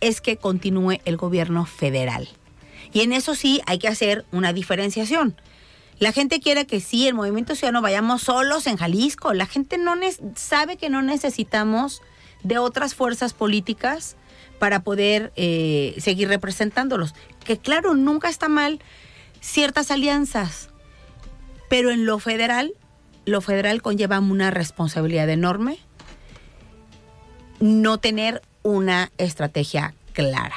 es 0.00 0.20
que 0.20 0.36
continúe 0.36 1.00
el 1.06 1.16
gobierno 1.16 1.64
federal. 1.64 2.28
Y 2.92 3.00
en 3.00 3.14
eso 3.14 3.34
sí 3.34 3.62
hay 3.66 3.78
que 3.78 3.88
hacer 3.88 4.26
una 4.30 4.52
diferenciación. 4.52 5.34
La 5.98 6.12
gente 6.12 6.40
quiere 6.40 6.66
que 6.66 6.80
sí, 6.80 7.08
el 7.08 7.14
movimiento 7.14 7.54
ciudadano 7.54 7.80
vayamos 7.80 8.22
solos 8.22 8.66
en 8.66 8.76
Jalisco. 8.76 9.32
La 9.32 9.46
gente 9.46 9.78
no 9.78 9.94
sabe 10.34 10.76
que 10.76 10.90
no 10.90 11.00
necesitamos 11.00 12.02
de 12.42 12.58
otras 12.58 12.94
fuerzas 12.94 13.32
políticas 13.32 14.16
para 14.62 14.84
poder 14.84 15.32
eh, 15.34 15.96
seguir 15.98 16.28
representándolos. 16.28 17.16
Que 17.44 17.58
claro, 17.58 17.94
nunca 17.94 18.28
está 18.28 18.48
mal 18.48 18.78
ciertas 19.40 19.90
alianzas, 19.90 20.68
pero 21.68 21.90
en 21.90 22.06
lo 22.06 22.20
federal, 22.20 22.72
lo 23.24 23.40
federal 23.40 23.82
conlleva 23.82 24.20
una 24.20 24.52
responsabilidad 24.52 25.28
enorme 25.30 25.80
no 27.58 27.98
tener 27.98 28.40
una 28.62 29.10
estrategia 29.18 29.94
clara. 30.12 30.54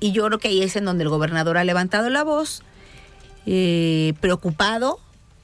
Y 0.00 0.12
yo 0.12 0.24
creo 0.24 0.38
que 0.38 0.48
ahí 0.48 0.62
es 0.62 0.74
en 0.76 0.86
donde 0.86 1.04
el 1.04 1.10
gobernador 1.10 1.58
ha 1.58 1.64
levantado 1.64 2.08
la 2.08 2.24
voz, 2.24 2.62
eh, 3.44 4.14
preocupado 4.22 4.98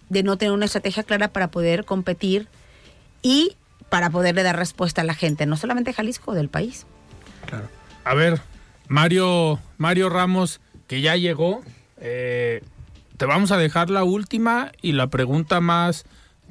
de 0.08 0.22
no 0.22 0.38
tener 0.38 0.54
una 0.54 0.64
estrategia 0.64 1.02
clara 1.02 1.28
para 1.28 1.50
poder 1.50 1.84
competir 1.84 2.48
y 3.20 3.54
para 3.90 4.08
poderle 4.08 4.44
dar 4.44 4.56
respuesta 4.56 5.02
a 5.02 5.04
la 5.04 5.12
gente, 5.12 5.44
no 5.44 5.58
solamente 5.58 5.92
Jalisco, 5.92 6.32
del 6.32 6.48
país. 6.48 6.86
A 8.04 8.14
ver, 8.14 8.40
Mario, 8.88 9.60
Mario 9.78 10.08
Ramos, 10.08 10.60
que 10.86 11.00
ya 11.00 11.16
llegó, 11.16 11.62
eh, 11.98 12.62
te 13.16 13.26
vamos 13.26 13.52
a 13.52 13.56
dejar 13.56 13.90
la 13.90 14.04
última 14.04 14.72
y 14.82 14.92
la 14.92 15.06
pregunta 15.06 15.60
más 15.60 16.04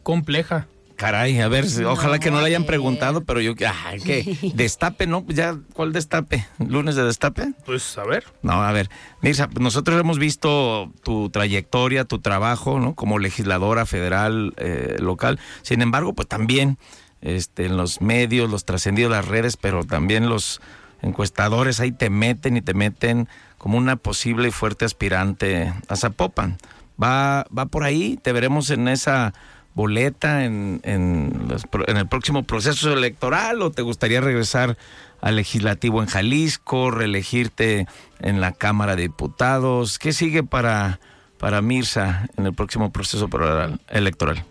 compleja. 0.03 0.67
Caray, 0.95 1.39
a 1.41 1.47
ver, 1.47 1.65
ojalá 1.87 2.19
que 2.19 2.29
no 2.29 2.41
le 2.41 2.45
hayan 2.45 2.61
eh. 2.61 2.67
preguntado, 2.67 3.23
pero 3.23 3.41
yo, 3.41 3.53
ay, 3.85 3.99
que 3.99 4.51
destape, 4.55 5.07
¿no? 5.07 5.25
Ya, 5.27 5.57
¿cuál 5.73 5.93
destape? 5.93 6.45
¿Lunes 6.59 6.95
de 6.95 7.03
destape? 7.03 7.53
Pues 7.65 7.97
a 7.97 8.03
ver. 8.03 8.25
No, 8.43 8.63
a 8.63 8.71
ver, 8.71 8.89
Mirza, 9.21 9.49
nosotros 9.59 9.99
hemos 9.99 10.19
visto 10.19 10.91
tu 11.03 11.31
trayectoria, 11.31 12.05
tu 12.05 12.19
trabajo, 12.19 12.79
¿no? 12.79 12.93
Como 12.93 13.17
legisladora 13.17 13.87
federal, 13.87 14.53
eh, 14.57 14.97
local. 14.99 15.39
Sin 15.63 15.81
embargo, 15.81 16.13
pues 16.13 16.27
también 16.27 16.77
este, 17.21 17.65
en 17.65 17.77
los 17.77 17.99
medios, 18.01 18.49
los 18.49 18.65
trascendidos, 18.65 19.11
las 19.11 19.27
redes, 19.27 19.57
pero 19.57 19.83
también 19.83 20.29
los 20.29 20.61
encuestadores 21.01 21.79
ahí 21.79 21.91
te 21.91 22.09
meten 22.09 22.57
y 22.57 22.61
te 22.61 22.73
meten 22.73 23.27
como 23.57 23.77
una 23.77 23.95
posible 23.95 24.47
y 24.47 24.51
fuerte 24.51 24.85
aspirante 24.85 25.73
a 25.87 25.95
Zapopan. 25.95 26.57
Va, 27.01 27.45
va 27.57 27.65
por 27.65 27.83
ahí, 27.83 28.17
te 28.21 28.31
veremos 28.31 28.69
en 28.69 28.87
esa 28.87 29.33
boleta 29.73 30.43
en, 30.43 30.81
en, 30.83 31.47
en 31.87 31.97
el 31.97 32.07
próximo 32.07 32.43
proceso 32.43 32.91
electoral 32.91 33.61
o 33.61 33.71
te 33.71 33.81
gustaría 33.81 34.19
regresar 34.19 34.77
al 35.21 35.35
legislativo 35.37 36.01
en 36.01 36.09
Jalisco, 36.09 36.91
reelegirte 36.91 37.87
en 38.19 38.41
la 38.41 38.51
Cámara 38.51 38.95
de 38.95 39.03
Diputados? 39.03 39.97
¿Qué 39.99 40.13
sigue 40.13 40.43
para, 40.43 40.99
para 41.37 41.61
Mirza 41.61 42.27
en 42.37 42.47
el 42.47 42.53
próximo 42.53 42.91
proceso 42.91 43.29
pro- 43.29 43.77
electoral? 43.87 44.43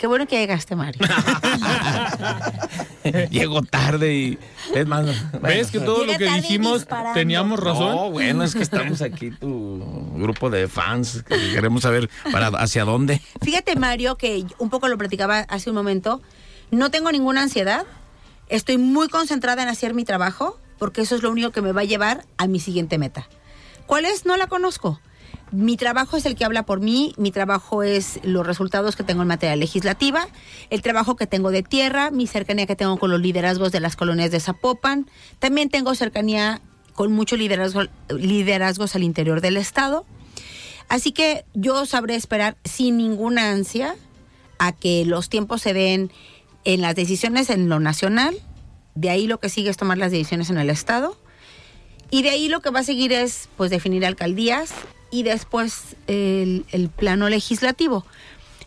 Qué 0.00 0.06
bueno 0.06 0.26
que 0.26 0.38
llegaste, 0.38 0.74
Mario. 0.76 1.06
Llego 3.30 3.60
tarde 3.60 4.14
y 4.14 4.38
es 4.74 4.86
más... 4.86 5.04
¿Ves 5.42 5.70
que 5.70 5.78
todo 5.78 6.06
Llega 6.06 6.12
lo 6.14 6.18
que 6.18 6.40
dijimos 6.40 6.86
teníamos 7.12 7.60
razón? 7.60 7.96
No, 7.96 8.10
bueno, 8.10 8.42
es 8.42 8.54
que 8.54 8.62
estamos 8.62 9.02
aquí, 9.02 9.30
tu 9.30 10.14
grupo 10.16 10.48
de 10.48 10.68
fans, 10.68 11.22
que 11.28 11.52
queremos 11.52 11.82
saber 11.82 12.08
para 12.32 12.46
hacia 12.46 12.86
dónde. 12.86 13.20
Fíjate, 13.42 13.76
Mario, 13.76 14.16
que 14.16 14.46
un 14.56 14.70
poco 14.70 14.88
lo 14.88 14.96
platicaba 14.96 15.40
hace 15.40 15.68
un 15.68 15.76
momento. 15.76 16.22
No 16.70 16.90
tengo 16.90 17.12
ninguna 17.12 17.42
ansiedad. 17.42 17.84
Estoy 18.48 18.78
muy 18.78 19.10
concentrada 19.10 19.62
en 19.62 19.68
hacer 19.68 19.92
mi 19.92 20.06
trabajo, 20.06 20.58
porque 20.78 21.02
eso 21.02 21.14
es 21.14 21.22
lo 21.22 21.30
único 21.30 21.50
que 21.50 21.60
me 21.60 21.72
va 21.72 21.82
a 21.82 21.84
llevar 21.84 22.24
a 22.38 22.46
mi 22.46 22.58
siguiente 22.58 22.96
meta. 22.96 23.28
¿Cuál 23.84 24.06
es? 24.06 24.24
No 24.24 24.38
la 24.38 24.46
conozco. 24.46 24.98
Mi 25.52 25.76
trabajo 25.76 26.16
es 26.16 26.26
el 26.26 26.36
que 26.36 26.44
habla 26.44 26.64
por 26.64 26.80
mí, 26.80 27.12
mi 27.16 27.32
trabajo 27.32 27.82
es 27.82 28.20
los 28.22 28.46
resultados 28.46 28.94
que 28.94 29.02
tengo 29.02 29.22
en 29.22 29.28
materia 29.28 29.56
legislativa, 29.56 30.28
el 30.70 30.80
trabajo 30.80 31.16
que 31.16 31.26
tengo 31.26 31.50
de 31.50 31.64
tierra, 31.64 32.12
mi 32.12 32.28
cercanía 32.28 32.66
que 32.66 32.76
tengo 32.76 32.98
con 32.98 33.10
los 33.10 33.20
liderazgos 33.20 33.72
de 33.72 33.80
las 33.80 33.96
colonias 33.96 34.30
de 34.30 34.38
Zapopan, 34.38 35.10
también 35.40 35.68
tengo 35.68 35.94
cercanía 35.96 36.60
con 36.94 37.12
muchos 37.12 37.38
liderazgo, 37.38 37.82
liderazgos 38.10 38.94
al 38.94 39.02
interior 39.02 39.40
del 39.40 39.56
Estado. 39.56 40.06
Así 40.88 41.10
que 41.10 41.44
yo 41.54 41.84
sabré 41.84 42.14
esperar 42.14 42.56
sin 42.64 42.96
ninguna 42.96 43.50
ansia 43.50 43.96
a 44.58 44.70
que 44.70 45.04
los 45.04 45.28
tiempos 45.28 45.62
se 45.62 45.72
den 45.72 46.12
en 46.64 46.80
las 46.80 46.94
decisiones 46.94 47.50
en 47.50 47.68
lo 47.68 47.80
nacional, 47.80 48.36
de 48.94 49.10
ahí 49.10 49.26
lo 49.26 49.40
que 49.40 49.48
sigue 49.48 49.70
es 49.70 49.76
tomar 49.76 49.98
las 49.98 50.12
decisiones 50.12 50.48
en 50.50 50.58
el 50.58 50.70
Estado, 50.70 51.18
y 52.10 52.22
de 52.22 52.30
ahí 52.30 52.48
lo 52.48 52.60
que 52.60 52.70
va 52.70 52.80
a 52.80 52.84
seguir 52.84 53.12
es 53.12 53.48
pues 53.56 53.70
definir 53.70 54.06
alcaldías 54.06 54.74
y 55.10 55.22
después 55.22 55.96
el, 56.06 56.90
plano 56.96 57.28
legislativo. 57.28 58.04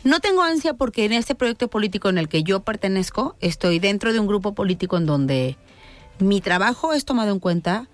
No 0.04 0.20
tengo 0.20 0.44
ansia 0.44 0.74
porque 0.74 1.06
en 1.06 1.14
este 1.14 1.36
proyecto 1.36 1.70
político 1.70 2.10
en 2.10 2.18
el 2.18 2.28
que 2.28 2.44
yo 2.44 2.62
pertenezco, 2.62 3.36
estoy 3.40 3.80
dentro 3.80 4.12
de 4.12 4.20
un 4.20 4.28
grupo 4.28 4.54
político 4.54 4.98
en 4.98 5.06
donde 5.06 5.58
mi 6.20 6.42
trabajo 6.42 6.94
es 6.94 7.06
tomado 7.06 7.32
en 7.32 7.40
cuenta, 7.40 7.88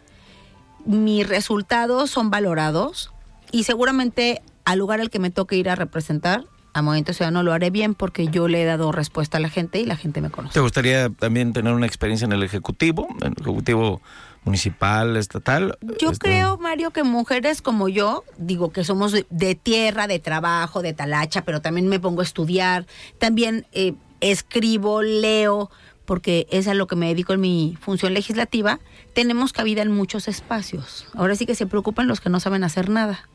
mis 0.86 1.28
resultados 1.28 2.10
son 2.10 2.32
valorados 2.32 3.12
y 3.52 3.64
seguramente 3.64 4.42
al 4.66 4.80
lugar 4.80 5.02
al 5.02 5.10
que 5.10 5.20
me 5.20 5.30
toque 5.30 5.56
ir 5.56 5.70
a 5.70 5.76
representar, 5.76 6.46
a 6.74 6.82
Movimiento 6.82 7.14
Ciudadano 7.14 7.44
lo 7.44 7.54
haré 7.54 7.70
bien 7.70 7.96
porque 7.96 8.28
yo 8.28 8.48
le 8.48 8.62
he 8.62 8.66
dado 8.66 8.92
respuesta 8.92 9.38
a 9.38 9.40
la 9.40 9.50
gente 9.50 9.80
y 9.80 9.86
la 9.86 9.96
gente 9.96 10.22
me 10.22 10.30
conoce. 10.30 10.54
¿Te 10.54 10.60
gustaría 10.60 11.10
también 11.10 11.54
tener 11.54 11.74
una 11.74 11.86
experiencia 11.86 12.26
en 12.26 12.32
el 12.32 12.44
Ejecutivo, 12.44 13.08
en 13.22 13.28
el 13.28 13.42
Ejecutivo 13.42 14.02
municipal, 14.43 15.17
estatal? 15.17 15.78
Yo 15.99 16.12
Este, 16.12 16.28
creo, 16.30 16.58
Mario, 16.58 16.91
que 16.91 17.04
mujeres 17.04 17.62
como 17.62 17.89
yo, 17.89 18.23
digo 18.38 18.71
que 18.71 18.84
somos 18.84 19.12
de, 19.12 19.25
de 19.30 19.56
tierra, 19.56 20.08
de 20.08 20.19
trabajo, 20.19 20.82
de 20.82 20.93
talacha, 20.93 21.43
pero 21.43 21.62
también 21.62 21.88
me 21.88 21.99
pongo 21.99 22.21
a 22.21 22.23
estudiar, 22.23 22.86
también 23.17 23.65
eh, 23.73 23.93
escribo, 24.21 25.02
leo, 25.02 25.69
porque 26.06 26.47
es 26.49 26.67
a 26.67 26.73
lo 26.73 26.88
que 26.88 26.95
me 26.95 27.08
dedico 27.08 27.34
en 27.34 27.41
mi 27.41 27.78
función 27.80 28.13
legislativa, 28.13 28.80
tenemos 29.13 29.54
cabida 29.54 29.82
en 29.84 29.91
muchos 29.91 30.28
espacios. 30.28 31.06
Ahora 31.13 31.36
sí 31.36 31.45
que 31.45 31.54
se 31.56 31.67
preocupan 31.67 32.08
los 32.08 32.19
que 32.19 32.30
no 32.30 32.39
saben 32.39 32.63
hacer 32.63 32.89
nada. 32.89 33.28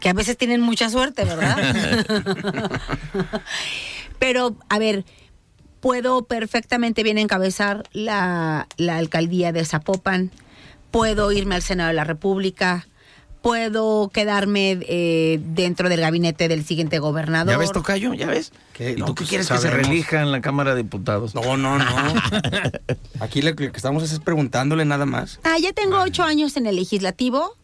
Que 0.00 0.10
a 0.10 0.12
veces 0.12 0.36
tienen 0.36 0.60
mucha 0.60 0.90
suerte, 0.90 1.24
¿verdad? 1.24 1.56
Pero, 4.18 4.56
a 4.68 4.78
ver, 4.78 5.04
puedo 5.86 6.24
perfectamente 6.24 7.04
bien 7.04 7.16
encabezar 7.16 7.84
la, 7.92 8.66
la 8.76 8.96
alcaldía 8.96 9.52
de 9.52 9.64
Zapopan, 9.64 10.32
puedo 10.90 11.30
irme 11.30 11.54
al 11.54 11.62
Senado 11.62 11.86
de 11.86 11.94
la 11.94 12.02
República, 12.02 12.88
puedo 13.40 14.08
quedarme 14.08 14.80
eh, 14.80 15.38
dentro 15.40 15.88
del 15.88 16.00
gabinete 16.00 16.48
del 16.48 16.64
siguiente 16.64 16.98
gobernador. 16.98 17.52
¿Ya 17.52 17.58
ves, 17.58 17.70
Tocayo? 17.70 18.14
¿Ya 18.14 18.26
ves? 18.26 18.50
¿Qué? 18.72 18.94
¿Y 18.94 18.96
No, 18.96 19.06
tú 19.06 19.14
qué 19.14 19.18
pues, 19.20 19.28
quieres 19.28 19.48
que 19.48 19.58
se 19.58 19.70
relija 19.70 20.22
en 20.22 20.32
la 20.32 20.40
Cámara 20.40 20.74
de 20.74 20.82
Diputados? 20.82 21.36
No, 21.36 21.56
no, 21.56 21.78
no. 21.78 21.84
Aquí 23.20 23.40
lo 23.40 23.54
que 23.54 23.66
estamos 23.66 24.02
es 24.02 24.18
preguntándole 24.18 24.84
nada 24.84 25.06
más. 25.06 25.38
Ah, 25.44 25.54
ya 25.62 25.72
tengo 25.72 26.00
ocho 26.00 26.24
años 26.24 26.56
en 26.56 26.66
el 26.66 26.74
legislativo. 26.74 27.54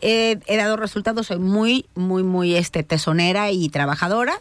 Eh, 0.00 0.38
he 0.46 0.56
dado 0.56 0.78
resultados, 0.78 1.26
soy 1.26 1.38
muy, 1.38 1.84
muy, 1.94 2.22
muy 2.22 2.56
este, 2.56 2.82
tesonera 2.82 3.50
y 3.50 3.68
trabajadora. 3.68 4.40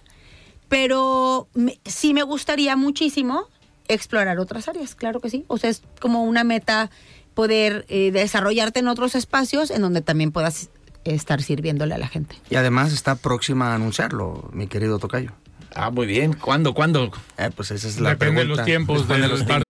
Pero 0.69 1.47
me- 1.53 1.79
sí 1.85 2.13
me 2.13 2.23
gustaría 2.23 2.75
muchísimo 2.75 3.47
explorar 3.87 4.37
otras 4.39 4.67
áreas, 4.67 4.95
claro 4.95 5.19
que 5.21 5.29
sí. 5.29 5.45
O 5.47 5.57
sea, 5.57 5.69
es 5.69 5.81
como 6.01 6.23
una 6.23 6.43
meta 6.43 6.89
poder 7.33 7.85
eh, 7.89 8.11
desarrollarte 8.11 8.79
en 8.79 8.87
otros 8.87 9.15
espacios 9.15 9.71
en 9.71 9.81
donde 9.81 10.01
también 10.01 10.31
puedas 10.31 10.69
estar 11.05 11.41
sirviéndole 11.41 11.93
a 11.95 11.97
la 11.97 12.07
gente. 12.07 12.35
Y 12.49 12.55
además 12.55 12.91
está 12.91 13.15
próxima 13.15 13.71
a 13.71 13.75
anunciarlo, 13.75 14.49
mi 14.51 14.67
querido 14.67 14.99
Tocayo. 14.99 15.31
Ah, 15.75 15.89
muy 15.89 16.05
bien. 16.07 16.33
¿Cuándo? 16.33 16.73
¿Cuándo? 16.73 17.11
Eh, 17.37 17.49
pues 17.55 17.71
esa 17.71 17.87
es 17.87 17.99
la 17.99 18.09
Depende 18.09 18.33
de 18.33 18.39
pregunta. 18.41 18.61
los 18.61 18.65
tiempos 18.65 18.97
de 18.97 19.03
Depende 19.03 19.21
de 19.23 19.29
los 19.29 19.39
los 19.39 19.47
tiempos. 19.47 19.63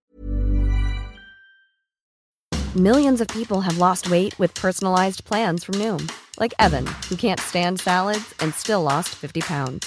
Millions 2.74 3.20
of 3.20 3.28
people 3.28 3.60
have 3.60 3.78
lost 3.78 4.10
weight 4.10 4.38
with 4.38 4.52
personalized 4.54 5.24
plans 5.24 5.64
from 5.64 5.76
Noom, 5.78 6.06
like 6.40 6.54
Evan, 6.58 6.86
who 7.08 7.16
can't 7.16 7.40
stand 7.40 7.80
salads 7.80 8.34
and 8.40 8.52
still 8.54 8.82
lost 8.82 9.08
50 9.14 9.40
pounds. 9.42 9.86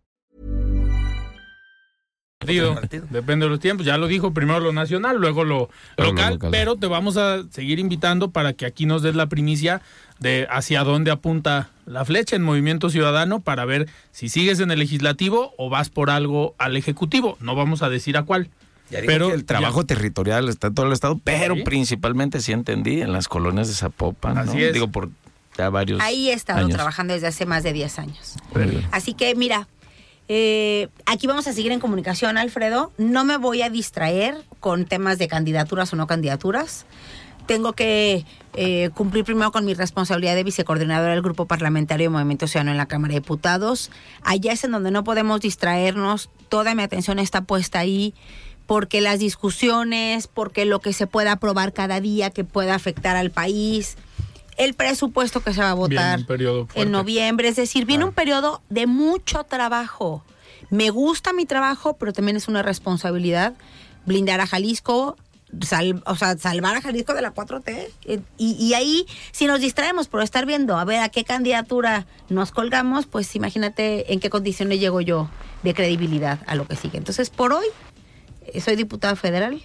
Partido. 2.41 2.79
Depende 3.09 3.45
de 3.45 3.49
los 3.49 3.59
tiempos. 3.59 3.85
Ya 3.85 3.97
lo 3.97 4.07
dijo, 4.07 4.33
primero 4.33 4.59
lo 4.59 4.73
nacional, 4.73 5.17
luego 5.17 5.43
lo 5.43 5.69
local. 5.97 6.39
Pero 6.51 6.75
te 6.75 6.87
vamos 6.87 7.17
a 7.17 7.43
seguir 7.51 7.79
invitando 7.79 8.31
para 8.31 8.53
que 8.53 8.65
aquí 8.65 8.85
nos 8.85 9.01
des 9.01 9.15
la 9.15 9.27
primicia 9.27 9.81
de 10.19 10.47
hacia 10.49 10.83
dónde 10.83 11.11
apunta 11.11 11.69
la 11.85 12.05
flecha 12.05 12.35
en 12.35 12.43
Movimiento 12.43 12.89
Ciudadano 12.89 13.39
para 13.39 13.65
ver 13.65 13.87
si 14.11 14.29
sigues 14.29 14.59
en 14.59 14.71
el 14.71 14.79
legislativo 14.79 15.53
o 15.57 15.69
vas 15.69 15.89
por 15.89 16.09
algo 16.09 16.55
al 16.57 16.77
ejecutivo. 16.77 17.37
No 17.41 17.55
vamos 17.55 17.81
a 17.81 17.89
decir 17.89 18.17
a 18.17 18.23
cuál. 18.23 18.49
pero 18.89 19.05
pero 19.07 19.33
el 19.33 19.45
trabajo 19.45 19.85
territorial 19.85 20.49
está 20.49 20.67
en 20.67 20.75
todo 20.75 20.85
el 20.85 20.91
estado, 20.93 21.19
pero 21.23 21.55
Sí. 21.55 21.63
principalmente, 21.63 22.41
sí 22.41 22.51
entendí, 22.51 23.01
en 23.01 23.13
las 23.13 23.27
colonias 23.29 23.67
de 23.69 23.73
Zapopan, 23.73 24.35
¿no? 24.35 24.41
Así 24.41 24.61
es. 24.61 24.73
Digo, 24.73 24.89
por 24.89 25.09
ya 25.57 25.69
varios 25.69 25.99
Ahí 26.01 26.29
he 26.29 26.33
estado 26.33 26.59
años. 26.59 26.73
trabajando 26.73 27.13
desde 27.13 27.27
hace 27.27 27.45
más 27.45 27.63
de 27.63 27.71
10 27.73 27.99
años. 27.99 28.35
Así 28.91 29.13
que 29.13 29.33
mira, 29.35 29.67
eh, 30.33 30.87
aquí 31.05 31.27
vamos 31.27 31.45
a 31.47 31.51
seguir 31.51 31.73
en 31.73 31.81
comunicación, 31.81 32.37
Alfredo. 32.37 32.93
No 32.97 33.25
me 33.25 33.35
voy 33.35 33.63
a 33.63 33.69
distraer 33.69 34.37
con 34.61 34.85
temas 34.85 35.17
de 35.17 35.27
candidaturas 35.27 35.91
o 35.91 35.97
no 35.97 36.07
candidaturas. 36.07 36.85
Tengo 37.47 37.73
que 37.73 38.25
eh, 38.53 38.91
cumplir 38.93 39.25
primero 39.25 39.51
con 39.51 39.65
mi 39.65 39.73
responsabilidad 39.73 40.35
de 40.35 40.45
vicecoordinadora 40.45 41.11
del 41.11 41.21
Grupo 41.21 41.47
Parlamentario 41.47 42.09
Movimiento 42.09 42.47
Ciudadano 42.47 42.71
en 42.71 42.77
la 42.77 42.85
Cámara 42.85 43.13
de 43.13 43.19
Diputados. 43.19 43.91
Allá 44.23 44.53
es 44.53 44.63
en 44.63 44.71
donde 44.71 44.89
no 44.89 45.03
podemos 45.03 45.41
distraernos. 45.41 46.29
Toda 46.47 46.75
mi 46.75 46.83
atención 46.83 47.19
está 47.19 47.41
puesta 47.41 47.79
ahí 47.79 48.13
porque 48.67 49.01
las 49.01 49.19
discusiones, 49.19 50.27
porque 50.27 50.63
lo 50.63 50.79
que 50.79 50.93
se 50.93 51.07
pueda 51.07 51.33
aprobar 51.33 51.73
cada 51.73 51.99
día 51.99 52.29
que 52.29 52.45
pueda 52.45 52.73
afectar 52.73 53.17
al 53.17 53.31
país, 53.31 53.97
el 54.63 54.73
presupuesto 54.73 55.41
que 55.41 55.53
se 55.53 55.61
va 55.61 55.71
a 55.71 55.73
votar 55.73 56.19
en 56.75 56.91
noviembre, 56.91 57.47
es 57.49 57.55
decir, 57.55 57.85
viene 57.85 58.05
un 58.05 58.11
periodo 58.13 58.61
de 58.69 58.87
mucho 58.87 59.43
trabajo. 59.43 60.23
Me 60.69 60.89
gusta 60.89 61.33
mi 61.33 61.45
trabajo, 61.45 61.97
pero 61.97 62.13
también 62.13 62.37
es 62.37 62.47
una 62.47 62.61
responsabilidad 62.61 63.53
blindar 64.05 64.39
a 64.41 64.47
Jalisco, 64.47 65.17
sal- 65.61 66.01
o 66.05 66.15
sea, 66.15 66.37
salvar 66.37 66.77
a 66.77 66.81
Jalisco 66.81 67.13
de 67.13 67.21
la 67.21 67.33
4T. 67.33 67.89
Eh, 68.05 68.19
Y, 68.37 68.53
y 68.53 68.73
ahí, 68.73 69.05
si 69.31 69.47
nos 69.47 69.59
distraemos 69.59 70.07
por 70.07 70.21
estar 70.21 70.45
viendo 70.45 70.77
a 70.77 70.85
ver 70.85 70.99
a 71.01 71.09
qué 71.09 71.23
candidatura 71.25 72.05
nos 72.29 72.51
colgamos, 72.51 73.05
pues 73.05 73.35
imagínate 73.35 74.13
en 74.13 74.19
qué 74.19 74.29
condiciones 74.29 74.79
llego 74.79 75.01
yo 75.01 75.29
de 75.63 75.73
credibilidad 75.73 76.39
a 76.47 76.55
lo 76.55 76.67
que 76.67 76.75
sigue. 76.75 76.97
Entonces, 76.97 77.29
por 77.29 77.51
hoy, 77.53 77.65
eh, 78.47 78.61
soy 78.61 78.75
diputada 78.75 79.15
federal. 79.15 79.61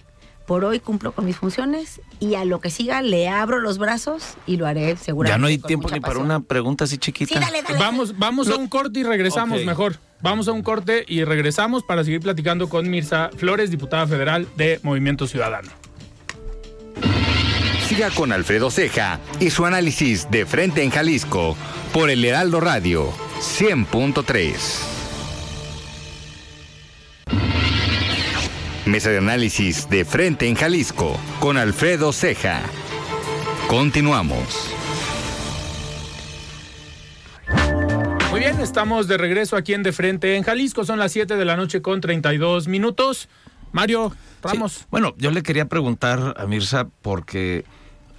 Por 0.47 0.63
hoy 0.63 0.79
cumplo 0.79 1.11
con 1.11 1.25
mis 1.25 1.35
funciones 1.35 1.99
y 2.21 2.35
a 2.35 2.45
lo 2.45 2.61
que 2.61 2.69
siga 2.69 3.01
le 3.01 3.27
abro 3.27 3.59
los 3.59 3.77
brazos 3.77 4.35
y 4.47 4.55
lo 4.55 4.65
haré 4.65 4.95
seguramente. 4.95 5.35
Ya 5.35 5.37
no 5.37 5.47
hay 5.47 5.57
tiempo 5.57 5.89
ni 5.91 5.99
para 5.99 6.19
una 6.19 6.39
pregunta 6.39 6.85
así 6.85 6.97
chiquita. 6.97 7.33
Sí, 7.33 7.39
dale, 7.39 7.61
dale. 7.61 7.77
Vamos, 7.77 8.17
vamos 8.17 8.49
a 8.49 8.55
un 8.55 8.69
corte 8.69 9.01
y 9.01 9.03
regresamos 9.03 9.65
mejor. 9.65 9.97
Vamos 10.21 10.47
a 10.47 10.53
un 10.53 10.63
corte 10.63 11.03
y 11.05 11.25
regresamos 11.25 11.83
para 11.83 12.05
seguir 12.05 12.21
platicando 12.21 12.69
con 12.69 12.89
Mirza 12.89 13.29
Flores, 13.35 13.71
diputada 13.71 14.07
federal 14.07 14.47
de 14.55 14.79
Movimiento 14.83 15.27
Ciudadano. 15.27 15.69
Siga 17.85 18.09
con 18.11 18.31
Alfredo 18.31 18.71
Ceja 18.71 19.19
y 19.41 19.49
su 19.49 19.65
análisis 19.65 20.31
de 20.31 20.45
frente 20.45 20.81
en 20.81 20.91
Jalisco 20.91 21.57
por 21.93 22.09
el 22.09 22.23
Heraldo 22.23 22.61
Radio 22.61 23.11
100.3. 23.39 24.96
Mesa 28.87 29.09
de 29.09 29.17
análisis 29.17 29.89
de 29.89 30.05
frente 30.05 30.47
en 30.47 30.55
Jalisco 30.55 31.19
con 31.39 31.57
Alfredo 31.57 32.13
Ceja. 32.13 32.61
Continuamos. 33.67 34.71
Muy 38.31 38.39
bien, 38.39 38.59
estamos 38.61 39.07
de 39.07 39.17
regreso 39.17 39.57
aquí 39.57 39.73
en 39.73 39.83
De 39.83 39.91
Frente 39.91 40.37
en 40.37 40.43
Jalisco. 40.43 40.85
Son 40.85 40.99
las 40.99 41.11
7 41.11 41.35
de 41.35 41.43
la 41.43 41.57
noche 41.57 41.81
con 41.81 41.99
32 41.99 42.69
minutos. 42.69 43.27
Mario 43.73 44.15
Ramos. 44.41 44.71
Sí. 44.73 44.85
Bueno, 44.89 45.13
yo 45.17 45.31
le 45.31 45.43
quería 45.43 45.65
preguntar 45.65 46.35
a 46.37 46.45
Mirza 46.45 46.87
porque 47.01 47.65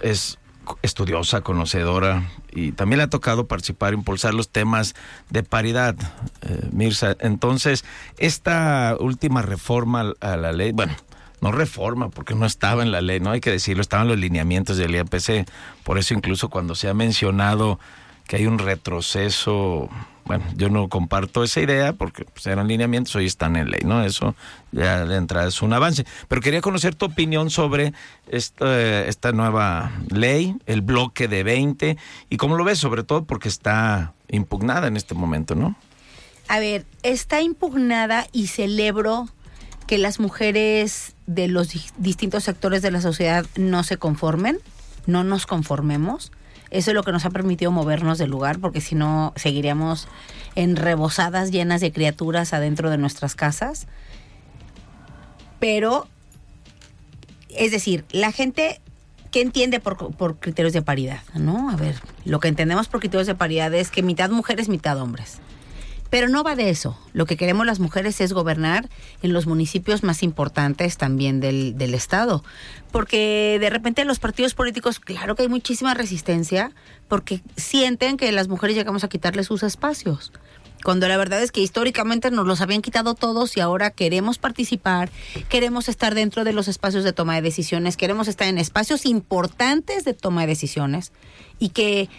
es 0.01 0.37
estudiosa, 0.81 1.41
conocedora 1.41 2.29
y 2.51 2.71
también 2.71 2.97
le 2.97 3.03
ha 3.03 3.09
tocado 3.09 3.47
participar, 3.47 3.93
impulsar 3.93 4.33
los 4.33 4.49
temas 4.49 4.95
de 5.29 5.43
paridad, 5.43 5.95
eh, 6.41 6.69
Mirza. 6.71 7.15
Entonces, 7.19 7.85
esta 8.17 8.95
última 8.99 9.41
reforma 9.41 10.13
a 10.19 10.37
la 10.37 10.51
ley, 10.51 10.71
bueno, 10.71 10.95
no 11.41 11.51
reforma 11.51 12.09
porque 12.09 12.35
no 12.35 12.45
estaba 12.45 12.83
en 12.83 12.91
la 12.91 13.01
ley, 13.01 13.19
no 13.19 13.31
hay 13.31 13.41
que 13.41 13.51
decirlo, 13.51 13.81
estaban 13.81 14.07
los 14.07 14.17
lineamientos 14.17 14.77
del 14.77 14.95
IAPC. 14.95 15.47
Por 15.83 15.97
eso 15.97 16.13
incluso 16.13 16.49
cuando 16.49 16.75
se 16.75 16.89
ha 16.89 16.93
mencionado 16.93 17.79
que 18.27 18.35
hay 18.35 18.45
un 18.45 18.59
retroceso, 18.59 19.89
bueno, 20.29 20.45
yo 20.55 20.69
no 20.69 20.87
comparto 20.89 21.43
esa 21.43 21.59
idea 21.59 21.93
porque 21.93 22.23
pues, 22.23 22.45
eran 22.45 22.67
lineamientos, 22.67 23.15
hoy 23.15 23.25
están 23.25 23.55
en 23.55 23.71
ley, 23.71 23.81
¿no? 23.83 24.03
Eso 24.03 24.35
ya 24.71 25.03
de 25.03 25.15
entrada 25.15 25.47
es 25.47 25.59
un 25.63 25.73
avance. 25.73 26.05
Pero 26.27 26.39
quería 26.39 26.61
conocer 26.61 26.93
tu 26.93 27.07
opinión 27.07 27.49
sobre 27.49 27.93
esta, 28.27 29.01
esta 29.07 29.31
nueva 29.31 29.91
ley, 30.11 30.55
el 30.67 30.81
bloque 30.81 31.27
de 31.27 31.41
20, 31.41 31.97
y 32.29 32.37
cómo 32.37 32.57
lo 32.57 32.63
ves, 32.63 32.77
sobre 32.77 33.03
todo 33.03 33.23
porque 33.23 33.49
está 33.49 34.13
impugnada 34.27 34.85
en 34.87 34.97
este 34.97 35.15
momento, 35.15 35.55
¿no? 35.55 35.75
A 36.47 36.59
ver, 36.59 36.85
está 37.01 37.41
impugnada 37.41 38.27
y 38.31 38.45
celebro 38.47 39.29
que 39.87 39.97
las 39.97 40.19
mujeres 40.19 41.15
de 41.25 41.47
los 41.47 41.69
di- 41.69 41.81
distintos 41.97 42.43
sectores 42.43 42.83
de 42.83 42.91
la 42.91 43.01
sociedad 43.01 43.47
no 43.55 43.81
se 43.83 43.97
conformen, 43.97 44.59
no 45.07 45.23
nos 45.23 45.47
conformemos. 45.47 46.31
Eso 46.71 46.91
es 46.91 46.95
lo 46.95 47.03
que 47.03 47.11
nos 47.11 47.25
ha 47.25 47.29
permitido 47.29 47.71
movernos 47.71 48.17
del 48.17 48.29
lugar, 48.29 48.59
porque 48.59 48.81
si 48.81 48.95
no 48.95 49.33
seguiríamos 49.35 50.07
en 50.55 50.75
rebosadas 50.75 51.51
llenas 51.51 51.81
de 51.81 51.91
criaturas 51.91 52.53
adentro 52.53 52.89
de 52.89 52.97
nuestras 52.97 53.35
casas. 53.35 53.87
Pero, 55.59 56.07
es 57.49 57.71
decir, 57.71 58.05
la 58.11 58.31
gente 58.31 58.81
que 59.31 59.41
entiende 59.41 59.79
por, 59.79 60.13
por 60.15 60.37
criterios 60.37 60.73
de 60.73 60.81
paridad, 60.81 61.21
¿no? 61.35 61.69
A 61.69 61.75
ver, 61.75 61.95
lo 62.25 62.39
que 62.39 62.47
entendemos 62.47 62.87
por 62.87 62.99
criterios 62.99 63.27
de 63.27 63.35
paridad 63.35 63.73
es 63.73 63.91
que 63.91 64.03
mitad 64.03 64.29
mujeres, 64.29 64.69
mitad 64.69 64.99
hombres. 64.99 65.39
Pero 66.09 66.27
no 66.27 66.43
va 66.43 66.55
de 66.55 66.69
eso. 66.69 66.97
Lo 67.13 67.25
que 67.25 67.37
queremos 67.37 67.65
las 67.65 67.79
mujeres 67.79 68.19
es 68.21 68.33
gobernar 68.33 68.89
en 69.21 69.33
los 69.33 69.45
municipios 69.45 70.03
más 70.03 70.23
importantes 70.23 70.97
también 70.97 71.39
del, 71.39 71.77
del 71.77 71.93
Estado. 71.93 72.43
Porque 72.91 73.57
de 73.59 73.69
repente 73.69 74.05
los 74.05 74.19
partidos 74.19 74.53
políticos, 74.53 74.99
claro 74.99 75.35
que 75.35 75.43
hay 75.43 75.49
muchísima 75.49 75.93
resistencia, 75.93 76.71
porque 77.07 77.41
sienten 77.55 78.17
que 78.17 78.31
las 78.31 78.47
mujeres 78.47 78.75
llegamos 78.75 79.03
a 79.03 79.09
quitarles 79.09 79.47
sus 79.47 79.63
espacios. 79.63 80.31
Cuando 80.83 81.07
la 81.09 81.17
verdad 81.17 81.43
es 81.43 81.51
que 81.51 81.59
históricamente 81.59 82.31
nos 82.31 82.47
los 82.47 82.61
habían 82.61 82.81
quitado 82.81 83.13
todos 83.13 83.57
y 83.57 83.59
ahora 83.59 83.91
queremos 83.91 84.37
participar, 84.37 85.09
queremos 85.49 85.89
estar 85.89 86.15
dentro 86.15 86.45
de 86.45 86.53
los 86.53 86.69
espacios 86.69 87.03
de 87.03 87.11
toma 87.11 87.35
de 87.35 87.41
decisiones, 87.41 87.97
queremos 87.97 88.29
estar 88.29 88.47
en 88.47 88.57
espacios 88.57 89.05
importantes 89.05 90.05
de 90.05 90.13
toma 90.13 90.41
de 90.41 90.47
decisiones 90.47 91.11
y 91.59 91.69
que 91.69 92.01
eh, 92.01 92.09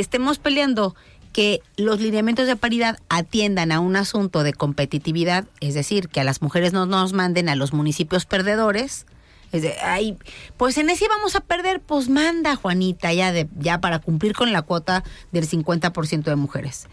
estemos 0.00 0.38
peleando 0.38 0.96
que 1.32 1.60
los 1.76 2.00
lineamientos 2.00 2.46
de 2.46 2.56
paridad 2.56 2.98
atiendan 3.08 3.72
a 3.72 3.80
un 3.80 3.96
asunto 3.96 4.42
de 4.42 4.52
competitividad, 4.52 5.46
es 5.60 5.74
decir, 5.74 6.08
que 6.08 6.20
a 6.20 6.24
las 6.24 6.42
mujeres 6.42 6.72
no 6.72 6.86
nos 6.86 7.12
manden 7.12 7.48
a 7.48 7.56
los 7.56 7.72
municipios 7.72 8.26
perdedores. 8.26 9.06
Es 9.52 9.62
de, 9.62 9.74
ay, 9.82 10.16
pues 10.56 10.78
en 10.78 10.90
ese 10.90 11.08
vamos 11.08 11.34
a 11.34 11.40
perder, 11.40 11.80
pues 11.80 12.08
manda 12.08 12.56
Juanita 12.56 13.12
ya 13.12 13.32
ya 13.58 13.80
para 13.80 13.98
cumplir 13.98 14.32
con 14.32 14.52
la 14.52 14.62
cuota 14.62 15.02
del 15.32 15.48
50% 15.48 16.24
de 16.24 16.36
mujeres. 16.36 16.86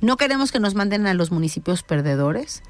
No 0.00 0.16
queremos 0.16 0.52
que 0.52 0.60
nos 0.60 0.74
manden 0.74 1.06
a 1.06 1.14
los 1.14 1.30
municipios 1.30 1.82
perdedores, 1.82 2.62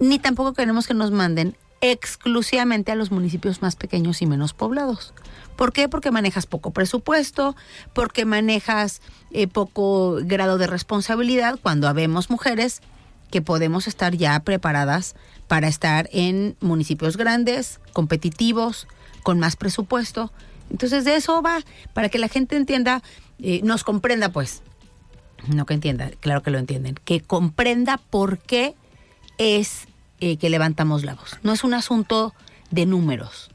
ni 0.00 0.18
tampoco 0.18 0.54
queremos 0.54 0.88
que 0.88 0.94
nos 0.94 1.12
manden 1.12 1.56
exclusivamente 1.80 2.92
a 2.92 2.94
los 2.94 3.10
municipios 3.10 3.62
más 3.62 3.76
pequeños 3.76 4.20
y 4.22 4.26
menos 4.26 4.52
poblados. 4.52 5.14
¿Por 5.56 5.72
qué? 5.72 5.88
Porque 5.88 6.10
manejas 6.10 6.46
poco 6.46 6.72
presupuesto, 6.72 7.56
porque 7.92 8.24
manejas 8.24 9.00
eh, 9.30 9.46
poco 9.46 10.18
grado 10.22 10.58
de 10.58 10.66
responsabilidad 10.66 11.58
cuando 11.60 11.88
habemos 11.88 12.30
mujeres 12.30 12.80
que 13.30 13.42
podemos 13.42 13.86
estar 13.86 14.16
ya 14.16 14.40
preparadas 14.40 15.14
para 15.48 15.68
estar 15.68 16.08
en 16.12 16.56
municipios 16.60 17.16
grandes, 17.16 17.80
competitivos, 17.92 18.88
con 19.22 19.38
más 19.38 19.56
presupuesto. 19.56 20.32
Entonces 20.70 21.04
de 21.04 21.16
eso 21.16 21.42
va, 21.42 21.60
para 21.92 22.08
que 22.08 22.18
la 22.18 22.28
gente 22.28 22.56
entienda, 22.56 23.02
eh, 23.38 23.60
nos 23.62 23.84
comprenda 23.84 24.30
pues, 24.30 24.62
no 25.48 25.66
que 25.66 25.74
entienda, 25.74 26.10
claro 26.20 26.42
que 26.42 26.50
lo 26.50 26.58
entienden, 26.58 26.96
que 27.04 27.20
comprenda 27.20 27.98
por 27.98 28.38
qué 28.38 28.74
es 29.38 29.86
eh, 30.20 30.36
que 30.36 30.50
levantamos 30.50 31.04
la 31.04 31.14
voz. 31.14 31.38
No 31.42 31.52
es 31.52 31.64
un 31.64 31.74
asunto 31.74 32.34
de 32.70 32.86
números, 32.86 33.50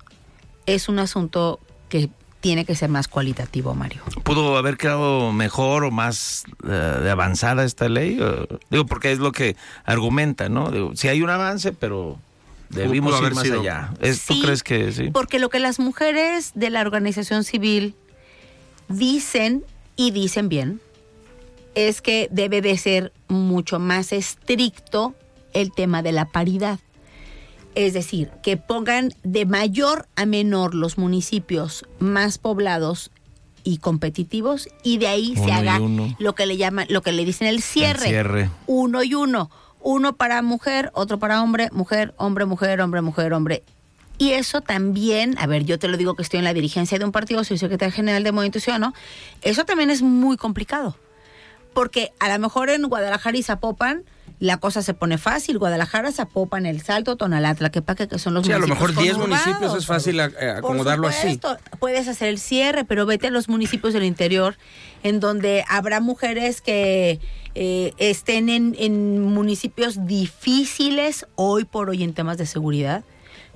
es 0.65 0.89
un 0.89 0.99
asunto 0.99 1.59
que 1.89 2.09
tiene 2.41 2.65
que 2.65 2.75
ser 2.75 2.89
más 2.89 3.07
cualitativo, 3.07 3.73
Mario. 3.73 4.03
¿Pudo 4.23 4.57
haber 4.57 4.77
quedado 4.77 5.31
mejor 5.31 5.83
o 5.83 5.89
más 5.91 6.43
eh, 6.63 6.67
de 6.69 7.09
avanzada 7.09 7.63
esta 7.63 7.89
ley? 7.89 8.19
O- 8.21 8.47
digo, 8.69 8.85
porque 8.85 9.11
es 9.11 9.17
lo 9.19 9.31
que 9.31 9.55
argumenta, 9.83 10.47
¿no? 10.49 10.69
Digo, 10.69 10.91
sí 10.95 11.07
hay 11.07 11.21
un 11.23 11.29
avance, 11.31 11.71
pero 11.73 12.19
debimos 12.69 13.13
ir 13.13 13.17
haber 13.17 13.33
más 13.33 13.43
sido. 13.45 13.61
allá. 13.61 13.91
Es- 13.99 14.25
¿Tú 14.25 14.33
Sí, 14.35 14.41
crees 14.43 14.61
que 14.61 14.91
sí? 14.91 15.09
Porque 15.11 15.39
lo 15.39 15.49
que 15.49 15.59
las 15.59 15.79
mujeres 15.79 16.51
de 16.53 16.69
la 16.69 16.81
organización 16.81 17.43
civil 17.43 17.95
dicen, 18.87 19.63
y 19.95 20.11
dicen 20.11 20.49
bien, 20.49 20.81
es 21.73 22.01
que 22.01 22.27
debe 22.31 22.61
de 22.61 22.77
ser 22.77 23.11
mucho 23.27 23.79
más 23.79 24.11
estricto 24.13 25.15
el 25.55 25.71
tema 25.71 26.03
de 26.03 26.11
la 26.11 26.25
paridad. 26.25 26.79
Es 27.73 27.93
decir, 27.93 28.29
que 28.43 28.55
pongan 28.55 29.13
de 29.23 29.45
mayor 29.45 30.07
a 30.15 30.25
menor 30.25 30.75
los 30.75 30.97
municipios 30.97 31.85
más 31.99 32.37
poblados 32.37 33.11
y 33.63 33.79
competitivos 33.79 34.69
y 34.83 34.97
de 34.99 35.07
ahí 35.07 35.33
Uno 35.35 35.45
se 35.45 35.51
haga 35.51 35.81
lo 36.19 36.35
que 36.35 36.45
le 36.45 36.55
llaman, 36.55 36.85
lo 36.89 37.01
que 37.01 37.11
le 37.11 37.25
dicen 37.25 37.47
el 37.47 37.61
cierre. 37.61 38.05
El 38.05 38.09
cierre. 38.09 38.49
Uno 38.67 39.03
y 39.03 39.15
uno. 39.15 39.49
Uno 39.81 40.15
para 40.15 40.41
mujer, 40.41 40.91
otro 40.93 41.19
para 41.19 41.41
hombre, 41.41 41.69
mujer, 41.71 42.13
hombre, 42.17 42.45
mujer, 42.45 42.79
hombre, 42.81 43.01
mujer, 43.01 43.33
hombre. 43.33 43.63
Y 44.17 44.31
eso 44.31 44.61
también, 44.61 45.35
a 45.39 45.45
ver, 45.45 45.65
yo 45.65 45.77
te 45.77 45.87
lo 45.87 45.97
digo 45.97 46.15
que 46.15 46.21
estoy 46.21 46.37
en 46.37 46.45
la 46.45 46.53
dirigencia 46.53 46.97
de 46.97 47.05
un 47.05 47.11
partido, 47.11 47.43
soy 47.43 47.57
secretaria 47.57 47.91
general 47.91 48.23
de 48.23 48.31
Movimiento 48.31 48.59
Ciudadano, 48.59 48.93
eso 49.41 49.65
también 49.65 49.89
es 49.89 50.01
muy 50.01 50.37
complicado. 50.37 50.95
Porque 51.73 52.13
a 52.19 52.29
lo 52.29 52.39
mejor 52.39 52.69
en 52.69 52.83
Guadalajara 52.83 53.37
y 53.37 53.43
Zapopan 53.43 54.05
la 54.39 54.57
cosa 54.57 54.81
se 54.81 54.93
pone 54.93 55.17
fácil. 55.17 55.57
Guadalajara, 55.57 56.11
Zapopan, 56.11 56.65
El 56.65 56.81
Salto, 56.81 57.15
Tonalá, 57.15 57.55
Tlaquepaque, 57.55 58.07
que 58.07 58.19
son 58.19 58.33
los 58.33 58.45
Sí, 58.45 58.51
a 58.51 58.59
lo 58.59 58.67
municipios 58.67 58.89
mejor 58.91 59.03
10 59.03 59.13
conurbados. 59.17 59.45
municipios 59.47 59.77
es 59.77 59.85
fácil 59.85 60.19
eh, 60.19 60.29
Por 60.29 60.49
acomodarlo 60.49 61.07
así. 61.07 61.39
Puedes 61.79 62.07
hacer 62.07 62.29
el 62.29 62.39
cierre, 62.39 62.83
pero 62.85 63.05
vete 63.05 63.27
a 63.27 63.31
los 63.31 63.47
municipios 63.49 63.93
del 63.93 64.03
interior, 64.03 64.57
en 65.03 65.19
donde 65.19 65.63
habrá 65.69 65.99
mujeres 66.01 66.61
que 66.61 67.19
eh, 67.55 67.93
estén 67.97 68.49
en, 68.49 68.75
en 68.77 69.21
municipios 69.21 70.05
difíciles 70.05 71.25
hoy 71.35 71.63
por 71.65 71.89
hoy 71.89 72.03
en 72.03 72.13
temas 72.13 72.37
de 72.37 72.45
seguridad. 72.45 73.03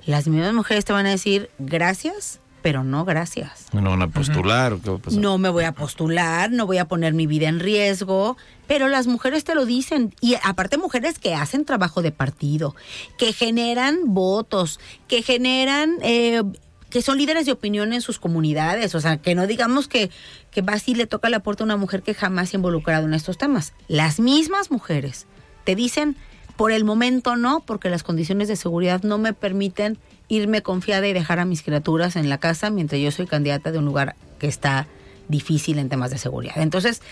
Las 0.06 0.26
mismas 0.28 0.54
mujeres 0.54 0.84
te 0.86 0.92
van 0.94 1.04
a 1.06 1.10
decir 1.10 1.50
gracias, 1.58 2.39
pero 2.62 2.84
no 2.84 3.04
gracias. 3.04 3.66
No 3.72 3.90
van 3.90 4.02
a 4.02 4.08
postular. 4.08 4.72
¿o 4.72 4.80
qué 4.80 4.90
va 4.90 4.96
a 4.96 5.00
pasar? 5.00 5.20
No 5.20 5.38
me 5.38 5.48
voy 5.48 5.64
a 5.64 5.72
postular, 5.72 6.50
no 6.50 6.66
voy 6.66 6.78
a 6.78 6.86
poner 6.86 7.14
mi 7.14 7.26
vida 7.26 7.48
en 7.48 7.60
riesgo, 7.60 8.36
pero 8.66 8.88
las 8.88 9.06
mujeres 9.06 9.44
te 9.44 9.54
lo 9.54 9.66
dicen. 9.66 10.14
Y 10.20 10.36
aparte 10.42 10.78
mujeres 10.78 11.18
que 11.18 11.34
hacen 11.34 11.64
trabajo 11.64 12.02
de 12.02 12.12
partido, 12.12 12.74
que 13.18 13.32
generan 13.32 13.98
votos, 14.06 14.80
que 15.08 15.22
generan... 15.22 15.96
eh, 16.02 16.42
que 16.90 17.02
son 17.02 17.18
líderes 17.18 17.46
de 17.46 17.52
opinión 17.52 17.92
en 17.92 18.02
sus 18.02 18.18
comunidades, 18.18 18.96
o 18.96 19.00
sea, 19.00 19.16
que 19.16 19.36
no 19.36 19.46
digamos 19.46 19.86
que, 19.86 20.10
que 20.50 20.60
va 20.60 20.72
así 20.72 20.96
le 20.96 21.06
toca 21.06 21.30
la 21.30 21.38
puerta 21.40 21.62
a 21.62 21.66
una 21.66 21.76
mujer 21.76 22.02
que 22.02 22.14
jamás 22.14 22.50
se 22.50 22.56
ha 22.56 22.58
involucrado 22.58 23.06
en 23.06 23.14
estos 23.14 23.38
temas. 23.38 23.74
Las 23.86 24.18
mismas 24.18 24.72
mujeres 24.72 25.26
te 25.64 25.76
dicen, 25.76 26.16
por 26.56 26.72
el 26.72 26.84
momento 26.84 27.36
no, 27.36 27.60
porque 27.60 27.88
las 27.88 28.02
condiciones 28.02 28.48
de 28.48 28.56
seguridad 28.56 29.02
no 29.02 29.18
me 29.18 29.32
permiten 29.32 29.98
irme 30.30 30.62
confiada 30.62 31.06
y 31.06 31.12
dejar 31.12 31.40
a 31.40 31.44
mis 31.44 31.62
criaturas 31.62 32.16
en 32.16 32.30
la 32.30 32.38
casa 32.38 32.70
mientras 32.70 32.98
yo 33.02 33.10
soy 33.10 33.26
candidata 33.26 33.70
de 33.72 33.78
un 33.78 33.84
lugar 33.84 34.16
que 34.38 34.46
está 34.46 34.86
difícil 35.28 35.78
en 35.78 35.90
temas 35.90 36.10
de 36.10 36.16
seguridad. 36.18 36.56
Entonces, 36.56 37.02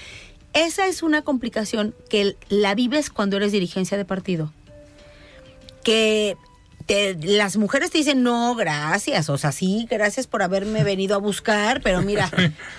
esa 0.54 0.86
es 0.86 1.02
una 1.02 1.20
complicación 1.22 1.94
que 2.08 2.36
la 2.48 2.74
vives 2.74 3.10
cuando 3.10 3.36
eres 3.36 3.52
dirigencia 3.52 3.98
de 3.98 4.04
partido. 4.06 4.50
Que 5.84 6.36
te- 6.86 7.14
las 7.20 7.56
mujeres 7.56 7.90
te 7.90 7.98
dicen, 7.98 8.22
no, 8.22 8.54
gracias, 8.54 9.28
o 9.30 9.38
sea, 9.38 9.52
sí, 9.52 9.86
gracias 9.90 10.26
por 10.26 10.42
haberme 10.42 10.84
venido 10.84 11.14
a 11.14 11.18
buscar, 11.18 11.80
pero 11.82 12.02
mira, 12.02 12.30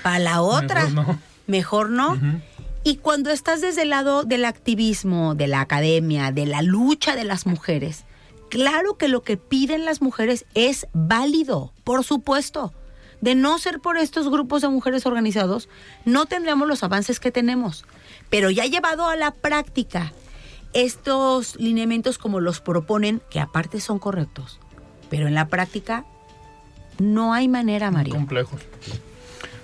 para 0.04 0.20
la 0.20 0.42
otra, 0.42 0.86
Mejor 0.88 1.06
no. 1.08 1.20
mejor 1.48 1.90
no. 1.90 2.42
Y 2.84 2.96
cuando 2.98 3.30
estás 3.32 3.62
desde 3.62 3.82
el 3.84 3.90
lado 3.90 4.24
del 4.24 4.46
activismo, 4.46 5.36
de 5.36 5.48
la 5.48 5.62
academia, 5.62 6.32
de 6.32 6.46
la 6.46 6.62
lucha 6.62 7.16
de 7.16 7.26
las 7.26 7.46
mujeres, 7.46 8.06
claro 8.50 8.98
que 8.98 9.08
lo 9.08 9.22
que 9.24 9.38
piden 9.38 9.86
las 9.86 10.02
mujeres 10.02 10.46
es 10.54 10.88
válido, 10.94 11.74
por 11.84 12.04
supuesto. 12.04 12.74
De 13.22 13.36
no 13.36 13.58
ser 13.60 13.80
por 13.80 13.98
estos 13.98 14.30
grupos 14.30 14.62
de 14.62 14.70
mujeres 14.70 15.06
organizados, 15.06 15.68
no 16.06 16.26
tendríamos 16.26 16.68
los 16.68 16.84
avances 16.84 17.20
que 17.20 17.32
tenemos. 17.32 17.86
Pero 18.30 18.50
ya 18.50 18.66
llevado 18.66 19.08
a 19.08 19.16
la 19.16 19.32
práctica, 19.32 20.14
estos 20.74 21.56
lineamientos 21.60 22.18
como 22.18 22.40
los 22.40 22.62
proponen, 22.62 23.22
que 23.30 23.40
aparte 23.40 23.82
son 23.82 24.00
correctos, 24.00 24.60
pero 25.10 25.28
en 25.28 25.34
la 25.34 25.48
práctica 25.48 26.06
no 26.98 27.34
hay 27.34 27.48
manera, 27.48 27.92
Mario. 27.92 28.14
Complejos. 28.16 28.62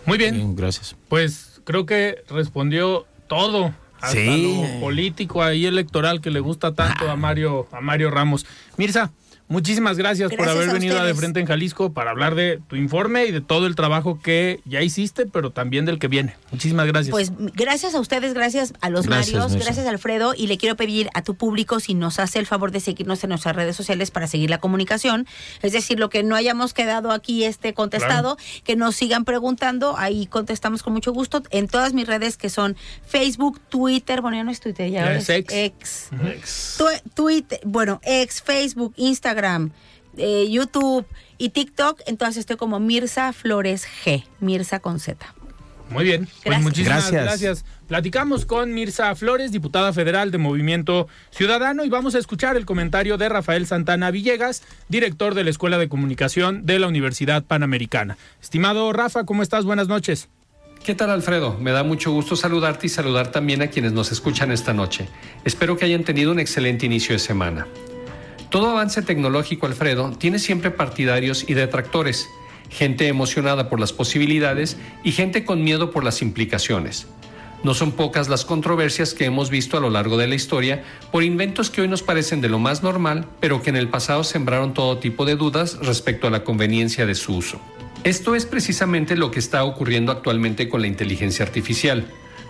Muy 0.06 0.18
bien, 0.18 0.36
Bien, 0.36 0.56
gracias. 0.56 0.96
pues 1.08 1.62
creo 1.64 1.86
que 1.86 2.24
respondió 2.30 3.06
todo. 3.28 3.74
Hasta 4.02 4.12
Sí. 4.20 4.62
lo 4.74 4.80
político 4.82 5.42
ahí 5.42 5.66
electoral 5.66 6.22
que 6.22 6.30
le 6.32 6.40
gusta 6.40 6.74
tanto 6.74 7.10
a 7.10 7.16
Mario, 7.16 7.68
a 7.72 7.82
Mario 7.82 8.12
Ramos. 8.12 8.46
Mirza, 8.78 9.12
muchísimas 9.48 9.98
gracias, 9.98 10.32
por 10.34 10.48
haber 10.50 10.70
a 10.70 10.74
venido 10.74 11.00
a 11.00 11.04
De. 11.04 11.14
Frente 11.16 11.40
en 11.40 11.46
Jalisco 11.46 11.94
para 11.94 12.12
hablar 12.12 12.36
de 12.36 12.60
tu 12.68 12.76
informe 12.76 13.26
y 13.26 13.32
de 13.32 13.42
todo 13.42 13.68
el 13.68 13.76
trabajo 13.76 14.20
que 14.22 14.60
ya 14.66 14.82
hiciste, 14.82 15.26
pero 15.26 15.52
también 15.52 15.86
del 15.86 16.00
que 16.00 16.08
viene. 16.08 16.36
Muchísimas 16.52 16.88
gracias. 16.88 17.12
Pues 17.12 17.32
gracias 17.38 17.96
a 17.96 18.00
ustedes, 18.00 18.34
gracias 18.34 18.74
a 18.82 18.90
los 18.90 19.06
Gracias, 19.06 19.36
Marios, 19.40 19.64
gracias 19.64 19.86
Alfredo 19.88 20.34
y 20.36 20.48
le 20.48 20.58
quiero 20.58 20.76
pedir 20.76 21.10
a 21.14 21.22
tu 21.22 21.36
público 21.36 21.80
si 21.80 21.94
nos 21.94 22.20
hace 22.20 22.40
el 22.40 22.46
favor 22.48 22.72
de 22.72 22.80
seguirnos 22.80 23.24
en 23.24 23.30
nuestras 23.30 23.56
redes 23.56 23.76
sociales 23.76 24.12
para 24.12 24.28
seguir 24.28 24.50
la 24.50 24.58
comunicación, 24.58 25.28
es 25.62 25.72
decir, 25.72 26.00
lo 26.00 26.10
que 26.10 26.24
no 26.24 26.36
hayamos 26.36 26.74
quedado 26.74 27.12
aquí 27.12 27.44
este 27.44 27.74
contestado, 27.74 28.38
que 28.64 28.76
nos 28.76 28.96
sigan 28.96 29.26
preguntando, 29.26 29.98
ahí 29.98 30.26
contestamos 30.28 30.82
con 30.84 30.94
mucho 30.94 31.14
gusto 31.14 31.44
en 31.52 31.68
todas 31.68 31.94
mis 31.94 32.08
redes 32.08 32.38
que 32.38 32.50
son 32.50 32.76
Facebook, 33.06 33.60
Twitter, 33.70 34.22
bueno, 34.22 34.38
ya 34.38 34.44
no 34.44 34.52
es 34.52 34.60
Twitter, 34.60 34.90
ya, 34.90 35.14
es 35.16 35.30
es 35.30 35.48
ex. 35.52 36.10
ex. 36.24 36.76
Tu- 36.78 37.10
Twitter, 37.14 37.60
bueno, 37.64 38.00
ex, 38.04 38.42
Facebook, 38.42 38.94
Instagram, 38.98 39.35
eh, 40.18 40.48
YouTube 40.50 41.06
y 41.38 41.50
TikTok, 41.50 42.02
entonces 42.06 42.38
estoy 42.38 42.58
como 42.58 42.80
Mirza 42.80 43.34
Flores 43.34 43.86
G, 44.04 44.24
Mirza 44.40 44.80
con 44.80 45.00
Z. 45.00 45.34
Muy 45.90 46.04
bien, 46.04 46.26
pues 46.26 46.44
Gracias. 46.46 46.64
muchísimas 46.64 47.12
Gracias. 47.12 47.24
gracias. 47.42 47.66
Platicamos 47.88 48.46
con 48.46 48.74
Mirza 48.74 49.14
Flores, 49.16 49.52
diputada 49.52 49.94
federal 49.94 50.32
de 50.32 50.40
Movimiento 50.40 51.08
Ciudadano, 51.30 51.86
y 51.86 51.90
vamos 51.90 52.16
a 52.16 52.20
escuchar 52.20 52.58
el 52.58 52.66
comentario 52.66 53.18
de 53.18 53.30
Rafael 53.30 53.68
Santana 53.68 54.10
Villegas, 54.10 54.64
director 54.90 55.36
de 55.36 55.44
la 55.44 55.52
Escuela 55.52 55.78
de 55.78 55.88
Comunicación 55.88 56.66
de 56.66 56.80
la 56.80 56.88
Universidad 56.88 57.44
Panamericana. 57.44 58.18
Estimado 58.42 58.92
Rafa, 58.94 59.26
¿cómo 59.26 59.44
estás? 59.44 59.66
Buenas 59.66 59.88
noches. 59.88 60.28
¿Qué 60.84 60.96
tal 60.96 61.10
Alfredo? 61.12 61.58
Me 61.60 61.72
da 61.72 61.84
mucho 61.84 62.12
gusto 62.12 62.36
saludarte 62.36 62.88
y 62.88 62.90
saludar 62.90 63.32
también 63.32 63.62
a 63.62 63.68
quienes 63.68 63.92
nos 63.92 64.12
escuchan 64.12 64.52
esta 64.52 64.74
noche. 64.74 65.08
Espero 65.44 65.78
que 65.78 65.86
hayan 65.86 66.04
tenido 66.04 66.32
un 66.32 66.40
excelente 66.40 66.86
inicio 66.86 67.14
de 67.14 67.20
semana. 67.20 67.68
Todo 68.56 68.70
avance 68.70 69.02
tecnológico, 69.02 69.66
Alfredo, 69.66 70.12
tiene 70.18 70.40
siempre 70.40 70.72
partidarios 70.72 71.44
y 71.46 71.56
detractores, 71.56 72.30
gente 72.70 73.10
emocionada 73.10 73.70
por 73.70 73.82
las 73.82 73.92
posibilidades 73.92 74.78
y 75.04 75.12
gente 75.12 75.44
con 75.44 75.62
miedo 75.62 75.92
por 75.92 76.06
las 76.06 76.22
implicaciones. 76.22 77.06
No 77.66 77.74
son 77.74 77.92
pocas 77.92 78.30
las 78.30 78.46
controversias 78.46 79.14
que 79.14 79.26
hemos 79.26 79.50
visto 79.50 79.76
a 79.76 79.82
lo 79.82 79.90
largo 79.90 80.16
de 80.16 80.28
la 80.28 80.36
historia 80.36 80.86
por 81.12 81.26
inventos 81.26 81.70
que 81.70 81.82
hoy 81.82 81.90
nos 81.90 82.02
parecen 82.02 82.40
de 82.40 82.48
lo 82.48 82.58
más 82.58 82.82
normal, 82.82 83.28
pero 83.42 83.62
que 83.62 83.72
en 83.72 83.76
el 83.76 83.90
pasado 83.90 84.24
sembraron 84.24 84.74
todo 84.74 85.00
tipo 85.00 85.26
de 85.26 85.36
dudas 85.36 85.78
respecto 85.82 86.28
a 86.28 86.32
la 86.32 86.46
conveniencia 86.46 87.06
de 87.06 87.16
su 87.16 87.36
uso. 87.36 87.60
Esto 88.06 88.36
es 88.36 88.46
precisamente 88.46 89.18
lo 89.18 89.32
que 89.32 89.40
está 89.40 89.66
ocurriendo 89.66 90.14
actualmente 90.14 90.70
con 90.70 90.80
la 90.80 90.88
inteligencia 90.88 91.44
artificial. 91.44 92.06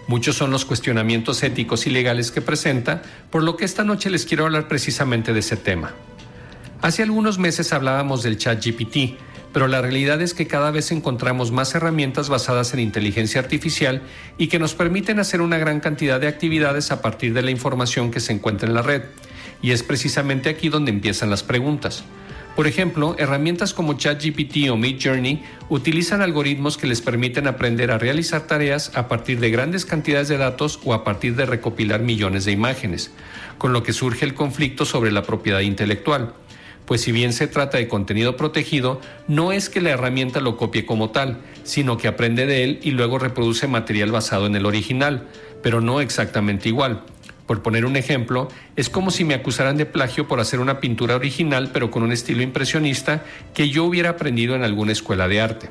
Muchos 0.07 0.35
son 0.35 0.51
los 0.51 0.65
cuestionamientos 0.65 1.41
éticos 1.41 1.87
y 1.87 1.89
legales 1.89 2.31
que 2.31 2.41
presenta, 2.41 3.01
por 3.31 3.43
lo 3.43 3.57
que 3.57 3.65
esta 3.65 3.83
noche 3.83 4.09
les 4.09 4.25
quiero 4.25 4.45
hablar 4.45 4.67
precisamente 4.67 5.33
de 5.33 5.39
ese 5.39 5.57
tema. 5.57 5.93
Hace 6.81 7.01
algunos 7.01 7.39
meses 7.39 7.73
hablábamos 7.73 8.21
del 8.21 8.37
chat 8.37 8.63
GPT, 8.63 9.17
pero 9.51 9.67
la 9.67 9.81
realidad 9.81 10.21
es 10.21 10.33
que 10.33 10.45
cada 10.45 10.69
vez 10.69 10.91
encontramos 10.91 11.51
más 11.51 11.73
herramientas 11.73 12.29
basadas 12.29 12.73
en 12.73 12.81
inteligencia 12.81 13.41
artificial 13.41 14.01
y 14.37 14.47
que 14.47 14.59
nos 14.59 14.75
permiten 14.75 15.17
hacer 15.17 15.41
una 15.41 15.57
gran 15.57 15.79
cantidad 15.79 16.19
de 16.19 16.27
actividades 16.27 16.91
a 16.91 17.01
partir 17.01 17.33
de 17.33 17.41
la 17.41 17.51
información 17.51 18.11
que 18.11 18.19
se 18.19 18.33
encuentra 18.33 18.67
en 18.67 18.75
la 18.75 18.83
red. 18.83 19.03
Y 19.61 19.71
es 19.71 19.81
precisamente 19.81 20.49
aquí 20.49 20.69
donde 20.69 20.91
empiezan 20.91 21.31
las 21.31 21.41
preguntas. 21.41 22.03
Por 22.55 22.67
ejemplo, 22.67 23.17
herramientas 23.19 23.73
como 23.73 23.95
ChatGPT 23.95 24.69
o 24.69 24.77
Midjourney 24.77 25.43
utilizan 25.67 26.21
algoritmos 26.21 26.77
que 26.77 26.87
les 26.87 27.01
permiten 27.01 27.47
aprender 27.47 27.91
a 27.91 27.97
realizar 27.97 28.47
tareas 28.47 28.95
a 28.95 29.09
partir 29.09 29.41
de 29.41 29.49
grandes 29.49 29.85
cantidades 29.85 30.29
de 30.29 30.37
datos 30.37 30.79
o 30.85 30.93
a 30.93 31.03
partir 31.03 31.35
de 31.35 31.45
recopilar 31.45 31.99
millones 31.99 32.45
de 32.45 32.53
imágenes, 32.53 33.11
con 33.57 33.73
lo 33.73 33.83
que 33.83 33.91
surge 33.91 34.23
el 34.23 34.33
conflicto 34.33 34.85
sobre 34.85 35.11
la 35.11 35.23
propiedad 35.23 35.59
intelectual. 35.59 36.33
Pues 36.85 37.01
si 37.01 37.11
bien 37.11 37.33
se 37.33 37.47
trata 37.47 37.77
de 37.77 37.89
contenido 37.89 38.37
protegido, 38.37 39.01
no 39.27 39.51
es 39.51 39.69
que 39.69 39.81
la 39.81 39.89
herramienta 39.89 40.39
lo 40.39 40.55
copie 40.55 40.85
como 40.85 41.09
tal, 41.09 41.41
sino 41.63 41.97
que 41.97 42.07
aprende 42.07 42.45
de 42.45 42.63
él 42.63 42.79
y 42.83 42.91
luego 42.91 43.19
reproduce 43.19 43.67
material 43.67 44.13
basado 44.13 44.45
en 44.45 44.55
el 44.55 44.65
original, 44.65 45.27
pero 45.61 45.81
no 45.81 45.99
exactamente 45.99 46.69
igual. 46.69 47.03
Por 47.45 47.61
poner 47.61 47.85
un 47.85 47.95
ejemplo, 47.95 48.47
es 48.75 48.89
como 48.89 49.11
si 49.11 49.23
me 49.23 49.35
acusaran 49.35 49.77
de 49.77 49.85
plagio 49.85 50.27
por 50.27 50.39
hacer 50.39 50.59
una 50.59 50.79
pintura 50.79 51.15
original 51.15 51.69
pero 51.73 51.91
con 51.91 52.03
un 52.03 52.11
estilo 52.11 52.41
impresionista 52.41 53.23
que 53.53 53.69
yo 53.69 53.83
hubiera 53.83 54.11
aprendido 54.11 54.55
en 54.55 54.63
alguna 54.63 54.91
escuela 54.91 55.27
de 55.27 55.41
arte. 55.41 55.69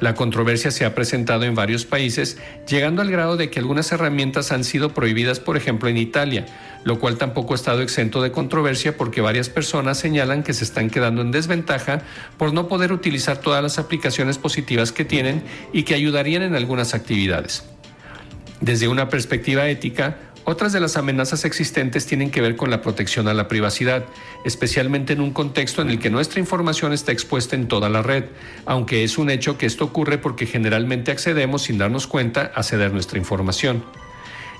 La 0.00 0.14
controversia 0.14 0.70
se 0.70 0.86
ha 0.86 0.94
presentado 0.94 1.44
en 1.44 1.54
varios 1.54 1.84
países, 1.84 2.38
llegando 2.66 3.02
al 3.02 3.10
grado 3.10 3.36
de 3.36 3.50
que 3.50 3.58
algunas 3.58 3.92
herramientas 3.92 4.50
han 4.50 4.64
sido 4.64 4.94
prohibidas, 4.94 5.40
por 5.40 5.58
ejemplo, 5.58 5.90
en 5.90 5.98
Italia, 5.98 6.46
lo 6.84 6.98
cual 6.98 7.18
tampoco 7.18 7.52
ha 7.52 7.56
estado 7.56 7.82
exento 7.82 8.22
de 8.22 8.32
controversia 8.32 8.96
porque 8.96 9.20
varias 9.20 9.50
personas 9.50 9.98
señalan 9.98 10.42
que 10.42 10.54
se 10.54 10.64
están 10.64 10.88
quedando 10.88 11.20
en 11.20 11.32
desventaja 11.32 12.00
por 12.38 12.54
no 12.54 12.66
poder 12.66 12.92
utilizar 12.92 13.36
todas 13.36 13.62
las 13.62 13.78
aplicaciones 13.78 14.38
positivas 14.38 14.90
que 14.90 15.04
tienen 15.04 15.42
y 15.74 15.82
que 15.82 15.94
ayudarían 15.94 16.42
en 16.42 16.56
algunas 16.56 16.94
actividades. 16.94 17.64
Desde 18.62 18.88
una 18.88 19.10
perspectiva 19.10 19.68
ética, 19.68 20.16
otras 20.44 20.72
de 20.72 20.80
las 20.80 20.96
amenazas 20.96 21.44
existentes 21.44 22.06
tienen 22.06 22.30
que 22.30 22.40
ver 22.40 22.56
con 22.56 22.70
la 22.70 22.82
protección 22.82 23.28
a 23.28 23.34
la 23.34 23.46
privacidad, 23.46 24.04
especialmente 24.44 25.12
en 25.12 25.20
un 25.20 25.32
contexto 25.32 25.82
en 25.82 25.90
el 25.90 25.98
que 25.98 26.10
nuestra 26.10 26.40
información 26.40 26.92
está 26.92 27.12
expuesta 27.12 27.56
en 27.56 27.68
toda 27.68 27.88
la 27.88 28.02
red, 28.02 28.24
aunque 28.66 29.04
es 29.04 29.18
un 29.18 29.30
hecho 29.30 29.58
que 29.58 29.66
esto 29.66 29.84
ocurre 29.84 30.18
porque 30.18 30.46
generalmente 30.46 31.10
accedemos 31.10 31.62
sin 31.62 31.78
darnos 31.78 32.06
cuenta 32.06 32.52
a 32.54 32.62
ceder 32.62 32.92
nuestra 32.92 33.18
información. 33.18 33.84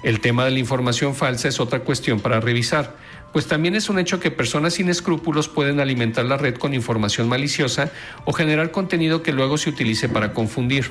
El 0.03 0.21
tema 0.21 0.45
de 0.45 0.51
la 0.51 0.59
información 0.59 1.15
falsa 1.15 1.49
es 1.49 1.61
otra 1.61 1.81
cuestión 1.81 2.21
para 2.21 2.41
revisar, 2.41 2.97
pues 3.33 3.47
también 3.47 3.75
es 3.75 3.89
un 3.89 3.99
hecho 3.99 4.21
que 4.21 4.31
personas 4.31 4.75
sin 4.75 4.89
escrúpulos 4.89 5.49
pueden 5.49 5.81
alimentar 5.81 6.25
la 6.25 6.37
red 6.37 6.55
con 6.57 6.75
información 6.75 7.29
maliciosa 7.29 7.93
o 8.25 8.33
generar 8.33 8.71
contenido 8.71 9.23
que 9.23 9.33
luego 9.33 9.59
se 9.59 9.71
utilice 9.71 10.09
para 10.09 10.33
confundir. 10.33 10.91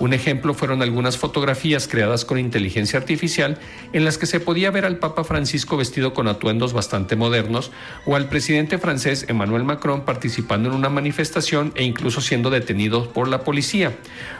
Un 0.00 0.12
ejemplo 0.12 0.54
fueron 0.54 0.82
algunas 0.82 1.18
fotografías 1.18 1.86
creadas 1.86 2.24
con 2.24 2.38
inteligencia 2.38 2.98
artificial 2.98 3.58
en 3.92 4.04
las 4.04 4.18
que 4.18 4.26
se 4.26 4.40
podía 4.40 4.72
ver 4.72 4.84
al 4.84 4.98
Papa 4.98 5.22
Francisco 5.22 5.76
vestido 5.76 6.14
con 6.14 6.26
atuendos 6.26 6.72
bastante 6.72 7.14
modernos 7.14 7.70
o 8.04 8.16
al 8.16 8.28
presidente 8.28 8.78
francés 8.78 9.26
Emmanuel 9.28 9.62
Macron 9.62 10.04
participando 10.04 10.68
en 10.68 10.74
una 10.74 10.88
manifestación 10.88 11.72
e 11.76 11.84
incluso 11.84 12.20
siendo 12.20 12.50
detenido 12.50 13.12
por 13.12 13.28
la 13.28 13.44
policía, 13.44 13.96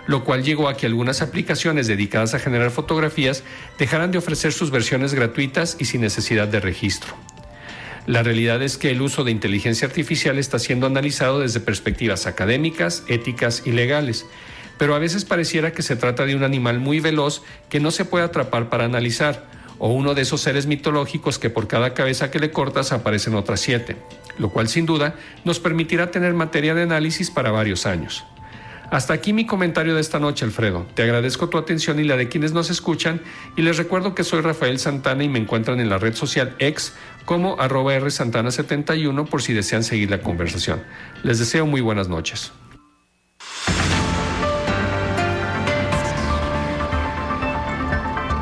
lo 0.08 0.24
cual 0.24 0.42
llegó 0.42 0.68
a 0.68 0.76
que 0.76 0.86
algunas 0.86 1.22
aplicaciones 1.22 1.86
dedicadas 1.86 2.34
a 2.34 2.40
generar 2.40 2.72
fotografías 2.72 3.44
dejaran 3.78 4.10
de 4.10 4.18
ofrecer 4.18 4.52
sus 4.52 4.72
versiones 4.72 5.14
gratuitas 5.14 5.76
y 5.78 5.84
sin 5.84 6.00
necesidad 6.00 6.48
de 6.48 6.58
registro. 6.58 7.14
La 8.06 8.24
realidad 8.24 8.60
es 8.60 8.76
que 8.76 8.90
el 8.90 9.00
uso 9.00 9.22
de 9.22 9.30
inteligencia 9.30 9.86
artificial 9.86 10.36
está 10.36 10.58
siendo 10.58 10.86
analizado 10.86 11.40
desde 11.40 11.60
perspectivas 11.60 12.26
académicas, 12.26 13.04
éticas 13.08 13.62
y 13.64 13.70
legales 13.70 14.26
pero 14.84 14.94
a 14.94 14.98
veces 14.98 15.24
pareciera 15.24 15.72
que 15.72 15.80
se 15.80 15.96
trata 15.96 16.26
de 16.26 16.36
un 16.36 16.44
animal 16.44 16.78
muy 16.78 17.00
veloz 17.00 17.40
que 17.70 17.80
no 17.80 17.90
se 17.90 18.04
puede 18.04 18.26
atrapar 18.26 18.68
para 18.68 18.84
analizar, 18.84 19.46
o 19.78 19.88
uno 19.88 20.12
de 20.12 20.20
esos 20.20 20.42
seres 20.42 20.66
mitológicos 20.66 21.38
que 21.38 21.48
por 21.48 21.66
cada 21.66 21.94
cabeza 21.94 22.30
que 22.30 22.38
le 22.38 22.50
cortas 22.50 22.92
aparecen 22.92 23.34
otras 23.34 23.60
siete, 23.60 23.96
lo 24.36 24.50
cual 24.50 24.68
sin 24.68 24.84
duda 24.84 25.14
nos 25.42 25.58
permitirá 25.58 26.10
tener 26.10 26.34
materia 26.34 26.74
de 26.74 26.82
análisis 26.82 27.30
para 27.30 27.50
varios 27.50 27.86
años. 27.86 28.26
Hasta 28.90 29.14
aquí 29.14 29.32
mi 29.32 29.46
comentario 29.46 29.94
de 29.94 30.02
esta 30.02 30.18
noche, 30.18 30.44
Alfredo. 30.44 30.84
Te 30.92 31.02
agradezco 31.02 31.48
tu 31.48 31.56
atención 31.56 31.98
y 31.98 32.04
la 32.04 32.18
de 32.18 32.28
quienes 32.28 32.52
nos 32.52 32.68
escuchan 32.68 33.22
y 33.56 33.62
les 33.62 33.78
recuerdo 33.78 34.14
que 34.14 34.22
soy 34.22 34.42
Rafael 34.42 34.78
Santana 34.78 35.24
y 35.24 35.30
me 35.30 35.38
encuentran 35.38 35.80
en 35.80 35.88
la 35.88 35.96
red 35.96 36.14
social 36.14 36.56
X 36.58 36.92
como 37.24 37.58
arroba 37.58 37.96
rsantana71 37.96 39.30
por 39.30 39.40
si 39.40 39.54
desean 39.54 39.82
seguir 39.82 40.10
la 40.10 40.20
conversación. 40.20 40.82
Les 41.22 41.38
deseo 41.38 41.64
muy 41.64 41.80
buenas 41.80 42.10
noches. 42.10 42.52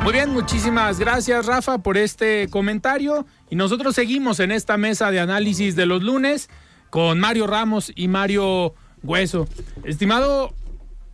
Muy 0.03 0.11
bien, 0.11 0.31
muchísimas 0.31 0.99
gracias 0.99 1.45
Rafa 1.45 1.77
por 1.77 1.97
este 1.97 2.49
comentario 2.49 3.25
y 3.49 3.55
nosotros 3.55 3.95
seguimos 3.95 4.41
en 4.41 4.51
esta 4.51 4.75
mesa 4.75 5.11
de 5.11 5.21
análisis 5.21 5.77
de 5.77 5.85
los 5.85 6.03
lunes 6.03 6.49
con 6.89 7.21
Mario 7.21 7.47
Ramos 7.47 7.89
y 7.95 8.09
Mario 8.09 8.73
Hueso. 9.01 9.47
Estimado 9.85 10.53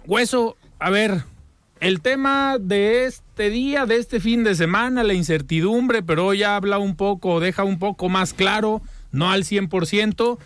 Hueso, 0.08 0.58
a 0.80 0.90
ver, 0.90 1.24
el 1.80 2.02
tema 2.02 2.58
de 2.60 3.06
este 3.06 3.52
día, 3.52 3.86
de 3.86 3.98
este 3.98 4.20
fin 4.20 4.44
de 4.44 4.56
semana, 4.56 5.04
la 5.04 5.14
incertidumbre, 5.14 6.02
pero 6.02 6.26
hoy 6.26 6.42
habla 6.42 6.80
un 6.80 6.96
poco, 6.96 7.40
deja 7.40 7.64
un 7.64 7.78
poco 7.78 8.10
más 8.10 8.34
claro, 8.34 8.82
no 9.12 9.30
al 9.30 9.44
100%, 9.44 10.40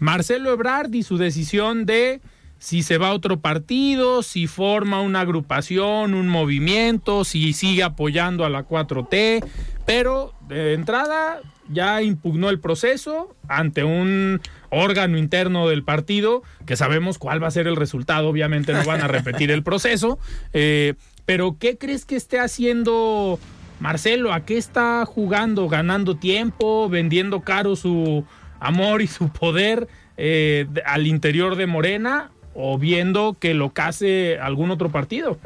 Marcelo 0.00 0.52
Ebrard 0.52 0.92
y 0.92 1.02
su 1.02 1.16
decisión 1.16 1.86
de 1.86 2.20
si 2.58 2.82
se 2.82 2.98
va 2.98 3.08
a 3.08 3.14
otro 3.14 3.40
partido, 3.40 4.22
si 4.22 4.46
forma 4.46 5.00
una 5.00 5.20
agrupación, 5.20 6.14
un 6.14 6.28
movimiento, 6.28 7.24
si 7.24 7.52
sigue 7.52 7.82
apoyando 7.82 8.44
a 8.44 8.50
la 8.50 8.66
4T, 8.66 9.44
pero 9.84 10.34
de 10.48 10.74
entrada 10.74 11.40
ya 11.68 12.02
impugnó 12.02 12.48
el 12.50 12.60
proceso 12.60 13.34
ante 13.48 13.84
un 13.84 14.40
órgano 14.70 15.18
interno 15.18 15.68
del 15.68 15.82
partido, 15.82 16.42
que 16.64 16.76
sabemos 16.76 17.18
cuál 17.18 17.42
va 17.42 17.48
a 17.48 17.52
ser 17.52 17.66
el 17.66 17.76
resultado, 17.76 18.28
obviamente 18.28 18.72
no 18.72 18.84
van 18.84 19.02
a 19.02 19.08
repetir 19.08 19.50
el 19.50 19.62
proceso, 19.62 20.18
eh, 20.52 20.94
pero 21.24 21.56
¿qué 21.58 21.76
crees 21.76 22.04
que 22.04 22.16
esté 22.16 22.38
haciendo 22.38 23.38
Marcelo? 23.80 24.32
¿A 24.32 24.44
qué 24.44 24.56
está 24.56 25.04
jugando? 25.04 25.68
¿Ganando 25.68 26.16
tiempo? 26.16 26.88
¿Vendiendo 26.88 27.40
caro 27.40 27.76
su 27.76 28.24
amor 28.60 29.02
y 29.02 29.06
su 29.06 29.28
poder 29.28 29.88
eh, 30.16 30.66
al 30.84 31.06
interior 31.06 31.56
de 31.56 31.66
Morena? 31.66 32.30
O 32.56 32.78
viendo 32.78 33.36
que 33.38 33.54
lo 33.54 33.70
case 33.70 34.38
algún 34.38 34.70
otro 34.70 34.90
partido. 34.90 35.38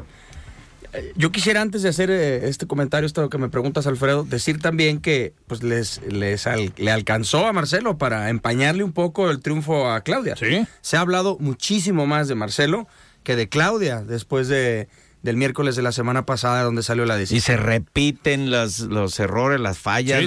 Yo 1.15 1.31
quisiera 1.31 1.61
antes 1.61 1.83
de 1.83 1.89
hacer 1.89 2.11
eh, 2.11 2.49
este 2.49 2.67
comentario, 2.67 3.07
esto 3.07 3.29
que 3.29 3.37
me 3.37 3.47
preguntas, 3.47 3.87
Alfredo, 3.87 4.23
decir 4.23 4.59
también 4.59 4.99
que 4.99 5.33
pues 5.47 5.63
les, 5.63 6.01
les 6.03 6.45
le 6.77 6.91
alcanzó 6.91 7.47
a 7.47 7.53
Marcelo 7.53 7.97
para 7.97 8.29
empañarle 8.29 8.83
un 8.83 8.91
poco 8.91 9.31
el 9.31 9.39
triunfo 9.39 9.89
a 9.89 10.01
Claudia. 10.01 10.35
Sí. 10.35 10.65
Se 10.81 10.97
ha 10.97 10.99
hablado 11.01 11.37
muchísimo 11.39 12.07
más 12.07 12.27
de 12.27 12.35
Marcelo 12.35 12.87
que 13.23 13.37
de 13.37 13.47
Claudia 13.47 14.01
después 14.01 14.49
de, 14.49 14.89
del 15.23 15.37
miércoles 15.37 15.77
de 15.77 15.81
la 15.81 15.93
semana 15.93 16.25
pasada 16.25 16.63
donde 16.63 16.83
salió 16.83 17.05
la 17.05 17.15
decisión. 17.15 17.37
Y 17.37 17.41
se 17.41 17.57
repiten 17.57 18.51
las, 18.51 18.81
los 18.81 19.17
errores, 19.19 19.61
las 19.61 19.77
fallas, 19.77 20.25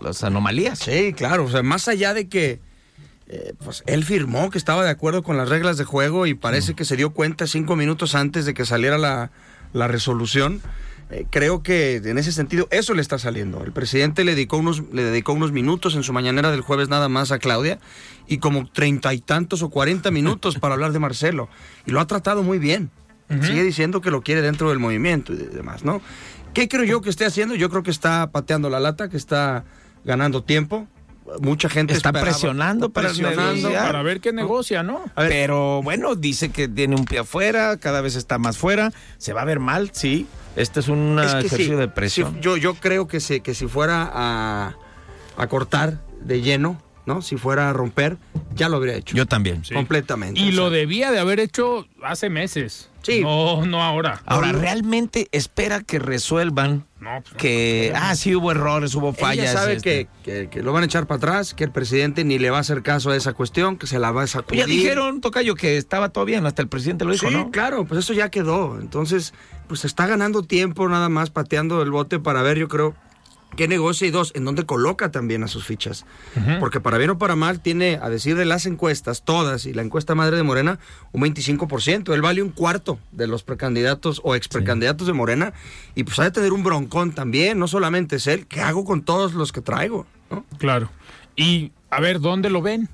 las 0.00 0.24
anomalías. 0.24 0.80
Sí, 0.80 1.12
claro. 1.12 1.44
O 1.44 1.50
sea, 1.50 1.62
más 1.62 1.86
allá 1.86 2.12
de 2.12 2.28
que 2.28 2.58
eh, 3.26 3.54
pues 3.64 3.82
él 3.86 4.04
firmó 4.04 4.50
que 4.50 4.58
estaba 4.58 4.84
de 4.84 4.90
acuerdo 4.90 5.22
con 5.22 5.36
las 5.36 5.48
reglas 5.48 5.78
de 5.78 5.84
juego 5.84 6.26
y 6.26 6.34
parece 6.34 6.74
que 6.74 6.84
se 6.84 6.96
dio 6.96 7.10
cuenta 7.10 7.46
cinco 7.46 7.74
minutos 7.74 8.14
antes 8.14 8.44
de 8.44 8.52
que 8.52 8.66
saliera 8.66 8.98
la, 8.98 9.30
resolución. 9.72 10.60
Eh, 11.10 11.26
creo 11.30 11.62
que 11.62 11.96
en 11.96 12.18
ese 12.18 12.32
sentido 12.32 12.68
eso 12.70 12.92
le 12.94 13.00
está 13.00 13.18
saliendo. 13.18 13.64
El 13.64 13.72
presidente 13.72 14.24
le 14.24 14.34
dedicó 14.34 14.58
unos, 14.58 14.82
le 14.92 15.04
dedicó 15.04 15.32
unos 15.32 15.52
minutos 15.52 15.94
en 15.94 16.02
su 16.02 16.12
mañanera 16.12 16.50
del 16.50 16.60
jueves 16.60 16.88
nada 16.88 17.08
más 17.08 17.32
a 17.32 17.38
Claudia 17.38 17.78
y 18.26 18.38
como 18.38 18.68
treinta 18.70 19.12
y 19.14 19.20
tantos 19.20 19.62
o 19.62 19.70
cuarenta 19.70 20.10
minutos 20.10 20.58
para 20.58 20.74
hablar 20.74 20.92
de 20.92 20.98
Marcelo. 20.98 21.48
Y 21.86 21.92
lo 21.92 22.00
ha 22.00 22.06
tratado 22.06 22.42
muy 22.42 22.58
bien. 22.58 22.90
Sigue 23.40 23.64
diciendo 23.64 24.02
que 24.02 24.10
lo 24.10 24.20
quiere 24.20 24.42
dentro 24.42 24.68
del 24.68 24.78
movimiento 24.78 25.32
y 25.32 25.36
demás, 25.36 25.82
¿no? 25.82 26.02
¿Qué 26.52 26.68
creo 26.68 26.84
yo 26.84 27.00
que 27.00 27.08
esté 27.08 27.24
haciendo? 27.24 27.54
Yo 27.54 27.70
creo 27.70 27.82
que 27.82 27.90
está 27.90 28.30
pateando 28.30 28.68
la 28.68 28.78
lata, 28.78 29.08
que 29.08 29.16
está 29.16 29.64
ganando 30.04 30.44
tiempo 30.44 30.86
mucha 31.40 31.68
gente 31.68 31.94
está 31.94 32.12
presionando, 32.12 32.90
para, 32.90 33.10
para 33.12 34.02
ver 34.02 34.20
qué 34.20 34.32
negocia, 34.32 34.82
¿no? 34.82 35.02
Pero 35.16 35.82
bueno, 35.82 36.14
dice 36.14 36.50
que 36.50 36.68
tiene 36.68 36.96
un 36.96 37.04
pie 37.04 37.20
afuera, 37.20 37.76
cada 37.78 38.00
vez 38.00 38.16
está 38.16 38.38
más 38.38 38.58
fuera, 38.58 38.92
se 39.18 39.32
va 39.32 39.42
a 39.42 39.44
ver 39.44 39.60
mal, 39.60 39.90
sí. 39.92 40.26
Este 40.56 40.80
es 40.80 40.88
un 40.88 41.18
ejercicio 41.18 41.76
de 41.76 41.88
presión. 41.88 42.40
yo, 42.40 42.56
yo 42.56 42.74
creo 42.74 43.08
que 43.08 43.20
si, 43.20 43.40
que 43.40 43.54
si 43.54 43.66
fuera 43.66 44.08
a, 44.12 44.76
a 45.36 45.46
cortar 45.48 46.00
de 46.20 46.42
lleno, 46.42 46.80
¿no? 47.06 47.22
Si 47.22 47.36
fuera 47.36 47.70
a 47.70 47.72
romper, 47.72 48.16
ya 48.54 48.68
lo 48.68 48.76
habría 48.76 48.94
hecho. 48.94 49.16
Yo 49.16 49.26
también. 49.26 49.62
Completamente. 49.72 50.40
Y 50.40 50.52
lo 50.52 50.68
sea, 50.68 50.78
debía 50.78 51.10
de 51.10 51.18
haber 51.18 51.40
hecho 51.40 51.86
hace 52.02 52.30
meses. 52.30 52.90
Sí. 53.04 53.20
No, 53.22 53.64
no 53.66 53.82
ahora. 53.82 54.20
Ahora, 54.26 54.52
¿realmente 54.52 55.28
espera 55.30 55.80
que 55.82 55.98
resuelvan 55.98 56.86
No, 57.00 57.20
pues 57.20 57.32
no. 57.34 57.38
que, 57.38 57.92
ah, 57.94 58.14
sí 58.16 58.34
hubo 58.34 58.50
errores, 58.50 58.94
hubo 58.94 59.12
fallas? 59.12 59.50
Ella 59.50 59.52
sabe 59.52 59.74
este? 59.74 60.08
que, 60.24 60.32
que- 60.42 60.48
que 60.48 60.62
lo 60.62 60.72
van 60.72 60.82
a 60.82 60.86
echar 60.86 61.06
para 61.06 61.18
atrás, 61.18 61.52
que 61.54 61.64
el 61.64 61.70
presidente 61.70 62.24
ni 62.24 62.38
le 62.38 62.50
va 62.50 62.56
a 62.56 62.60
hacer 62.60 62.82
caso 62.82 63.10
a 63.10 63.16
esa 63.16 63.34
cuestión, 63.34 63.76
que 63.76 63.86
se 63.86 63.98
la 63.98 64.10
va 64.10 64.22
a 64.22 64.24
Pues 64.24 64.30
sacudir. 64.30 64.60
ya 64.60 64.66
dijeron, 64.66 65.20
Tocayo, 65.20 65.54
que 65.54 65.76
estaba 65.76 66.08
todo 66.08 66.24
bien, 66.24 66.46
hasta 66.46 66.62
el 66.62 66.68
presidente 66.68 67.04
lo 67.04 67.12
dijo, 67.12 67.28
sí, 67.28 67.34
¿no? 67.34 67.50
claro, 67.50 67.84
pues 67.84 68.00
eso 68.00 68.14
ya 68.14 68.30
quedó. 68.30 68.80
Entonces, 68.80 69.34
pues 69.68 69.84
está 69.84 70.06
ganando 70.06 70.42
tiempo 70.42 70.88
nada 70.88 71.08
más 71.10 71.28
pateando 71.30 71.82
el 71.82 71.90
bote 71.90 72.18
para 72.18 72.42
ver, 72.42 72.56
yo 72.58 72.68
creo, 72.68 72.94
qué 73.54 73.68
negocia 73.68 74.06
y 74.06 74.10
dos, 74.10 74.32
en 74.34 74.44
dónde 74.44 74.64
coloca 74.64 75.10
también 75.10 75.42
a 75.42 75.48
sus 75.48 75.64
fichas. 75.64 76.04
Porque 76.60 76.80
para 76.80 76.98
bien 76.98 77.10
o 77.10 77.18
para 77.18 77.36
mal 77.36 77.60
tiene, 77.60 77.98
a 78.00 78.10
decir 78.10 78.36
de 78.36 78.44
las 78.44 78.66
encuestas, 78.66 79.24
todas, 79.24 79.66
y 79.66 79.72
la 79.72 79.82
encuesta 79.82 80.14
madre 80.14 80.36
de 80.36 80.42
Morena, 80.42 80.78
un 81.12 81.22
25%. 81.22 82.12
Él 82.12 82.22
vale 82.22 82.42
un 82.42 82.50
cuarto 82.50 82.98
de 83.12 83.26
los 83.26 83.42
precandidatos 83.42 84.20
o 84.24 84.34
ex 84.34 84.48
precandidatos 84.48 85.06
de 85.06 85.12
Morena. 85.12 85.52
Y 85.94 86.04
pues 86.04 86.18
ha 86.18 86.24
de 86.24 86.30
tener 86.30 86.52
un 86.52 86.62
broncón 86.62 87.12
también, 87.12 87.58
no 87.58 87.68
solamente 87.68 88.16
es 88.16 88.26
él, 88.26 88.46
¿qué 88.46 88.60
hago 88.60 88.84
con 88.84 89.02
todos 89.02 89.34
los 89.34 89.52
que 89.52 89.60
traigo? 89.60 90.06
¿no? 90.30 90.44
Claro. 90.58 90.90
Y 91.36 91.72
a 91.90 92.00
ver, 92.00 92.20
¿dónde 92.20 92.50
lo 92.50 92.62
ven? 92.62 92.88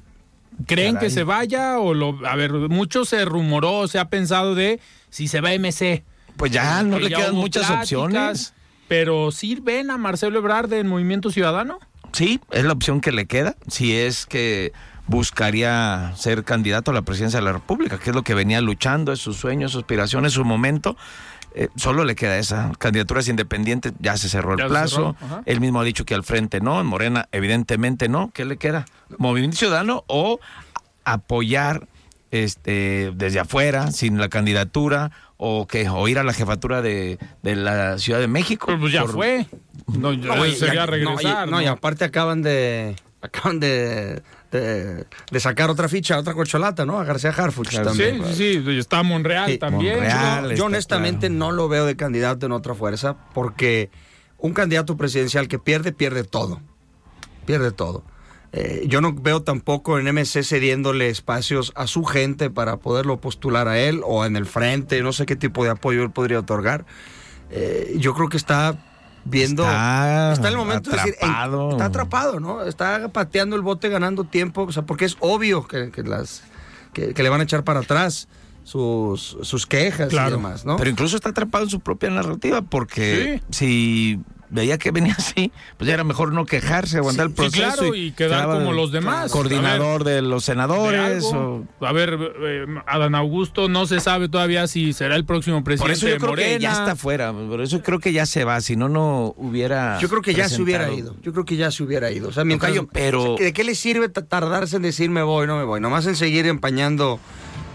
¿Creen 0.66 0.94
Caray. 0.94 1.08
que 1.08 1.14
se 1.14 1.24
vaya 1.24 1.78
o 1.78 1.94
lo... 1.94 2.26
A 2.26 2.36
ver, 2.36 2.52
mucho 2.52 3.04
se 3.04 3.24
rumoró, 3.24 3.88
se 3.88 3.98
ha 3.98 4.08
pensado 4.08 4.54
de 4.54 4.80
si 5.08 5.28
se 5.28 5.40
va 5.40 5.50
MC. 5.58 6.04
Pues 6.36 6.52
ya 6.52 6.82
no 6.82 6.96
Que 6.96 7.04
le 7.04 7.10
ya 7.10 7.16
quedan 7.16 7.34
muchas 7.34 7.66
pláticas, 7.66 7.82
opciones. 7.82 8.54
Pero 8.90 9.30
¿sí 9.30 9.56
ven 9.62 9.88
a 9.92 9.98
Marcelo 9.98 10.40
Ebrard 10.40 10.72
en 10.72 10.88
Movimiento 10.88 11.30
Ciudadano? 11.30 11.78
Sí, 12.10 12.40
es 12.50 12.64
la 12.64 12.72
opción 12.72 13.00
que 13.00 13.12
le 13.12 13.26
queda. 13.26 13.54
Si 13.68 13.96
es 13.96 14.26
que 14.26 14.72
buscaría 15.06 16.12
ser 16.16 16.42
candidato 16.42 16.90
a 16.90 16.94
la 16.94 17.02
presidencia 17.02 17.38
de 17.38 17.44
la 17.46 17.52
República, 17.52 17.98
que 18.00 18.10
es 18.10 18.16
lo 18.16 18.24
que 18.24 18.34
venía 18.34 18.60
luchando, 18.60 19.12
es 19.12 19.20
su 19.20 19.32
sueño, 19.32 19.68
su 19.68 19.78
aspiración, 19.78 20.26
es 20.26 20.32
su 20.32 20.44
momento. 20.44 20.96
Eh, 21.54 21.68
solo 21.76 22.02
le 22.04 22.16
queda 22.16 22.36
esa. 22.38 22.72
Candidaturas 22.80 23.28
independientes, 23.28 23.92
ya 24.00 24.16
se 24.16 24.28
cerró 24.28 24.54
el 24.54 24.58
Ya 24.58 24.66
plazo. 24.66 25.14
cerró. 25.20 25.42
Él 25.46 25.60
mismo 25.60 25.80
ha 25.80 25.84
dicho 25.84 26.04
que 26.04 26.16
al 26.16 26.24
frente 26.24 26.60
no, 26.60 26.80
en 26.80 26.88
Morena 26.88 27.28
evidentemente 27.30 28.08
no. 28.08 28.32
¿Qué 28.34 28.44
le 28.44 28.56
queda? 28.56 28.86
Movimiento 29.18 29.56
Ciudadano 29.56 30.02
o 30.08 30.40
apoyar 31.04 31.86
este 32.32 33.12
desde 33.14 33.38
afuera, 33.38 33.92
sin 33.92 34.18
la 34.18 34.28
candidatura, 34.28 35.12
o 35.42 35.66
que 35.66 35.88
o 35.88 36.06
ir 36.06 36.18
a 36.18 36.22
la 36.22 36.34
jefatura 36.34 36.82
de, 36.82 37.18
de 37.42 37.56
la 37.56 37.98
Ciudad 37.98 38.20
de 38.20 38.28
México. 38.28 38.66
Pues, 38.66 38.78
pues 38.78 38.92
ya 38.92 39.00
por- 39.02 39.12
fue. 39.12 39.46
No, 39.86 40.12
ya 40.12 40.36
No, 40.36 40.44
y- 40.46 40.54
sería 40.54 40.84
y- 40.84 40.86
regresar. 40.86 41.48
No, 41.48 41.56
y, 41.56 41.60
no, 41.60 41.62
y 41.62 41.66
aparte 41.66 42.04
acaban 42.04 42.42
de 42.42 42.94
acaban 43.22 43.58
de, 43.60 44.22
de, 44.52 45.06
de 45.30 45.40
sacar 45.40 45.68
otra 45.70 45.88
ficha, 45.88 46.18
otra 46.18 46.34
corcholata, 46.34 46.84
¿no? 46.86 46.98
A 47.00 47.04
García 47.04 47.30
Harfuch 47.30 47.68
Sí, 47.70 47.76
también. 47.82 48.22
sí, 48.34 48.62
sí. 48.64 48.78
Está 48.78 49.02
Monreal 49.02 49.50
Sí, 49.50 49.58
también. 49.58 49.94
Monreal. 49.96 50.54
Yo, 50.54 50.66
honestamente 50.66 51.28
claro. 51.28 51.38
no 51.38 51.52
lo 51.52 51.68
veo 51.68 51.86
de 51.86 51.96
candidato 51.96 52.44
en 52.46 52.52
otra 52.52 52.74
fuerza 52.74 53.16
porque 53.34 53.90
un 54.38 54.52
candidato 54.52 54.96
presidencial 54.96 55.48
que 55.48 55.58
pierde, 55.58 55.92
pierde 55.92 56.22
todo. 56.24 56.60
Pierde 57.46 57.72
todo. 57.72 58.04
Eh, 58.52 58.84
yo 58.88 59.00
no 59.00 59.12
veo 59.14 59.42
tampoco 59.42 59.98
en 59.98 60.06
MC 60.12 60.42
cediéndole 60.42 61.08
espacios 61.08 61.72
a 61.76 61.86
su 61.86 62.04
gente 62.04 62.50
para 62.50 62.78
poderlo 62.78 63.20
postular 63.20 63.68
a 63.68 63.78
él 63.78 64.00
o 64.04 64.24
en 64.24 64.34
el 64.36 64.44
frente, 64.46 65.02
no 65.02 65.12
sé 65.12 65.24
qué 65.26 65.36
tipo 65.36 65.62
de 65.62 65.70
apoyo 65.70 66.02
él 66.02 66.10
podría 66.10 66.40
otorgar. 66.40 66.84
Eh, 67.50 67.94
yo 67.98 68.12
creo 68.14 68.28
que 68.28 68.36
está 68.36 68.76
viendo... 69.24 69.62
Está 69.62 70.34
en 70.38 70.46
el 70.46 70.56
momento 70.56 70.90
de 70.90 70.96
decir, 70.96 71.14
"Ey, 71.20 71.28
atrapado. 71.28 71.70
está 71.70 71.84
atrapado, 71.84 72.40
¿no? 72.40 72.64
Está 72.64 73.08
pateando 73.12 73.54
el 73.54 73.62
bote, 73.62 73.88
ganando 73.88 74.24
tiempo, 74.24 74.62
o 74.62 74.72
sea, 74.72 74.82
porque 74.84 75.04
es 75.04 75.16
obvio 75.20 75.66
que, 75.68 75.90
que 75.92 76.02
las, 76.02 76.42
que, 76.92 77.14
que 77.14 77.22
le 77.22 77.28
van 77.28 77.40
a 77.40 77.44
echar 77.44 77.62
para 77.62 77.80
atrás 77.80 78.26
sus, 78.64 79.36
sus 79.42 79.66
quejas 79.66 80.08
Claro. 80.08 80.28
y 80.30 80.32
demás, 80.32 80.64
¿no? 80.64 80.76
Pero 80.76 80.90
incluso 80.90 81.16
está 81.16 81.30
atrapado 81.30 81.64
en 81.64 81.70
su 81.70 81.80
propia 81.80 82.10
narrativa, 82.10 82.62
porque 82.62 83.42
si 83.50 84.20
veía 84.50 84.78
que 84.78 84.90
venía 84.90 85.14
así, 85.18 85.52
pues 85.78 85.88
ya 85.88 85.94
era 85.94 86.04
mejor 86.04 86.32
no 86.32 86.44
quejarse, 86.46 86.98
aguantar 86.98 87.26
el 87.26 87.30
Sí, 87.32 87.36
proceso. 87.36 87.62
claro, 87.76 87.94
y 87.94 88.12
quedar 88.12 88.46
como 88.46 88.72
los 88.72 88.92
demás. 88.92 89.30
Coordinador 89.32 90.04
de 90.04 90.22
los 90.22 90.42
de 90.44 90.46
senadores. 90.52 91.24
algo. 91.24 91.66
o- 91.80 91.86
A 91.86 91.92
ver, 91.92 92.18
eh, 92.42 92.66
Adán 92.86 93.14
Augusto 93.14 93.68
no 93.68 93.86
se 93.86 94.00
sabe 94.00 94.28
todavía 94.28 94.66
si 94.66 94.92
será 94.92 95.16
el 95.16 95.24
próximo 95.24 95.62
presidente 95.64 95.82
Por 95.84 95.90
eso 95.92 96.06
yo 96.06 96.12
de 96.14 96.18
creo 96.18 96.30
Morena. 96.30 96.56
que 96.56 96.62
ya 96.62 96.72
está 96.72 96.96
fuera, 96.96 97.32
por 97.32 97.60
eso 97.60 97.82
creo 97.82 97.98
que 97.98 98.12
ya 98.12 98.26
se 98.26 98.44
va, 98.44 98.60
si 98.60 98.76
no, 98.76 98.88
no 98.88 99.34
hubiera... 99.36 99.98
Yo 100.00 100.08
creo 100.08 100.22
que 100.22 100.34
ya 100.34 100.48
se 100.48 100.60
hubiera 100.62 100.90
ido. 100.92 101.16
Yo 101.22 101.32
creo 101.32 101.44
que 101.44 101.56
ya 101.56 101.70
se 101.70 101.82
hubiera 101.82 102.10
ido. 102.10 102.28
O 102.28 102.32
sea, 102.32 102.44
mientras, 102.44 102.72
Tocayo, 102.72 102.88
pero- 102.92 103.34
o 103.34 103.36
sea, 103.36 103.46
¿De 103.46 103.52
qué 103.52 103.64
le 103.64 103.74
sirve 103.74 104.08
ta- 104.08 104.24
tardarse 104.26 104.76
en 104.76 104.82
decir 104.82 105.10
me 105.10 105.22
voy, 105.22 105.46
no 105.46 105.56
me 105.56 105.64
voy? 105.64 105.80
Nomás 105.80 106.06
en 106.06 106.16
seguir 106.16 106.46
empañando. 106.46 107.18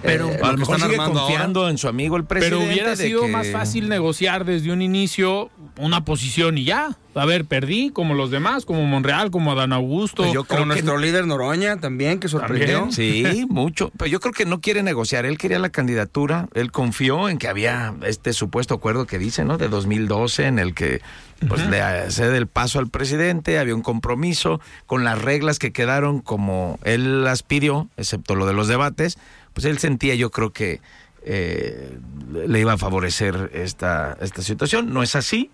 Pero 0.06 0.30
eh, 0.30 0.40
a 0.42 0.48
lo 0.48 0.54
que 0.54 0.60
mejor 0.60 0.76
están 0.76 0.90
sigue 0.92 0.98
confiando 1.04 1.60
ahora. 1.62 1.72
en 1.72 1.78
su 1.78 1.88
amigo 1.88 2.16
el 2.18 2.26
Pero 2.26 2.40
presidente. 2.42 2.66
hubiera 2.74 2.90
de 2.96 2.96
sido 3.08 3.22
que- 3.24 3.28
más 3.28 3.48
fácil 3.52 3.90
negociar 3.90 4.46
desde 4.46 4.72
un 4.72 4.82
inicio 4.82 5.50
una 5.78 6.06
posición 6.06 6.58
y 6.58 6.64
ya. 6.66 6.98
A 7.16 7.26
ver, 7.26 7.46
perdí 7.46 7.92
como 7.92 8.14
los 8.14 8.30
demás, 8.30 8.66
como 8.66 8.84
Monreal, 8.86 9.32
como 9.32 9.52
Adán 9.54 9.72
Augusto. 9.72 10.24
Pues 10.24 10.34
yo 10.34 10.44
Como 10.44 10.62
que 10.62 10.66
nuestro 10.68 10.98
líder 10.98 11.26
Noroña 11.28 11.78
también, 11.78 12.20
que 12.20 12.28
sorprendió. 12.28 12.90
También. 12.90 12.92
Sí, 12.92 13.46
mucho. 13.50 13.90
Pero 13.98 14.10
yo 14.12 14.20
creo 14.20 14.34
que 14.34 14.46
no 14.46 14.60
quiere 14.60 14.84
negociar. 14.84 15.26
Él 15.26 15.38
quería 15.38 15.60
la 15.60 15.70
candidatura. 15.70 16.48
Él 16.54 16.72
confió 16.74 17.30
en 17.30 17.38
que 17.38 17.48
había 17.48 17.94
este 18.06 18.34
supuesto 18.34 18.74
acuerdo 18.74 19.06
que 19.08 19.18
dice, 19.18 19.46
¿no? 19.46 19.58
De 19.58 19.70
2012, 19.70 20.46
en 20.48 20.60
el 20.60 20.74
que 20.74 21.02
pues 21.48 21.66
le 21.68 21.80
cede 22.12 22.38
el 22.38 22.48
paso 22.48 22.80
al 22.80 22.90
presidente. 22.90 23.60
Había 23.60 23.76
un 23.76 23.82
compromiso 23.82 24.60
con 24.86 25.06
las 25.06 25.22
reglas 25.22 25.58
que 25.58 25.72
quedaron 25.72 26.20
como 26.20 26.80
él 26.84 27.24
las 27.24 27.44
pidió, 27.44 27.88
excepto 27.96 28.36
lo 28.36 28.46
de 28.46 28.54
los 28.54 28.68
debates. 28.68 29.18
Pues 29.56 29.66
él 29.66 29.80
sentía, 29.80 30.14
yo 30.16 30.30
creo 30.30 30.52
que 30.52 30.82
eh, 31.24 31.98
le 32.46 32.60
iba 32.60 32.74
a 32.74 32.78
favorecer 32.78 33.50
esta, 33.54 34.16
esta 34.22 34.42
situación. 34.44 34.94
No 34.94 35.02
es 35.02 35.16
así. 35.16 35.50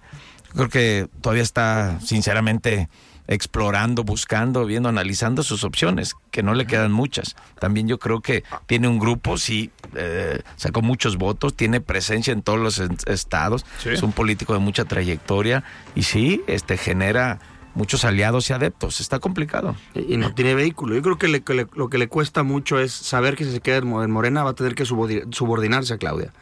Creo 0.54 0.68
que 0.68 1.08
todavía 1.22 1.44
está, 1.44 2.00
sinceramente, 2.02 2.90
explorando, 3.28 4.04
buscando, 4.04 4.66
viendo, 4.66 4.90
analizando 4.90 5.44
sus 5.44 5.64
opciones, 5.64 6.16
que 6.32 6.44
no 6.44 6.56
le 6.56 6.66
quedan 6.66 6.92
muchas. 6.92 7.36
También 7.60 7.88
yo 7.88 8.00
creo 8.00 8.22
que 8.22 8.44
tiene 8.66 8.88
un 8.90 9.00
grupo, 9.00 9.38
sí, 9.38 9.72
eh, 9.96 10.42
sacó 10.58 10.82
muchos 10.82 11.16
votos, 11.18 11.56
tiene 11.56 11.80
presencia 11.80 12.34
en 12.34 12.42
todos 12.42 12.60
los 12.60 12.80
estados, 13.06 13.66
Sí. 13.78 13.90
es 13.90 14.04
un 14.04 14.12
político 14.12 14.54
de 14.54 14.60
mucha 14.60 14.84
trayectoria 14.84 15.64
y 15.96 16.04
sí, 16.04 16.42
este 16.48 16.76
genera 16.76 17.40
muchos 17.76 18.04
aliados 18.06 18.50
y 18.50 18.54
adeptos. 18.54 19.00
Está 19.02 19.20
complicado. 19.20 19.76
Y 19.96 20.14
y 20.14 20.18
no 20.18 20.34
tiene 20.34 20.56
vehículo. 20.56 20.96
Yo 20.96 21.02
creo 21.02 21.18
que, 21.18 21.28
le- 21.28 21.42
que 21.44 21.54
le- 21.54 21.68
lo 21.76 21.90
que 21.90 21.98
le 21.98 22.08
cuesta 22.08 22.44
mucho 22.44 22.80
es 22.80 22.92
saber 22.92 23.36
que 23.36 23.46
si 23.46 23.52
se 23.52 23.60
queda 23.62 23.78
en 23.78 23.88
Mo- 23.88 24.04
en 24.04 24.12
Morena 24.12 24.44
va 24.44 24.52
a 24.52 24.54
tener 24.54 24.76
que 24.76 24.84
subordin- 24.86 25.32
subordinarse 25.34 25.94
a 25.94 25.98
Claudia. 25.98 26.34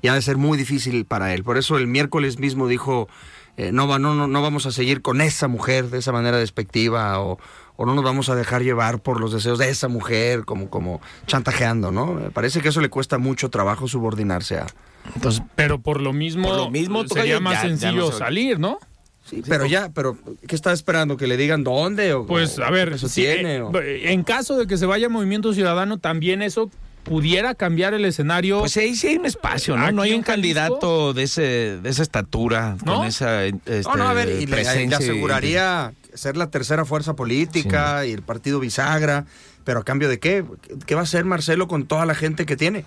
Y 0.00 0.08
ha 0.08 0.14
de 0.14 0.22
ser 0.22 0.36
muy 0.36 0.58
difícil 0.58 1.04
para 1.04 1.32
él. 1.34 1.44
Por 1.44 1.56
eso 1.58 1.78
el 1.78 1.86
miércoles 1.86 2.38
mismo 2.40 2.66
dijo, 2.66 3.08
eh, 3.56 3.70
no, 3.72 3.86
va, 3.86 3.98
no, 4.00 4.14
no, 4.14 4.26
no 4.26 4.42
vamos 4.42 4.66
a 4.66 4.72
seguir 4.72 5.02
con 5.02 5.20
esa 5.20 5.46
mujer 5.46 5.90
de 5.90 5.98
esa 5.98 6.10
manera 6.10 6.38
despectiva 6.38 7.20
o, 7.20 7.38
o 7.76 7.86
no 7.86 7.94
nos 7.94 8.02
vamos 8.02 8.28
a 8.28 8.34
dejar 8.34 8.62
llevar 8.62 8.98
por 9.00 9.20
los 9.20 9.32
deseos 9.32 9.58
de 9.60 9.68
esa 9.68 9.86
mujer 9.86 10.44
como, 10.44 10.68
como 10.70 11.00
chantajeando, 11.26 11.92
¿no? 11.92 12.14
Me 12.14 12.30
parece 12.30 12.60
que 12.60 12.70
eso 12.70 12.80
le 12.80 12.88
cuesta 12.88 13.18
mucho 13.18 13.48
trabajo 13.50 13.86
subordinarse 13.86 14.58
a... 14.58 14.66
Entonces, 15.14 15.42
Pero 15.54 15.80
por 15.80 16.00
lo 16.00 16.12
mismo, 16.12 16.48
Por 16.48 16.56
lo 16.56 16.70
mismo, 16.70 17.04
sería 17.06 17.38
más 17.40 17.54
ya- 17.54 17.62
ya 17.62 17.68
sencillo 17.68 18.10
no 18.10 18.12
salir, 18.12 18.58
¿no? 18.58 18.78
Sí, 19.24 19.42
pero 19.48 19.66
ya, 19.66 19.90
pero 19.94 20.16
¿qué 20.46 20.54
está 20.54 20.72
esperando? 20.72 21.16
¿Que 21.16 21.26
le 21.26 21.36
digan 21.36 21.62
dónde? 21.64 22.12
O, 22.14 22.26
Pues 22.26 22.58
a 22.58 22.70
ver, 22.70 22.98
si, 22.98 23.06
tiene? 23.22 23.56
eh, 23.56 23.62
o- 23.62 23.72
en 23.80 24.24
caso 24.24 24.56
de 24.58 24.66
que 24.66 24.76
se 24.76 24.84
vaya 24.86 25.08
Movimiento 25.08 25.52
Ciudadano, 25.54 25.98
también 25.98 26.42
eso 26.42 26.70
pudiera 27.04 27.54
cambiar 27.54 27.94
el 27.94 28.04
escenario. 28.04 28.60
pues 28.60 28.72
sí, 28.72 28.94
sí 28.94 29.08
hay 29.08 29.16
un 29.16 29.26
espacio, 29.26 29.76
¿no? 29.76 29.90
No 29.92 30.02
hay 30.02 30.12
un 30.12 30.22
Jalisco. 30.22 30.32
candidato 30.32 31.12
de 31.14 31.22
ese 31.24 31.42
de 31.82 31.88
esa 31.88 32.02
estatura, 32.02 32.76
¿No? 32.84 32.96
con 32.98 33.06
esa 33.06 33.44
este, 33.44 33.82
No, 33.82 33.96
no, 33.96 34.08
a 34.08 34.12
ver, 34.14 34.28
y 34.28 34.32
le, 34.32 34.40
le 34.40 34.46
presencia 34.46 34.98
y- 35.00 35.02
aseguraría 35.02 35.92
ser 36.14 36.36
la 36.36 36.50
tercera 36.50 36.84
fuerza 36.84 37.14
política 37.16 38.06
y 38.06 38.12
el 38.12 38.22
partido 38.22 38.60
bisagra, 38.60 39.24
pero 39.64 39.80
a 39.80 39.84
cambio 39.84 40.08
de 40.08 40.18
qué? 40.20 40.44
¿Qué 40.86 40.94
va 40.94 41.00
a 41.00 41.04
hacer 41.04 41.24
Marcelo 41.24 41.66
con 41.68 41.86
toda 41.86 42.06
la 42.06 42.14
gente 42.14 42.44
que 42.46 42.56
tiene? 42.56 42.84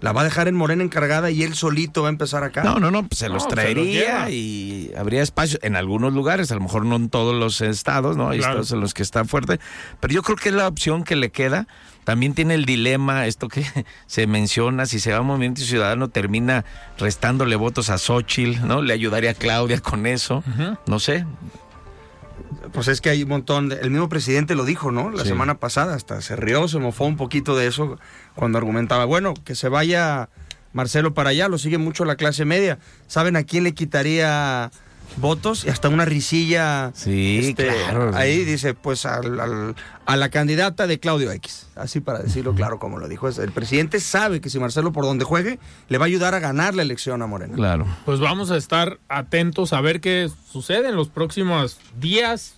La 0.00 0.12
va 0.12 0.20
a 0.20 0.24
dejar 0.24 0.46
en 0.46 0.54
Morena 0.54 0.84
encargada 0.84 1.30
y 1.30 1.42
él 1.42 1.54
solito 1.54 2.02
va 2.02 2.08
a 2.08 2.12
empezar 2.12 2.44
acá. 2.44 2.62
No, 2.62 2.78
no, 2.78 2.90
no, 2.90 3.06
pues 3.08 3.18
se 3.18 3.28
No, 3.28 3.34
los 3.34 3.42
se 3.42 3.48
los 3.48 3.54
traería 3.54 4.30
y 4.30 4.92
habría 4.96 5.22
espacio 5.22 5.58
en 5.62 5.74
algunos 5.74 6.12
lugares, 6.12 6.52
a 6.52 6.54
lo 6.54 6.60
mejor 6.60 6.84
no 6.86 6.96
en 6.96 7.08
todos 7.10 7.34
los 7.34 7.60
estados, 7.60 8.16
¿no? 8.16 8.28
Hay 8.30 8.38
Claro. 8.38 8.52
estados 8.54 8.72
en 8.72 8.80
los 8.80 8.94
que 8.94 9.02
está 9.02 9.24
fuerte, 9.24 9.58
pero 9.98 10.14
yo 10.14 10.22
creo 10.22 10.36
que 10.36 10.50
es 10.50 10.54
la 10.54 10.68
opción 10.68 11.02
que 11.02 11.16
le 11.16 11.30
queda. 11.30 11.66
También 12.04 12.32
tiene 12.32 12.54
el 12.54 12.64
dilema, 12.64 13.26
esto 13.26 13.48
que 13.48 13.64
se 14.06 14.26
menciona, 14.28 14.86
si 14.86 15.00
se 15.00 15.10
va 15.12 15.18
a 15.18 15.22
Movimiento 15.22 15.60
Ciudadano 15.62 16.08
termina 16.08 16.64
restándole 16.98 17.56
votos 17.56 17.90
a 17.90 17.98
Xochitl, 17.98 18.66
¿no? 18.66 18.80
Le 18.82 18.94
ayudaría 18.94 19.32
a 19.32 19.34
Claudia 19.34 19.80
con 19.80 20.06
eso, 20.06 20.42
no 20.86 21.00
sé. 21.00 21.26
Pues 22.72 22.88
es 22.88 23.00
que 23.00 23.10
hay 23.10 23.22
un 23.22 23.28
montón 23.30 23.68
de... 23.68 23.76
El 23.80 23.90
mismo 23.90 24.08
presidente 24.08 24.54
lo 24.54 24.64
dijo, 24.64 24.90
¿no? 24.92 25.10
La 25.10 25.22
Sí. 25.22 25.28
semana 25.30 25.58
pasada 25.58 25.94
hasta 25.94 26.20
se 26.22 26.36
rió, 26.36 26.68
se 26.68 26.78
mofó 26.78 27.04
un 27.04 27.16
poquito 27.16 27.56
de 27.56 27.66
eso 27.66 27.98
cuando 28.38 28.56
argumentaba, 28.58 29.04
bueno, 29.04 29.34
que 29.44 29.56
se 29.56 29.68
vaya 29.68 30.28
Marcelo 30.72 31.12
para 31.12 31.30
allá, 31.30 31.48
lo 31.48 31.58
sigue 31.58 31.76
mucho 31.76 32.04
la 32.04 32.14
clase 32.14 32.44
media. 32.44 32.78
¿Saben 33.08 33.34
a 33.34 33.42
quién 33.42 33.64
le 33.64 33.74
quitaría 33.74 34.70
votos 35.16 35.64
y 35.64 35.70
hasta 35.70 35.88
una 35.88 36.04
risilla. 36.04 36.92
Sí, 36.94 37.40
este, 37.48 37.66
claro. 37.66 38.14
Ahí 38.14 38.44
dice, 38.44 38.74
pues 38.74 39.06
al- 39.06 39.40
al- 39.40 39.74
a 40.06 40.16
la 40.16 40.28
candidata 40.28 40.86
de 40.86 41.00
Claudio 41.00 41.32
X. 41.32 41.66
Así 41.76 42.00
para 42.00 42.20
decirlo 42.20 42.54
claro 42.54 42.78
como 42.78 42.98
lo 42.98 43.08
dijo. 43.08 43.26
El 43.28 43.50
presidente 43.50 44.00
sabe 44.00 44.40
que 44.40 44.50
si 44.50 44.58
Marcelo 44.60 44.92
por 44.92 45.04
donde 45.04 45.24
juegue, 45.24 45.58
le 45.88 45.98
va 45.98 46.04
a 46.04 46.08
ayudar 46.08 46.34
a 46.34 46.38
ganar 46.40 46.74
la 46.74 46.82
elección 46.82 47.22
a 47.22 47.26
Morena. 47.26 47.54
Claro. 47.54 47.86
Pues 48.04 48.20
vamos 48.20 48.50
a 48.50 48.56
estar 48.58 48.98
atentos 49.08 49.72
a 49.72 49.80
ver 49.80 50.00
qué 50.00 50.30
sucede 50.52 50.90
en 50.90 50.94
los 50.96 51.08
próximos 51.08 51.78
días, 51.98 52.54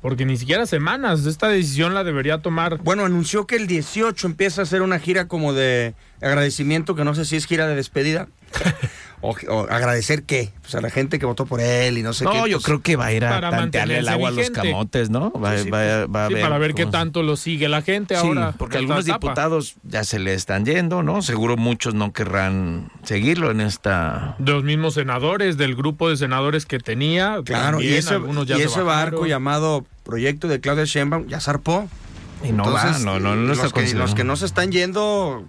porque 0.00 0.24
ni 0.24 0.36
siquiera 0.36 0.66
semanas. 0.66 1.26
Esta 1.26 1.48
decisión 1.48 1.94
la 1.94 2.04
debería 2.04 2.38
tomar. 2.38 2.78
Bueno, 2.78 3.04
anunció 3.04 3.46
que 3.46 3.56
el 3.56 3.66
18 3.66 4.26
empieza 4.26 4.62
a 4.62 4.64
hacer 4.64 4.82
una 4.82 4.98
gira 4.98 5.28
como 5.28 5.52
de 5.52 5.94
agradecimiento, 6.20 6.94
que 6.94 7.04
no 7.04 7.14
sé 7.14 7.24
si 7.24 7.36
es 7.36 7.46
gira 7.46 7.66
de 7.66 7.74
despedida. 7.74 8.28
o, 9.22 9.36
o 9.48 9.60
agradecer 9.68 10.22
qué? 10.22 10.50
Pues 10.62 10.74
a 10.74 10.80
la 10.80 10.90
gente 10.90 11.18
que 11.18 11.26
votó 11.26 11.46
por 11.46 11.60
él 11.60 11.98
y 11.98 12.02
no 12.02 12.12
sé 12.12 12.24
qué. 12.24 12.30
No, 12.32 12.46
yo 12.46 12.56
pues, 12.58 12.64
creo 12.66 12.80
que 12.82 12.96
va 12.96 13.06
a 13.06 13.12
ir 13.12 13.24
a 13.24 13.40
tantearle 13.50 13.98
el 13.98 14.08
agua 14.08 14.28
a 14.28 14.32
los 14.32 14.50
camotes, 14.50 15.10
¿no? 15.10 15.30
Va, 15.32 15.56
Sí, 15.58 15.64
sí, 15.64 15.70
va- 15.70 16.06
va 16.06 16.24
a 16.24 16.28
Sí, 16.28 16.34
ver 16.34 16.42
para 16.42 16.58
ver 16.58 16.74
qué 16.74 16.86
tanto 16.86 17.22
lo 17.22 17.36
sigue 17.36 17.68
la 17.68 17.82
gente 17.82 18.14
Sí, 18.16 18.26
ahora. 18.26 18.54
porque 18.56 18.78
algunos 18.78 19.04
etapa. 19.04 19.18
diputados 19.28 19.74
ya 19.82 20.04
se 20.04 20.18
le 20.18 20.34
están 20.34 20.64
yendo, 20.64 21.02
¿no? 21.02 21.22
Seguro 21.22 21.56
muchos 21.56 21.94
no 21.94 22.12
querrán 22.12 22.90
seguirlo 23.02 23.50
en 23.50 23.60
esta... 23.60 24.36
De 24.38 24.52
los 24.52 24.64
mismos 24.64 24.94
senadores, 24.94 25.56
del 25.56 25.74
grupo 25.76 26.08
de 26.08 26.16
senadores 26.16 26.64
que 26.66 26.78
tenía. 26.78 27.38
Claro, 27.44 27.80
y 27.82 27.88
ese, 27.94 28.14
algunos 28.14 28.46
ya 28.46 28.56
y 28.56 28.60
se 28.60 28.64
ese 28.66 28.80
bajaron. 28.82 29.12
barco 29.12 29.26
llamado 29.26 29.84
Proyecto 30.04 30.48
de 30.48 30.60
Claudia 30.60 30.84
Sheinbaum 30.84 31.26
ya 31.28 31.40
zarpó. 31.40 31.88
Y 32.42 32.52
no 32.52 32.72
va, 32.72 32.98
no, 33.00 33.20
no, 33.20 33.52
está 33.52 33.64
los, 33.64 33.72
que, 33.72 33.94
los 33.94 34.14
que 34.14 34.24
no 34.24 34.34
se 34.36 34.46
están 34.46 34.72
yendo 34.72 35.46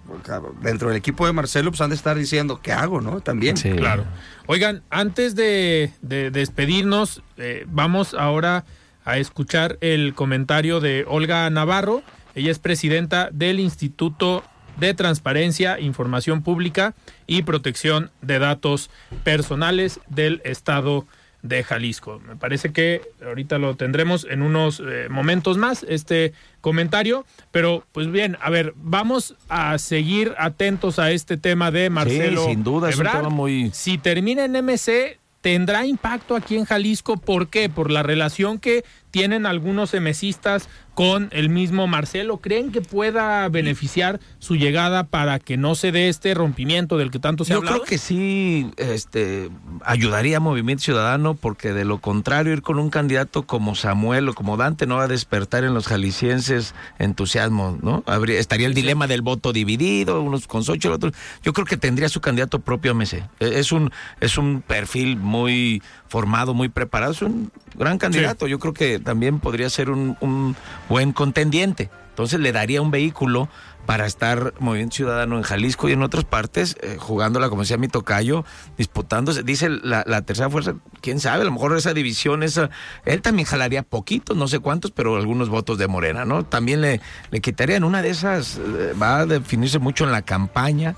dentro 0.60 0.88
del 0.88 0.96
equipo 0.96 1.26
de 1.26 1.32
Marcelo, 1.32 1.70
pues 1.70 1.80
han 1.80 1.90
de 1.90 1.96
estar 1.96 2.16
diciendo, 2.16 2.60
¿qué 2.62 2.72
hago, 2.72 3.00
no? 3.00 3.20
También. 3.20 3.56
Sí. 3.56 3.70
Claro. 3.70 4.04
Oigan, 4.46 4.82
antes 4.90 5.34
de, 5.34 5.92
de 6.02 6.30
despedirnos, 6.30 7.22
eh, 7.38 7.64
vamos 7.68 8.14
ahora 8.14 8.64
a 9.04 9.18
escuchar 9.18 9.78
el 9.80 10.14
comentario 10.14 10.80
de 10.80 11.04
Olga 11.08 11.48
Navarro. 11.48 12.02
Ella 12.34 12.50
es 12.50 12.58
presidenta 12.58 13.30
del 13.32 13.58
Instituto 13.60 14.44
de 14.78 14.94
Transparencia, 14.94 15.80
Información 15.80 16.42
Pública 16.42 16.94
y 17.26 17.42
Protección 17.42 18.10
de 18.20 18.38
Datos 18.38 18.90
Personales 19.24 20.00
del 20.08 20.40
Estado 20.44 21.00
de 21.00 21.21
Jalisco. 21.66 22.20
Me 22.26 22.36
parece 22.36 22.72
que 22.72 23.02
ahorita 23.24 23.58
lo 23.58 23.74
tendremos 23.76 24.26
en 24.30 24.42
unos 24.42 24.80
eh, 24.80 25.08
momentos 25.10 25.58
más, 25.58 25.84
este 25.88 26.32
comentario. 26.60 27.26
Pero, 27.50 27.84
pues 27.92 28.10
bien, 28.10 28.36
a 28.40 28.50
ver, 28.50 28.72
vamos 28.76 29.34
a 29.48 29.76
seguir 29.78 30.34
atentos 30.38 30.98
a 30.98 31.10
este 31.10 31.36
tema 31.36 31.70
de 31.70 31.90
Marcelo. 31.90 32.46
sin 32.46 32.62
duda, 32.62 32.90
es 32.90 32.98
un 32.98 33.06
tema 33.06 33.28
muy- 33.28 33.70
Si 33.74 33.98
termina 33.98 34.44
en 34.44 34.52
MC, 34.56 35.18
tendrá 35.40 35.84
impacto 35.84 36.36
aquí 36.36 36.56
en 36.56 36.64
Jalisco. 36.64 37.16
¿Por 37.16 37.48
qué? 37.48 37.68
Por 37.68 37.90
la 37.90 38.02
relación 38.04 38.58
que 38.58 38.84
tienen 39.10 39.44
algunos 39.44 39.92
emesistas 39.92 40.68
con 40.94 41.28
el 41.32 41.48
mismo 41.48 41.86
Marcelo. 41.86 42.38
¿Creen 42.38 42.70
que 42.70 42.82
pueda 42.82 43.48
beneficiar 43.48 44.20
su 44.38 44.56
llegada 44.56 45.04
para 45.04 45.38
que 45.38 45.56
no 45.56 45.74
se 45.74 45.90
dé 45.92 46.08
este 46.08 46.34
rompimiento 46.34 46.98
del 46.98 47.10
que 47.10 47.18
tanto 47.18 47.44
se 47.44 47.52
ha 47.52 47.54
Yo 47.54 47.58
hablado? 47.60 47.76
creo 47.78 47.86
que 47.88 47.98
sí 47.98 48.70
este, 48.76 49.48
ayudaría 49.84 50.36
a 50.36 50.40
Movimiento 50.40 50.82
Ciudadano 50.84 51.34
porque 51.34 51.72
de 51.72 51.84
lo 51.84 51.98
contrario 51.98 52.52
ir 52.52 52.62
con 52.62 52.78
un 52.78 52.90
candidato 52.90 53.44
como 53.44 53.74
Samuel 53.74 54.28
o 54.28 54.34
como 54.34 54.56
Dante 54.56 54.86
no 54.86 54.96
va 54.96 55.04
a 55.04 55.08
despertar 55.08 55.64
en 55.64 55.72
los 55.74 55.86
jaliscienses 55.86 56.74
entusiasmo, 56.98 57.78
¿no? 57.82 58.02
Habría, 58.06 58.38
estaría 58.38 58.66
el 58.66 58.74
dilema 58.74 59.06
del 59.06 59.22
voto 59.22 59.52
dividido, 59.52 60.20
unos 60.20 60.46
con 60.46 60.62
Xochitl, 60.62 60.92
otros. 60.92 61.12
Yo 61.42 61.52
creo 61.52 61.66
que 61.66 61.76
tendría 61.76 62.08
su 62.08 62.20
candidato 62.20 62.58
propio 62.58 62.94
MC. 62.94 63.14
Eh, 63.40 63.52
Es 63.56 63.72
un, 63.72 63.90
es 64.20 64.36
un 64.38 64.60
perfil 64.62 65.16
muy 65.16 65.82
formado, 66.08 66.52
muy 66.52 66.68
preparado, 66.68 67.12
es 67.12 67.22
un 67.22 67.50
gran 67.74 67.96
candidato. 67.98 68.46
Yo 68.46 68.58
creo 68.58 68.74
que 68.74 68.98
también 68.98 69.40
podría 69.40 69.70
ser 69.70 69.88
un, 69.88 70.16
un 70.20 70.54
buen 70.88 71.12
contendiente. 71.12 71.90
Entonces 72.10 72.40
le 72.40 72.52
daría 72.52 72.82
un 72.82 72.90
vehículo 72.90 73.48
para 73.86 74.06
estar 74.06 74.54
Movimiento 74.60 74.96
Ciudadano 74.96 75.36
en 75.36 75.42
Jalisco 75.42 75.88
y 75.88 75.92
en 75.92 76.02
otras 76.02 76.24
partes, 76.24 76.76
eh, 76.82 76.96
jugándola, 76.98 77.48
como 77.48 77.62
decía 77.62 77.78
mi 77.78 77.88
tocayo, 77.88 78.44
disputándose. 78.78 79.42
Dice 79.42 79.70
la, 79.70 80.04
la 80.06 80.22
tercera 80.22 80.48
fuerza, 80.50 80.74
quién 81.00 81.18
sabe, 81.18 81.42
a 81.42 81.44
lo 81.44 81.52
mejor 81.52 81.76
esa 81.76 81.92
división, 81.92 82.42
esa, 82.42 82.70
él 83.04 83.22
también 83.22 83.46
jalaría 83.46 83.82
poquitos, 83.82 84.36
no 84.36 84.46
sé 84.46 84.60
cuántos, 84.60 84.92
pero 84.92 85.16
algunos 85.16 85.48
votos 85.48 85.78
de 85.78 85.88
Morena, 85.88 86.24
¿no? 86.24 86.44
También 86.44 86.80
le, 86.80 87.00
le 87.30 87.40
quitarían 87.40 87.82
una 87.82 88.02
de 88.02 88.10
esas, 88.10 88.58
eh, 88.58 88.94
va 89.00 89.20
a 89.20 89.26
definirse 89.26 89.80
mucho 89.80 90.04
en 90.04 90.12
la 90.12 90.22
campaña, 90.22 90.94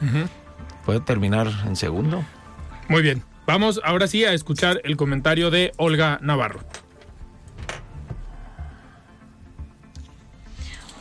puede 0.84 1.00
terminar 1.00 1.48
en 1.66 1.76
segundo. 1.76 2.22
Muy 2.88 3.00
bien. 3.02 3.22
Vamos 3.46 3.80
ahora 3.84 4.08
sí 4.08 4.24
a 4.24 4.32
escuchar 4.32 4.80
el 4.84 4.96
comentario 4.96 5.50
de 5.50 5.72
Olga 5.76 6.18
Navarro. 6.22 6.60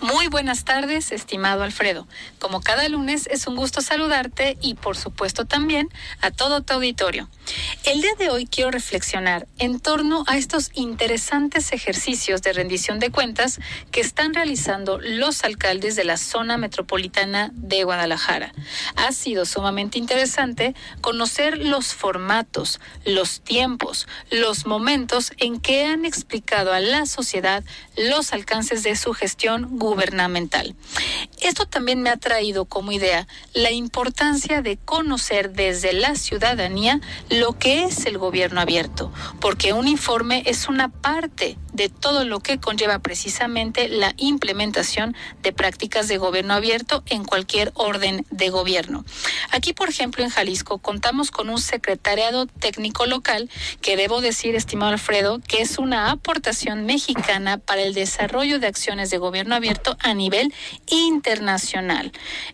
Muy 0.04 0.28
buenas 0.28 0.66
tardes, 0.66 1.14
estimado 1.14 1.64
Alfredo. 1.64 2.10
Como 2.38 2.60
cada 2.60 2.90
lunes 2.90 3.26
es 3.28 3.48
un 3.48 3.56
gusto 3.56 3.80
saludarte 3.80 4.58
y 4.60 4.74
por 4.74 4.98
supuesto 4.98 5.46
también 5.46 5.88
a 6.20 6.30
todo 6.30 6.62
tu 6.62 6.74
auditorio. 6.74 7.30
El 7.86 8.02
día 8.02 8.14
de 8.20 8.30
hoy 8.30 8.46
quiero 8.46 8.70
reflexionar 8.70 9.48
en 9.60 9.80
torno 9.80 10.26
a 10.28 10.36
estos 10.36 10.72
interesantes 10.74 11.72
ejercicios 11.72 12.42
de 12.42 12.52
rendición 12.52 13.00
de 13.00 13.12
cuentas 13.12 13.62
que 13.92 14.02
están 14.02 14.34
realizando 14.34 15.00
los 15.00 15.46
alcaldes 15.46 15.96
de 15.96 16.04
la 16.04 16.18
zona 16.18 16.58
metropolitana 16.58 17.52
de 17.54 17.86
Guadalajara. 17.86 18.52
Ha 18.98 19.14
sido 19.14 19.46
sumamente 19.46 20.00
interesante 20.00 20.76
conocer 21.00 21.58
los 21.60 21.94
formatos, 21.94 22.82
los 23.06 23.40
tiempos, 23.40 24.10
los 24.32 24.66
momentos 24.66 25.32
en 25.38 25.62
que 25.62 25.86
han 25.86 26.04
explicado 26.04 26.74
a 26.74 26.82
la 26.82 27.06
sociedad 27.06 27.64
los 27.96 28.34
alcances 28.34 28.84
de 28.84 28.98
su 28.98 29.14
gestión 29.14 29.80
gubernamental. 29.80 29.93
Esto 31.42 31.66
también 31.66 32.02
me 32.02 32.10
ha 32.10 32.18
traído 32.18 32.66
como 32.66 32.92
idea 32.92 33.28
la 33.54 33.72
importancia 33.72 34.62
de 34.62 34.78
conocer 34.78 35.52
desde 35.52 35.94
la 35.94 36.16
ciudadanía 36.16 37.02
lo 37.30 37.58
que 37.58 37.84
es 37.84 38.06
el 38.06 38.18
gobierno 38.18 38.62
abierto, 38.62 39.12
porque 39.40 39.74
un 39.74 39.88
informe 39.88 40.44
es 40.46 40.68
una 40.68 40.90
parte 40.90 41.58
de 41.74 41.90
todo 41.90 42.24
lo 42.24 42.40
que 42.40 42.60
conlleva 42.60 43.00
precisamente 43.00 43.90
la 43.90 44.14
implementación 44.18 45.16
de 45.42 45.52
prácticas 45.52 46.08
de 46.08 46.18
gobierno 46.18 46.54
abierto 46.54 47.04
en 47.08 47.26
cualquier 47.26 47.72
orden 47.76 48.26
de 48.30 48.50
gobierno. 48.50 49.04
Aquí, 49.52 49.74
por 49.74 49.90
ejemplo, 49.90 50.24
en 50.24 50.30
Jalisco 50.30 50.78
contamos 50.78 51.32
con 51.32 51.50
un 51.50 51.60
secretariado 51.60 52.46
técnico 52.46 53.06
local 53.06 53.50
que 53.82 53.98
debo 53.98 54.22
decir, 54.22 54.56
estimado 54.56 54.92
Alfredo, 54.94 55.40
que 55.40 55.62
es 55.62 55.78
una 55.78 56.12
aportación 56.12 56.86
mexicana 56.86 57.58
para 57.58 57.82
el 57.82 57.94
desarrollo 57.94 58.60
de 58.60 58.68
acciones 58.68 59.10
de 59.10 59.18
gobierno 59.18 59.56
abierto 59.56 59.83
a 60.00 60.14
nivel 60.14 60.54
internacional. 60.88 62.12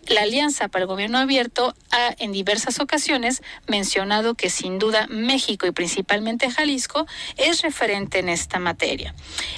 La 0.08 0.22
Alianza 0.22 0.68
para 0.68 0.84
el 0.84 0.88
Gobierno 0.88 1.18
Abierto 1.18 1.76
ha 1.92 2.16
en 2.18 2.32
diversas 2.32 2.80
ocasiones 2.80 3.42
mencionado 3.68 4.36
que 4.36 4.50
sin 4.50 4.80
duda 4.80 5.08
México 5.10 5.68
y 5.68 5.72
principalmente 5.72 6.50
Jalisco 6.50 7.06
es 7.38 7.62
referente 7.62 8.20
en 8.20 8.30
esta 8.30 8.60
materia. 8.60 9.14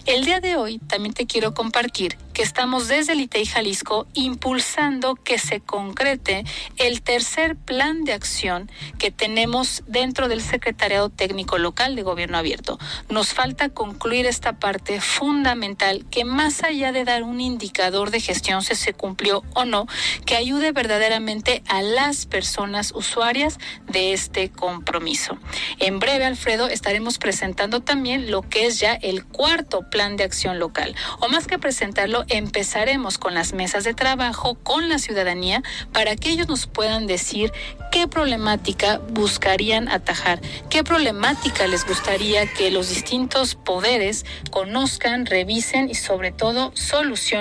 El 0.06 0.26
día 0.26 0.40
de 0.40 0.56
hoy 0.56 0.80
también 0.80 1.14
te 1.14 1.26
quiero 1.26 1.54
compartir 1.54 2.18
que 2.34 2.44
estamos 2.44 2.88
desde 2.88 3.14
el 3.14 3.22
ITEI 3.22 3.46
Jalisco 3.46 4.08
impulsando 4.14 5.16
que 5.16 5.38
se 5.38 5.60
concrete 5.60 6.46
el 6.78 7.02
tercer 7.02 7.56
plan 7.56 8.04
de 8.04 8.14
acción 8.14 8.72
que 8.98 9.12
tenemos 9.12 9.84
dentro 9.88 10.28
del 10.28 10.42
Secretariado 10.42 11.10
Técnico 11.10 11.58
Local 11.58 11.96
de 11.96 12.04
Gobierno 12.04 12.38
Abierto. 12.38 12.80
Nos 13.10 13.34
falta 13.34 13.70
concluir 13.70 14.26
esta 14.26 14.54
parte 14.54 15.02
fundamental 15.02 16.06
que 16.10 16.26
más 16.26 16.64
allá 16.64 16.92
de 16.92 17.04
dar 17.04 17.24
un 17.24 17.42
indicador 17.52 18.12
de 18.12 18.20
gestión 18.20 18.64
si 18.64 18.76
se 18.76 18.94
cumplió 18.94 19.44
o 19.54 19.66
no, 19.66 19.88
que 20.26 20.36
ayude 20.36 20.72
verdaderamente 20.72 21.64
a 21.68 21.82
las 21.82 22.26
personas 22.26 22.92
usuarias 22.96 23.58
de 23.88 24.14
este 24.14 24.50
compromiso. 24.50 25.38
En 25.80 26.00
breve, 26.00 26.26
Alfredo, 26.26 26.68
estaremos 26.68 27.18
presentando 27.18 27.82
también 27.82 28.32
lo 28.32 28.42
que 28.42 28.66
es 28.66 28.80
ya 28.80 28.94
el 28.94 29.26
cuarto 29.26 29.90
plan 29.90 30.18
de 30.18 30.24
acción 30.24 30.60
local. 30.60 30.96
O 31.20 31.28
más 31.28 31.48
que 31.48 31.60
presentarlo, 31.60 32.24
empezaremos 32.28 33.18
con 33.18 33.34
las 33.34 33.54
mesas 33.54 33.84
de 33.84 33.94
trabajo 33.94 34.56
con 34.56 34.90
la 34.90 35.00
ciudadanía 35.00 35.64
para 35.92 36.16
que 36.16 36.30
ellos 36.30 36.48
nos 36.48 36.68
puedan 36.68 37.08
decir 37.08 37.52
qué 37.92 38.08
problemática 38.08 39.00
buscarían 39.10 39.90
atajar, 39.90 40.40
qué 40.70 40.84
problemática 40.84 41.68
les 41.68 41.86
gustaría 41.86 42.48
que 42.48 42.72
los 42.72 42.90
distintos 42.90 43.56
poderes 43.56 44.26
conozcan, 44.50 45.26
revisen 45.26 45.90
y 45.90 45.96
sobre 45.96 46.32
todo 46.32 46.72
solucionen 46.76 47.41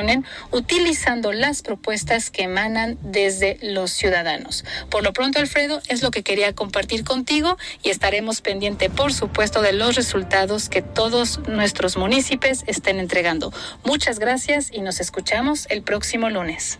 utilizando 0.50 1.32
las 1.32 1.62
propuestas 1.62 2.30
que 2.30 2.44
emanan 2.44 2.98
desde 3.02 3.58
los 3.62 3.90
ciudadanos. 3.90 4.64
Por 4.90 5.02
lo 5.02 5.12
pronto, 5.12 5.38
Alfredo, 5.38 5.80
es 5.88 6.02
lo 6.02 6.10
que 6.10 6.22
quería 6.22 6.52
compartir 6.54 7.04
contigo 7.04 7.56
y 7.82 7.90
estaremos 7.90 8.40
pendiente, 8.40 8.90
por 8.90 9.12
supuesto, 9.12 9.62
de 9.62 9.72
los 9.72 9.96
resultados 9.96 10.68
que 10.68 10.82
todos 10.82 11.40
nuestros 11.48 11.96
municipios 11.96 12.64
estén 12.66 12.98
entregando. 12.98 13.52
Muchas 13.84 14.18
gracias 14.18 14.70
y 14.72 14.80
nos 14.80 15.00
escuchamos 15.00 15.66
el 15.70 15.82
próximo 15.82 16.30
lunes. 16.30 16.78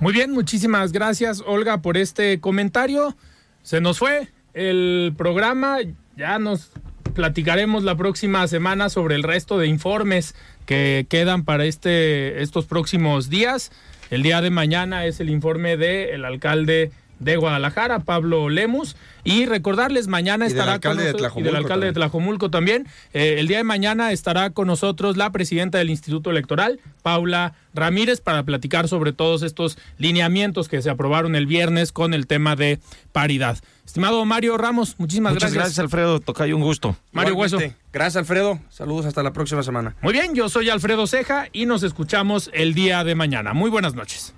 Muy 0.00 0.14
bien, 0.14 0.30
muchísimas 0.30 0.92
gracias 0.92 1.42
Olga 1.46 1.82
por 1.82 1.98
este 1.98 2.40
comentario. 2.40 3.14
Se 3.62 3.80
nos 3.80 3.98
fue 3.98 4.28
el 4.54 5.12
programa. 5.16 5.78
Ya 6.16 6.38
nos 6.38 6.70
platicaremos 7.14 7.84
la 7.84 7.96
próxima 7.96 8.46
semana 8.48 8.88
sobre 8.88 9.14
el 9.14 9.22
resto 9.22 9.58
de 9.58 9.66
informes 9.66 10.34
que 10.70 11.04
quedan 11.08 11.42
para 11.44 11.64
este, 11.64 12.42
estos 12.42 12.64
próximos 12.64 13.28
días. 13.28 13.72
El 14.08 14.22
día 14.22 14.40
de 14.40 14.50
mañana 14.50 15.04
es 15.04 15.18
el 15.18 15.28
informe 15.28 15.76
del 15.76 16.24
alcalde 16.24 16.92
de 17.20 17.36
Guadalajara, 17.36 18.00
Pablo 18.00 18.48
Lemus. 18.48 18.96
Y 19.22 19.46
recordarles, 19.46 20.08
mañana 20.08 20.46
Y 20.46 20.48
del 20.48 20.58
estará 20.58 20.80
con 20.80 20.96
nosotros, 20.96 21.32
y 21.36 21.42
del 21.42 21.54
alcalde 21.54 21.86
de 21.86 21.92
Tlajomulco 21.92 22.50
también. 22.50 22.88
Eh, 23.12 23.36
el 23.38 23.46
día 23.46 23.58
de 23.58 23.64
mañana 23.64 24.10
estará 24.12 24.50
con 24.50 24.66
nosotros 24.66 25.16
la 25.16 25.30
presidenta 25.30 25.78
del 25.78 25.90
Instituto 25.90 26.30
Electoral, 26.30 26.80
Paula 27.02 27.54
Ramírez, 27.74 28.20
para 28.20 28.42
platicar 28.42 28.88
sobre 28.88 29.12
todos 29.12 29.42
estos 29.42 29.78
lineamientos 29.98 30.68
que 30.68 30.82
se 30.82 30.90
aprobaron 30.90 31.36
el 31.36 31.46
viernes 31.46 31.92
con 31.92 32.14
el 32.14 32.26
tema 32.26 32.56
de 32.56 32.80
paridad. 33.12 33.58
Estimado 33.84 34.24
Mario 34.24 34.56
Ramos, 34.56 34.94
muchísimas 34.98 35.34
Muchas 35.34 35.52
gracias. 35.52 35.64
gracias, 35.64 35.78
Alfredo. 35.80 36.20
Tocayo, 36.20 36.56
un 36.56 36.62
gusto. 36.62 36.96
Mario 37.12 37.34
Hueso. 37.34 37.58
Gracias, 37.92 38.16
Alfredo. 38.16 38.58
Saludos 38.70 39.06
hasta 39.06 39.22
la 39.22 39.32
próxima 39.32 39.62
semana. 39.62 39.96
Muy 40.00 40.12
bien, 40.12 40.34
yo 40.34 40.48
soy 40.48 40.70
Alfredo 40.70 41.06
Ceja 41.06 41.48
y 41.52 41.66
nos 41.66 41.82
escuchamos 41.82 42.50
el 42.54 42.74
día 42.74 43.04
de 43.04 43.14
mañana. 43.14 43.52
Muy 43.52 43.68
buenas 43.68 43.94
noches. 43.94 44.34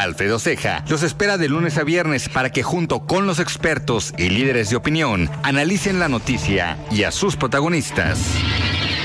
Alfredo 0.00 0.38
Ceja 0.38 0.82
los 0.88 1.02
espera 1.02 1.36
de 1.36 1.48
lunes 1.48 1.76
a 1.76 1.84
viernes 1.84 2.28
para 2.30 2.50
que 2.50 2.62
junto 2.62 3.06
con 3.06 3.26
los 3.26 3.38
expertos 3.38 4.14
y 4.16 4.30
líderes 4.30 4.70
de 4.70 4.76
opinión 4.76 5.28
analicen 5.42 5.98
la 5.98 6.08
noticia 6.08 6.78
y 6.90 7.02
a 7.02 7.10
sus 7.10 7.36
protagonistas. 7.36 8.18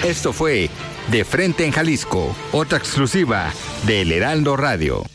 Esto 0.06 0.32
fue 0.32 0.70
De 1.12 1.26
Frente 1.26 1.66
en 1.66 1.72
Jalisco, 1.72 2.34
otra 2.54 2.78
exclusiva 2.78 3.52
de 3.86 4.02
El 4.02 4.12
Heraldo 4.14 4.56
Radio. 4.56 5.06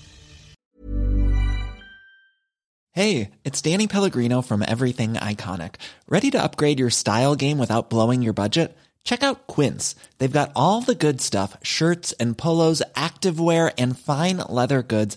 Hey, 2.92 3.30
it's 3.44 3.62
Danny 3.62 3.86
Pellegrino 3.86 4.42
from 4.42 4.62
Everything 4.62 5.14
Iconic. 5.14 5.76
Ready 6.08 6.30
to 6.32 6.42
upgrade 6.42 6.78
your 6.78 6.90
style 6.90 7.34
game 7.36 7.58
without 7.58 7.88
blowing 7.88 8.20
your 8.20 8.34
budget? 8.34 8.76
Check 9.04 9.22
out 9.22 9.46
Quince. 9.46 9.94
They've 10.18 10.30
got 10.30 10.50
all 10.54 10.82
the 10.82 10.94
good 10.94 11.20
stuff 11.20 11.56
shirts 11.62 12.12
and 12.20 12.36
polos, 12.36 12.82
activewear, 12.94 13.72
and 13.78 13.98
fine 13.98 14.38
leather 14.48 14.82
goods, 14.82 15.16